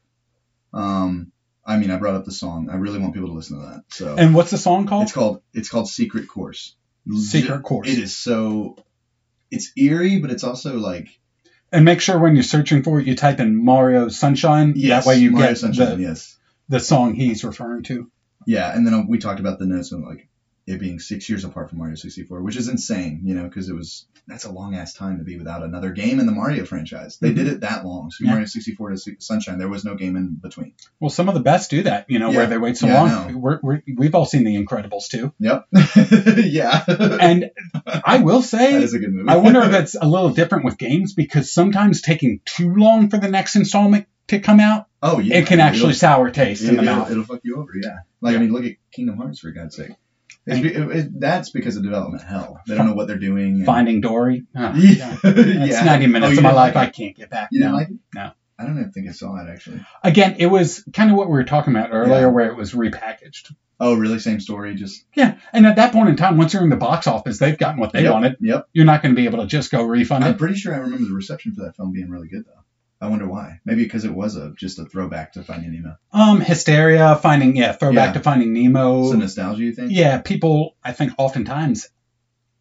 [0.73, 1.33] Um,
[1.67, 2.69] I mean, I brought up the song.
[2.71, 3.85] I really want people to listen to that.
[3.89, 5.05] So And what's the song called?
[5.05, 6.77] it's called it's called Secret Course.
[7.17, 7.89] Secret Course.
[7.89, 8.77] It is so
[9.51, 11.09] it's eerie, but it's also like
[11.73, 14.75] And make sure when you're searching for it, you type in Mario Sunshine.
[14.77, 15.97] yes, that way you Mario get Sunshine.
[15.97, 16.37] the, yes,
[16.69, 18.11] the song he's referring to.
[18.47, 18.75] yeah.
[18.75, 20.29] And then we talked about the notes and like
[20.67, 23.75] it being six years apart from Mario 64, which is insane, you know, because it
[23.75, 27.19] was that's a long ass time to be without another game in the Mario franchise.
[27.21, 27.35] They Mhm.
[27.37, 28.11] did it that long.
[28.11, 28.33] Super Yeah.
[28.33, 30.73] Mario 64 to Sunshine, there was no game in between.
[30.99, 32.37] Well, some of the best do that, you know, Yeah.
[32.39, 33.41] where they wait so Yeah, long.
[33.43, 35.35] We're, we're, we've all seen The Incredibles too.
[35.41, 35.67] Yep.
[36.45, 36.85] yeah.
[37.21, 37.51] And
[37.85, 39.29] I will say, is a good movie.
[39.29, 43.19] I wonder if it's a little different with games because sometimes taking too long for
[43.19, 45.37] the next installment to come out, oh yeah.
[45.37, 47.11] it can actually sour taste in the It'll, mouth.
[47.11, 47.99] it'll fuck you over, yeah.
[48.23, 48.37] Like.
[48.37, 49.91] I mean, look at Kingdom Hearts for God's sake.
[50.47, 52.61] It's be, it, it- that's because of development hell.
[52.67, 53.55] They don't know what they're doing.
[53.57, 54.45] and- Finding Dory.
[54.57, 55.17] Oh, Yeah.
[55.23, 55.39] That's
[55.71, 55.85] yeah.
[55.85, 57.49] 90 minutes Oh, of my life like I can't get back.
[57.51, 57.73] You now.
[57.75, 57.97] like it?
[58.15, 58.31] No.
[58.59, 59.85] I don't even think I saw it actually.
[60.05, 62.27] Again, it was kind of what we were talking about earlier, Yeah.
[62.27, 63.53] where it was repackaged.
[63.81, 64.21] Oh, really?
[64.21, 67.09] Same story, just Yeah, and at that point in time, once you're in the box
[67.09, 68.37] office, they've gotten what they Yep, wanted.
[68.41, 68.69] Yep.
[68.73, 70.39] You're not going to be able to just go refund I'm it.
[70.39, 72.64] pretty sure I remember the reception for that film being really good though.
[73.05, 73.61] I wonder why.
[73.65, 75.97] Maybe because it was a just a throwback to Finding Nemo.
[76.13, 78.13] Um, Hysteria, Finding, yeah, throwback Yeah.
[78.15, 79.09] to Finding Nemo.
[79.11, 79.91] Some nostalgia, you think?
[79.93, 81.89] yeah, people, I think oftentimes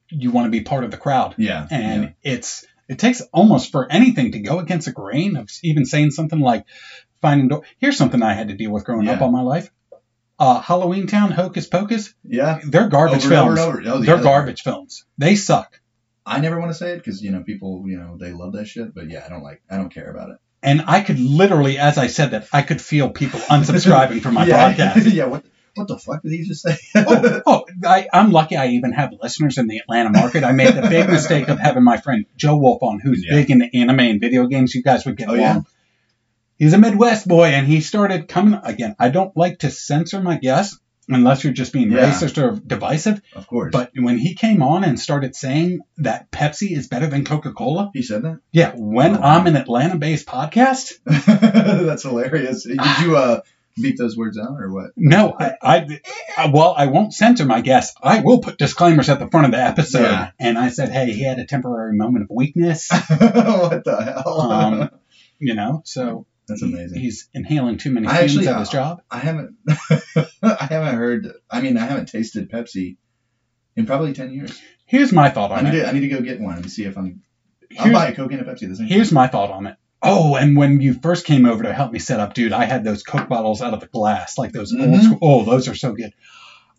[0.10, 1.36] you want to be part of the crowd.
[1.38, 1.66] Yeah.
[1.72, 2.34] And yeah.
[2.34, 6.40] it's, it takes almost for anything to go against the grain of even saying something
[6.40, 6.66] like
[7.22, 7.66] Finding Dory.
[7.80, 9.72] Here's something I had to deal with growing up all my life.
[10.38, 12.60] Uh, Halloween Town, Hocus Pocus, Yeah.
[12.66, 13.60] they're garbage Over and over films.
[13.88, 13.98] over.
[13.98, 14.24] Oh, they're yeah.
[14.24, 15.06] garbage films.
[15.18, 15.80] They suck.
[16.26, 18.68] I never want to say it because you know people, you know, they love that
[18.68, 18.94] shit.
[18.96, 19.62] But yeah, I don't like.
[19.70, 20.38] I don't care about it.
[20.62, 24.46] And I could literally, as I said that, I could feel people unsubscribing from my
[24.48, 24.74] yeah.
[24.74, 25.14] podcast.
[25.14, 25.26] yeah.
[25.26, 25.44] What?
[25.76, 26.78] What the fuck did he just say?
[26.96, 30.44] oh, oh I, I'm lucky I even have listeners in the Atlanta market.
[30.44, 33.34] I made the big mistake of having my friend Joe Wolf on, who's Yeah.
[33.38, 34.76] big into anime and video games.
[34.76, 35.40] You guys would get Oh, along.
[35.42, 35.62] yeah?
[36.60, 38.96] He's a Midwest boy, and he started coming again.
[39.00, 42.12] I don't like to censor my guests, unless you're just being Yeah.
[42.12, 43.22] racist or divisive.
[43.36, 43.72] Of course.
[43.72, 47.92] But when he came on and started saying that Pepsi is better than Coca Cola,
[47.94, 48.40] he said that.
[48.52, 49.22] yeah, when Oh.
[49.22, 52.64] I'm an Atlanta based podcast, That's hilarious.
[52.64, 53.42] Did you uh
[53.82, 54.92] beep those words out or what?
[54.96, 56.00] no, I, I,
[56.38, 57.96] I, well, I won't censor my guests.
[58.04, 60.04] I will put disclaimers at the front of the episode.
[60.04, 60.30] Yeah.
[60.40, 64.42] And I said, hey, he had a temporary moment of weakness, what the hell?
[64.42, 64.90] Um,
[65.40, 67.00] you know, so That's he- amazing.
[67.00, 69.02] he's inhaling too many fumes actually- at his uh, job.
[69.10, 69.56] I haven't
[70.44, 72.98] I haven't heard I mean I haven't tasted Pepsi
[73.76, 74.60] in probably ten years.
[74.86, 75.82] Here's my thought I on need it.
[75.84, 77.22] to I need to go get one and see if I'm
[77.80, 79.78] I'll buy a Coke and a Pepsi the same Here's my thought on it.
[80.06, 82.84] Oh, and when you first came over to help me set up, dude, I had
[82.84, 85.02] those Coke bottles out of the glass, like those old Mhm.
[85.02, 85.18] school.
[85.22, 86.12] Oh, those are so good.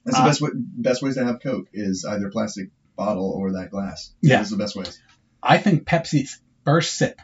[0.04, 3.52] That's the Uh, best way, best ways to have Coke is either plastic bottle or
[3.52, 4.12] that glass.
[4.20, 4.38] Yeah.
[4.40, 5.00] Those are the best ways.
[5.42, 7.18] I think Pepsi's first sip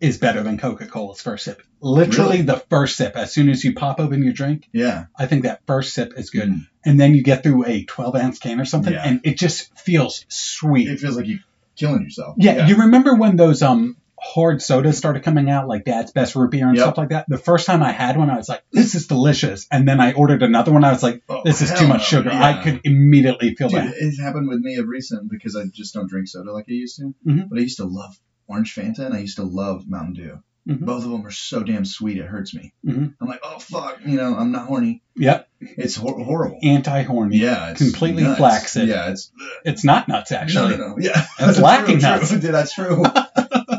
[0.00, 1.62] is better than Coca Cola's first sip.
[1.80, 2.42] Literally Really?
[2.42, 3.16] the first sip.
[3.16, 5.06] As soon as you pop open your drink, Yeah.
[5.18, 6.48] I think that first sip is good.
[6.48, 6.66] Mm.
[6.84, 9.02] And then you get through a 12 ounce can or something, Yeah.
[9.04, 10.88] and it just feels sweet.
[10.88, 11.40] It feels like you're
[11.76, 12.36] killing yourself.
[12.38, 16.50] yeah, you remember when those um hard sodas started coming out, like Dad's Best Root
[16.50, 16.84] Beer and Yep.
[16.84, 17.24] stuff like that?
[17.26, 19.66] The first time I had one, I was like, this is delicious.
[19.70, 20.84] And then I ordered another one.
[20.84, 22.28] I was like, Oh, this is too much sugar.
[22.30, 22.42] Yeah.
[22.44, 23.94] I could immediately feel Dude, that.
[23.98, 26.96] it's happened with me of recent because I just don't drink soda like I used
[26.96, 27.14] to.
[27.26, 27.48] Mhm.
[27.48, 28.14] But I used to love
[28.50, 30.42] orange Fanta and I used to love Mountain Dew.
[30.68, 30.80] Mhm.
[30.84, 32.74] Both of them are so damn sweet it hurts me.
[32.86, 33.14] Mhm.
[33.18, 35.02] I'm like, oh fuck, you know, I'm not horny.
[35.16, 35.48] Yep.
[35.60, 36.58] It's hor- horrible.
[36.62, 37.38] Anti horny.
[37.38, 38.38] Yeah, it's Completely nuts.
[38.38, 38.88] flaccid.
[38.88, 39.32] Yeah, it's
[39.64, 40.76] It's not nuts, actually.
[40.76, 40.98] No, no, no.
[41.00, 42.28] Yeah, It's lacking true, nuts.
[42.30, 42.40] true.
[42.40, 43.02] Dude, that's true.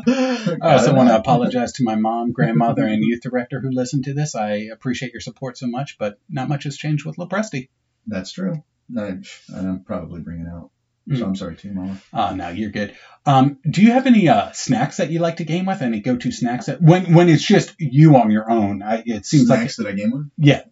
[0.06, 4.14] I also want to apologize to my mom, grandmother, and youth director who listened to
[4.14, 4.34] this.
[4.34, 7.68] I appreciate your support so much, but not much has changed with LoPresti.
[8.06, 8.62] That's true.
[8.96, 9.18] I,
[9.56, 10.70] I'm probably bringing it out.
[11.08, 11.18] Mm.
[11.18, 12.00] So I'm sorry too, Mama.
[12.12, 12.96] Oh, no, you're good.
[13.26, 15.82] Um, do you have any uh, snacks that you like to game with?
[15.82, 18.82] Any go-to snacks that when when it's just you on your own?
[18.82, 20.30] I, it seems like Snacks that I game with?
[20.38, 20.62] Yeah.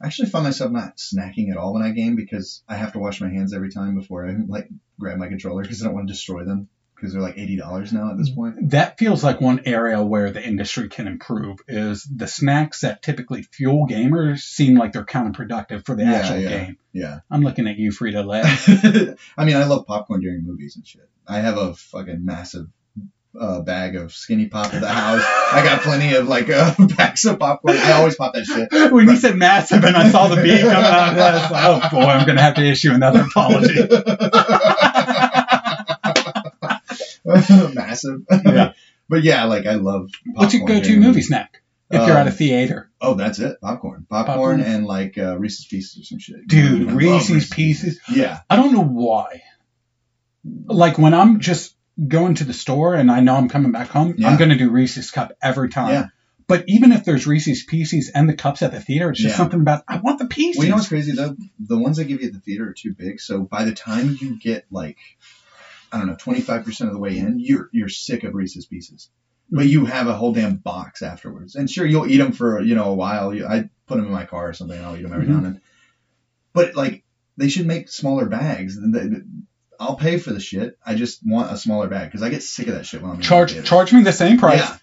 [0.00, 2.98] I actually find myself not snacking at all when I game because I have to
[2.98, 4.68] wash my hands every time before I like
[4.98, 6.68] grab my controller because I don't want to destroy them
[7.02, 8.70] because they're like eighty dollars now at this point.
[8.70, 11.58] that feels like one area where the industry can improve.
[11.66, 16.38] Is the snacks that typically fuel gamers seem like they're counterproductive for the Yeah, actual
[16.38, 16.48] yeah.
[16.48, 16.78] game.
[16.92, 17.18] Yeah.
[17.28, 19.16] I'm looking at you, Frito Lay.
[19.36, 21.08] I mean, I love popcorn during movies and shit.
[21.26, 22.66] I have a fucking massive
[23.38, 25.22] uh, bag of skinny pop at the house.
[25.24, 27.78] I got plenty of like uh, bags of popcorn.
[27.78, 28.70] I always pop that shit.
[28.92, 31.50] when you said massive and I saw the B coming out of that, I was
[31.50, 33.74] like, oh boy, I'm going to have to issue another apology.
[37.74, 38.20] Massive.
[38.44, 38.72] Yeah.
[39.08, 40.08] But yeah, like I love.
[40.32, 42.90] What's your go-to movie snack if you're at a Um, theater?
[42.98, 43.60] Oh, that's it.
[43.60, 44.06] Popcorn.
[44.08, 44.60] Popcorn, Popcorn?
[44.62, 46.46] and like uh, Reese's Pieces or some shit.
[46.46, 48.00] Dude, I love Reese's Pieces.
[48.10, 48.40] Yeah.
[48.48, 49.42] I don't know why.
[50.64, 51.76] Like when I'm just
[52.08, 54.28] going to the store and I know I'm coming back home, Yeah.
[54.28, 55.90] I'm going to do Reese's cup every time.
[55.90, 56.06] Yeah.
[56.46, 59.36] But even if there's Reese's Pieces and the cups at the theater, it's just Yeah.
[59.36, 60.58] something about I want the pieces.
[60.58, 61.36] Well, you know what's crazy though?
[61.58, 63.20] The ones they give you at the theater are too big.
[63.20, 64.96] So by the time you get like,
[65.92, 68.66] I don't know, twenty five percent of the way in, you're you're sick of Reese's
[68.66, 69.10] Pieces.
[69.50, 72.74] But you have a whole damn box afterwards, and sure you'll eat them for you
[72.74, 73.34] know a while.
[73.34, 74.76] You, I put them in my car or something.
[74.76, 75.32] and I'll eat them every mm-hmm.
[75.32, 75.60] now and then.
[76.54, 77.04] But like
[77.36, 78.78] they should make smaller bags.
[79.78, 80.78] I'll pay for the shit.
[80.84, 83.16] I just want a smaller bag because I get sick of that shit when I'm
[83.18, 83.66] the charge theater.
[83.66, 84.60] charge me the same price.
[84.60, 84.76] Yeah.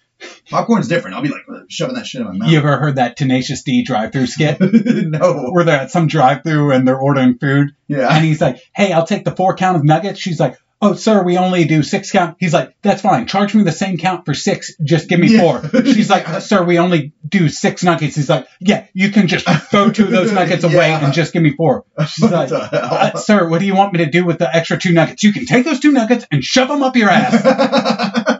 [0.50, 1.16] Popcorn's different.
[1.16, 2.50] I'll be like shoving that shit in my mouth.
[2.50, 5.48] You ever heard that Tenacious D drive-through skit no.
[5.50, 8.14] where they're at some drive-through and they're ordering food Yeah.
[8.14, 11.22] and he's like, "Hey, I'll take the four count of nuggets." She's like, "Oh, sir,
[11.22, 13.26] we only do six count." He's like, "That's fine.
[13.26, 14.72] Charge me the same count for six.
[14.82, 15.40] Just give me Yeah.
[15.40, 15.84] four.
[15.84, 19.90] She's like, "Sir, we only do six nuggets." He's like, "Yeah, you can just throw
[19.90, 21.04] two of those nuggets away Yeah.
[21.04, 21.84] and just give me four.
[22.08, 24.78] She's What like, uh, "Sir, what do you want me to do with the extra
[24.78, 25.22] two nuggets?
[25.22, 28.36] You can take those two nuggets and shove them up your ass."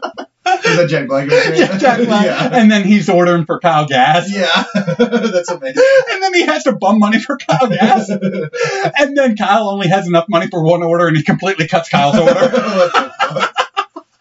[0.71, 1.29] Is that Jack Black?
[1.29, 2.25] yeah, Jack Black.
[2.25, 2.49] Yeah.
[2.53, 4.31] And then he's ordering for Kyle Gass.
[4.31, 4.63] Yeah.
[4.97, 5.83] That's amazing.
[6.11, 8.09] And then he has to bum money for Kyle Gass.
[8.09, 12.17] and then Kyle only has enough money for one order and he completely cuts Kyle's
[12.17, 13.11] order.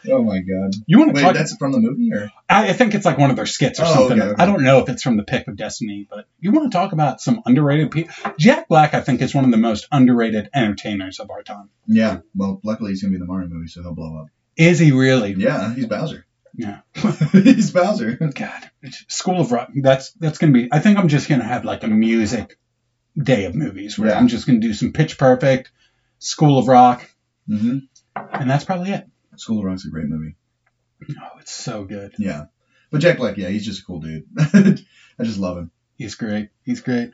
[0.09, 0.73] Oh my god.
[0.87, 1.35] You want to Wait, talk?
[1.35, 2.33] that's from the movie or?
[2.49, 4.19] I I think it's like one of their skits or Oh, something.
[4.19, 4.43] okay, okay.
[4.43, 6.93] I don't know if it's from the Pick of Destiny, but you want to talk
[6.93, 8.15] about some underrated people?
[8.39, 11.69] Jack Black, I think, is one of the most underrated entertainers of our time.
[11.87, 12.21] Yeah.
[12.35, 14.29] Well, luckily he's gonna be in the Mario movie, so he'll blow up.
[14.57, 15.35] Is he really?
[15.35, 16.25] Yeah, he's Bowser.
[16.55, 16.81] Yeah.
[17.33, 18.17] he's Bowser.
[18.35, 18.71] God,
[19.09, 19.71] School of Rock.
[19.75, 20.69] That's that's gonna be.
[20.73, 22.59] I think I'm just gonna have like a music
[23.17, 24.19] day of movies where Yeah.
[24.19, 25.71] I'm just gonna do some Pitch Perfect,
[26.19, 27.09] School of Rock,
[27.47, 27.79] hmm
[28.17, 29.09] and that's probably it.
[29.37, 30.35] School of Rock's a great movie.
[31.11, 32.15] Oh, it's so good.
[32.19, 32.47] Yeah.
[32.91, 34.27] But Jack Black, yeah, he's just a cool dude.
[34.39, 35.71] I just love him.
[35.97, 36.51] He's great.
[36.65, 37.13] He's great.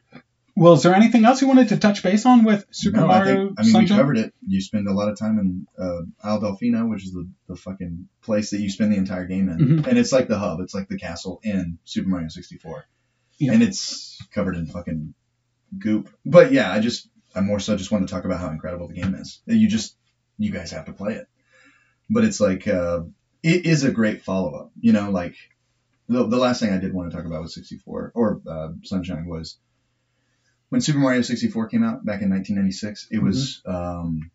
[0.58, 3.18] Well, is there anything else you wanted to touch base on with Super No, I
[3.18, 4.32] Mario think I mean we covered it.
[4.46, 8.08] You spend a lot of time in uh, Isle Delfino, which is the, the fucking
[8.22, 9.86] place that you spend the entire game in, Mhm.
[9.86, 10.60] and it's like the hub.
[10.60, 12.86] It's like the castle in Super Mario 64,
[13.38, 13.52] Yeah.
[13.52, 15.12] and it's covered in fucking
[15.78, 16.08] goop.
[16.24, 18.94] But yeah, I just I more so just want to talk about how incredible the
[18.94, 19.40] game is.
[19.46, 19.94] You just
[20.38, 21.26] you guys have to play it.
[22.08, 23.00] But it's like uh,
[23.42, 24.70] it is a great follow up.
[24.80, 25.34] You know, like
[26.08, 29.26] the, the last thing I did want to talk about was 64 or uh, Sunshine
[29.26, 29.58] was
[30.68, 33.08] when Super Mario 64 came out back in 1996.
[33.10, 34.30] It was um,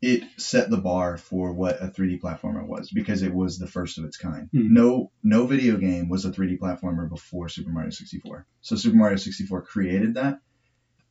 [0.00, 3.98] it set the bar for what a 3D platformer was because it was the first
[3.98, 4.48] of its kind.
[4.52, 4.72] Hmm.
[4.72, 8.46] No no video game was a 3D platformer before Super Mario 64.
[8.60, 10.40] So Super Mario 64 created that.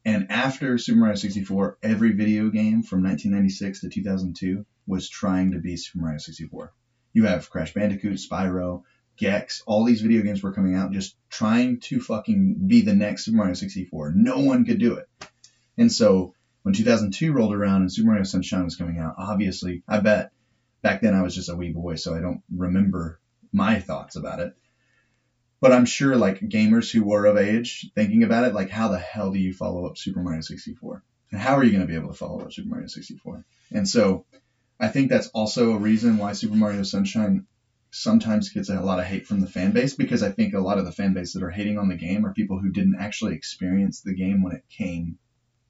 [0.05, 5.59] And after Super Mario 64, every video game from 1996 to 2002 was trying to
[5.59, 6.72] be Super Mario 64.
[7.11, 8.84] You have Crash Bandicoot, Spyro,
[9.18, 13.26] Gex, all these video games were coming out just trying to fucking be the next
[13.26, 14.14] Super Mario 64.
[14.15, 15.10] No one could do it.
[15.77, 16.34] And so
[16.64, 20.31] when 2002 rolled around and Super Mario Sunshine was coming out, obviously, I bet
[20.81, 23.19] back then I was just a wee boy, so I don't remember
[23.52, 24.56] my thoughts about it.
[25.60, 28.99] But I'm sure like gamers who were of age thinking about it, like how the
[28.99, 31.03] hell do you follow up Super Mario 64?
[31.31, 33.44] And how are you going to be able to follow up Super Mario 64?
[33.72, 34.26] And so
[34.80, 37.48] I think that's also a reason why Super Mario Sunshine
[37.91, 40.77] sometimes gets a lot of hate from the fan base because I think a lot
[40.77, 43.35] of the fan base that are hating on the game are people who didn't actually
[43.35, 45.18] experience the game when it came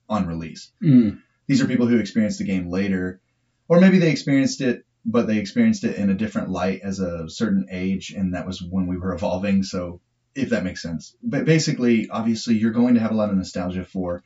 [0.09, 0.71] on release.
[0.81, 1.19] Mm.
[1.47, 3.21] These are people who experienced the game later,
[3.67, 7.29] or maybe they experienced it, but they experienced it in a different light as a
[7.29, 9.63] certain age, and that was when we were evolving.
[9.63, 10.01] So,
[10.35, 11.15] if that makes sense.
[11.23, 14.23] But basically, obviously, you're going to have a lot of nostalgia for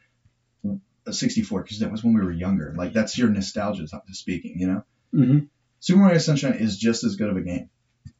[1.09, 2.73] 64 because that was when we were younger.
[2.75, 4.83] Like, that's your nostalgia speaking, you know?
[5.11, 5.39] hmm
[5.79, 7.69] Super Mario Sunshine is just as good of a game,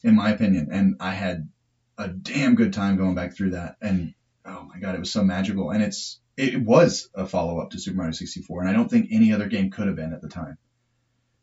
[0.03, 0.70] in my opinion.
[0.72, 1.49] And I had
[1.98, 3.78] a damn good time going back through that.
[3.82, 4.14] And
[4.45, 5.72] oh my god, it was so magical.
[5.72, 9.10] And it's it was a follow up to Super Mario 64, and I don't think
[9.12, 10.58] any other game could have been at the time.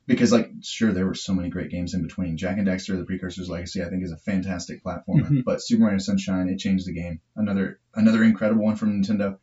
[0.06, 2.39] Because like sure there were so many great games in between.
[2.39, 5.28] Jak and Daxter, The Precursor's Legacy, I think is a fantastic platformer.
[5.28, 5.44] Mhm.
[5.44, 7.20] But Super Mario Sunshine, it changed the game.
[7.36, 9.39] Another another incredible one from Nintendo.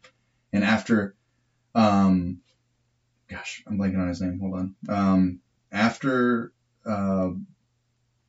[0.52, 1.16] And after
[1.76, 2.42] um
[3.30, 4.40] gosh, I'm blanking on his name.
[4.40, 4.76] Hold on.
[4.90, 5.40] Um
[5.72, 6.52] after
[6.86, 7.30] uh,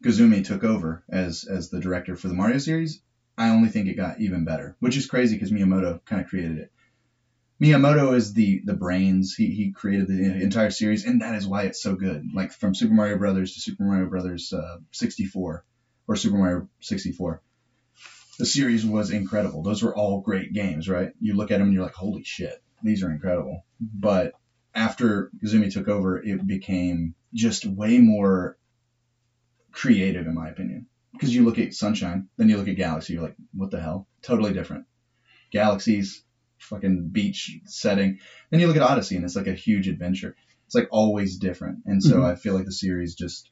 [0.02, 3.01] Koizumi took over as as the director for the Mario series,
[3.39, 6.59] I only think it got even better, which is crazy because Miyamoto kind of created
[6.59, 6.70] it.
[7.60, 9.35] Miyamoto is the the brains.
[9.35, 12.27] He he created the entire series, and that is why it's so good.
[12.35, 15.64] Like from Super Mario Brothers to Super Mario Brothers uh, 64
[16.06, 17.40] or Super Mario 64,
[18.39, 19.62] the series was incredible.
[19.62, 21.12] Those were all great games, right?
[21.20, 23.64] You look at them and you're like, holy shit, these are incredible.
[23.81, 24.32] But
[24.74, 28.56] after Koizumi took over, it became just way more
[29.77, 30.86] creative, in my opinion.
[31.12, 34.09] Because you look at Sunshine, then you look at Galaxy, you're like, what the hell?
[34.23, 34.85] Totally different.
[35.53, 36.24] Galaxies,
[36.59, 38.19] fucking beach setting.
[38.51, 40.35] Then you look at Odyssey, and it's like a huge adventure.
[40.66, 41.78] It's like always different.
[41.85, 42.24] And so Mhm.
[42.24, 43.51] I feel like the series just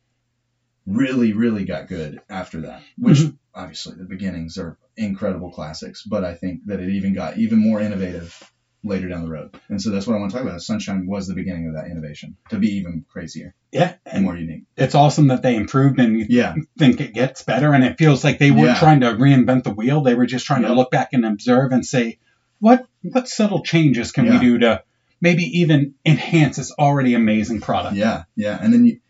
[0.87, 2.83] really, really got good after that.
[2.99, 3.39] Which Mhm.
[3.55, 7.81] obviously the beginnings are incredible classics, but I think that it even got even more
[7.81, 8.39] innovative
[8.85, 9.59] later down the road.
[9.69, 10.61] And so that's what I want to talk about.
[10.61, 14.65] Sunshine was the beginning of that innovation to be even crazier Yeah, and more unique.
[14.77, 17.73] it's awesome that they improved and you Yeah, think it gets better.
[17.73, 18.79] And it feels like they weren't Yeah.
[18.79, 20.03] trying to reinvent the wheel.
[20.03, 22.19] They were just trying to look back and observe and say,
[22.61, 24.33] what what subtle changes can Yeah.
[24.33, 24.83] we do to
[25.21, 27.97] maybe even enhance this already amazing product?
[27.97, 28.59] yeah, yeah.
[28.61, 29.01] And then you,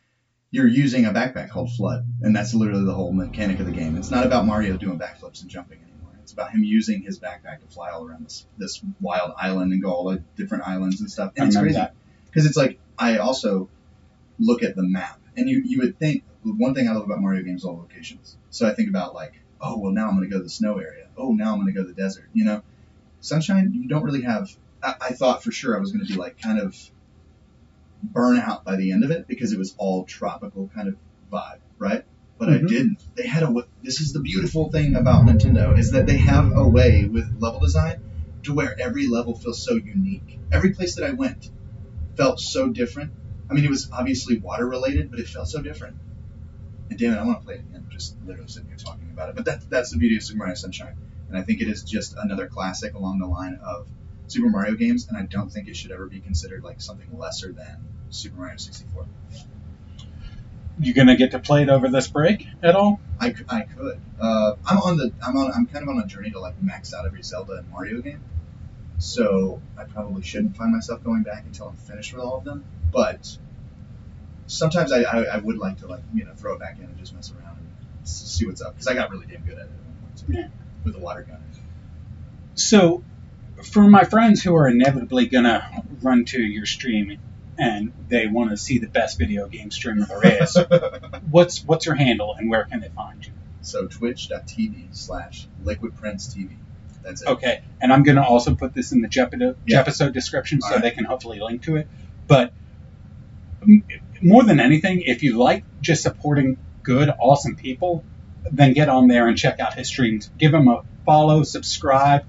[0.52, 3.96] you're using a backpack called FLUDD, and that's literally the whole mechanic of the game.
[3.96, 5.78] It's not about Mario doing backflips and jumping
[6.34, 9.90] about him using his backpack to fly all around this this wild island and go
[9.92, 11.32] all the different islands and stuff.
[11.38, 11.80] I it's crazy
[12.26, 13.68] because it's like I also
[14.38, 17.42] look at the map, and you you would think one thing I love about Mario
[17.42, 18.36] games all locations.
[18.50, 20.78] So I think about like, oh well, now I'm going to go to the snow
[20.78, 21.06] area.
[21.16, 22.28] Oh, now I'm going to go to the desert.
[22.32, 22.62] You know,
[23.20, 24.50] Sunshine, you don't really have.
[24.82, 26.76] I, I thought for sure I was going to be like kind of
[28.02, 30.96] burn out by the end of it because it was all tropical kind of
[31.32, 32.04] vibe, right?
[32.38, 32.68] But I Mhm.
[32.68, 33.02] didn't.
[33.14, 33.54] They had a.
[33.82, 37.60] This is the beautiful thing about Nintendo is that they have a way with level
[37.60, 38.00] design
[38.42, 40.38] to where every level feels so unique.
[40.50, 41.50] Every place that I went
[42.16, 43.12] felt so different.
[43.48, 45.96] I mean, it was obviously water related, but it felt so different.
[46.90, 47.86] And damn it, I want to play it again.
[47.90, 49.36] Just literally sitting here talking about it.
[49.36, 50.96] But that, that's the beauty of Super Mario Sunshine.
[51.28, 53.86] And I think it is just another classic along the line of
[54.26, 55.06] Super Mario games.
[55.08, 58.56] And I don't think it should ever be considered like something lesser than Super Mario
[58.56, 59.06] 64.
[60.78, 63.00] You gonna get to play it over this break at all?
[63.20, 64.00] I, c- I could.
[64.20, 66.92] Uh, I'm on the I'm on I'm kind of on a journey to like max
[66.92, 68.20] out every Zelda and Mario game.
[68.98, 72.64] So I probably shouldn't find myself going back until I'm finished with all of them.
[72.92, 73.36] But
[74.46, 76.98] sometimes I, I, I would like to like you know throw it back in and
[76.98, 77.68] just mess around and
[78.02, 80.16] s- see what's up because I got really damn good at it at one point
[80.18, 80.48] too, Yeah.
[80.84, 81.38] with the water gun.
[82.56, 83.02] So,
[83.64, 85.68] for my friends who are inevitably gonna
[86.02, 87.18] run to your stream
[87.58, 90.56] and they want to see the best video game streamer there is,
[91.30, 93.32] what's what's your handle and where can they find you?
[93.62, 96.50] so twitch.tv slash liquid prince TV.
[97.02, 97.28] That's it.
[97.28, 99.80] Okay, and I'm going to also put this in the Jepido, Yeah.
[99.80, 100.82] episode description so right.
[100.82, 101.88] they can hopefully link to it.
[102.26, 102.52] But
[104.22, 108.04] more than anything, if you like just supporting good, awesome people,
[108.50, 110.30] then get on there and check out his streams.
[110.38, 112.24] Give him a follow, subscribe,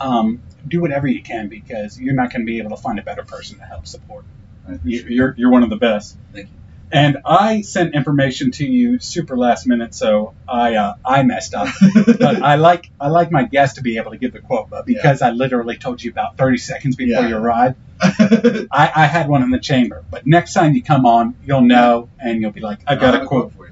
[0.00, 3.02] um, do whatever you can because you're not going to be able to find a
[3.02, 4.24] better person to help support.
[4.66, 5.10] I You- appreciate it.
[5.14, 6.16] You're, you're one of the best.
[6.32, 6.52] Thank you.
[6.92, 11.66] And I sent information to you super last minute, so I uh, I messed up.
[12.06, 14.86] but I like I like my guest to be able to give the quote, but
[14.86, 17.28] because I literally told you about 30 seconds before Yeah.
[17.28, 20.04] you arrived, I, I had one in the chamber.
[20.08, 23.12] But next time you come on, you'll know, and you'll be like, I've got I'll
[23.14, 23.52] have a quote.
[23.54, 23.66] for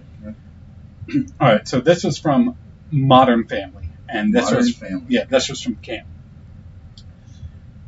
[1.06, 1.24] you.
[1.40, 2.56] All right, so this was from
[2.90, 5.04] Modern Family, and this Modern was family.
[5.08, 6.08] yeah, this was from Camp.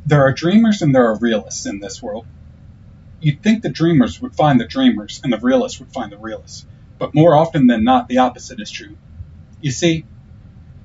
[0.05, 2.25] There are dreamers and there are realists in this world.
[3.19, 6.65] You'd think the dreamers would find the dreamers and the realists would find the realists,
[6.99, 8.95] but more often than not, the opposite is true.
[9.61, 10.05] You see,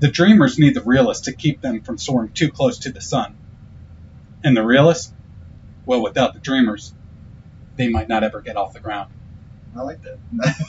[0.00, 3.36] the dreamers need the realists to keep them from soaring too close to the sun.
[4.42, 5.12] And the realists,
[5.86, 6.92] well, without the dreamers,
[7.76, 9.10] they might not ever get off the ground.
[9.76, 10.18] I like that.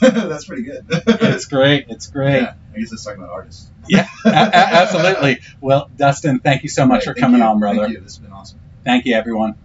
[0.28, 0.86] That's pretty good.
[0.90, 1.86] It's great.
[1.88, 2.40] It's great.
[2.42, 3.70] Yeah, I guess it's talking about artists.
[3.88, 5.40] Yeah, a- a- absolutely.
[5.60, 7.46] Well, Dustin, thank you so much Right, for coming you.
[7.46, 7.80] on, brother.
[7.82, 8.00] Thank you.
[8.00, 8.58] This has been awesome.
[8.82, 9.56] Thank you, everyone.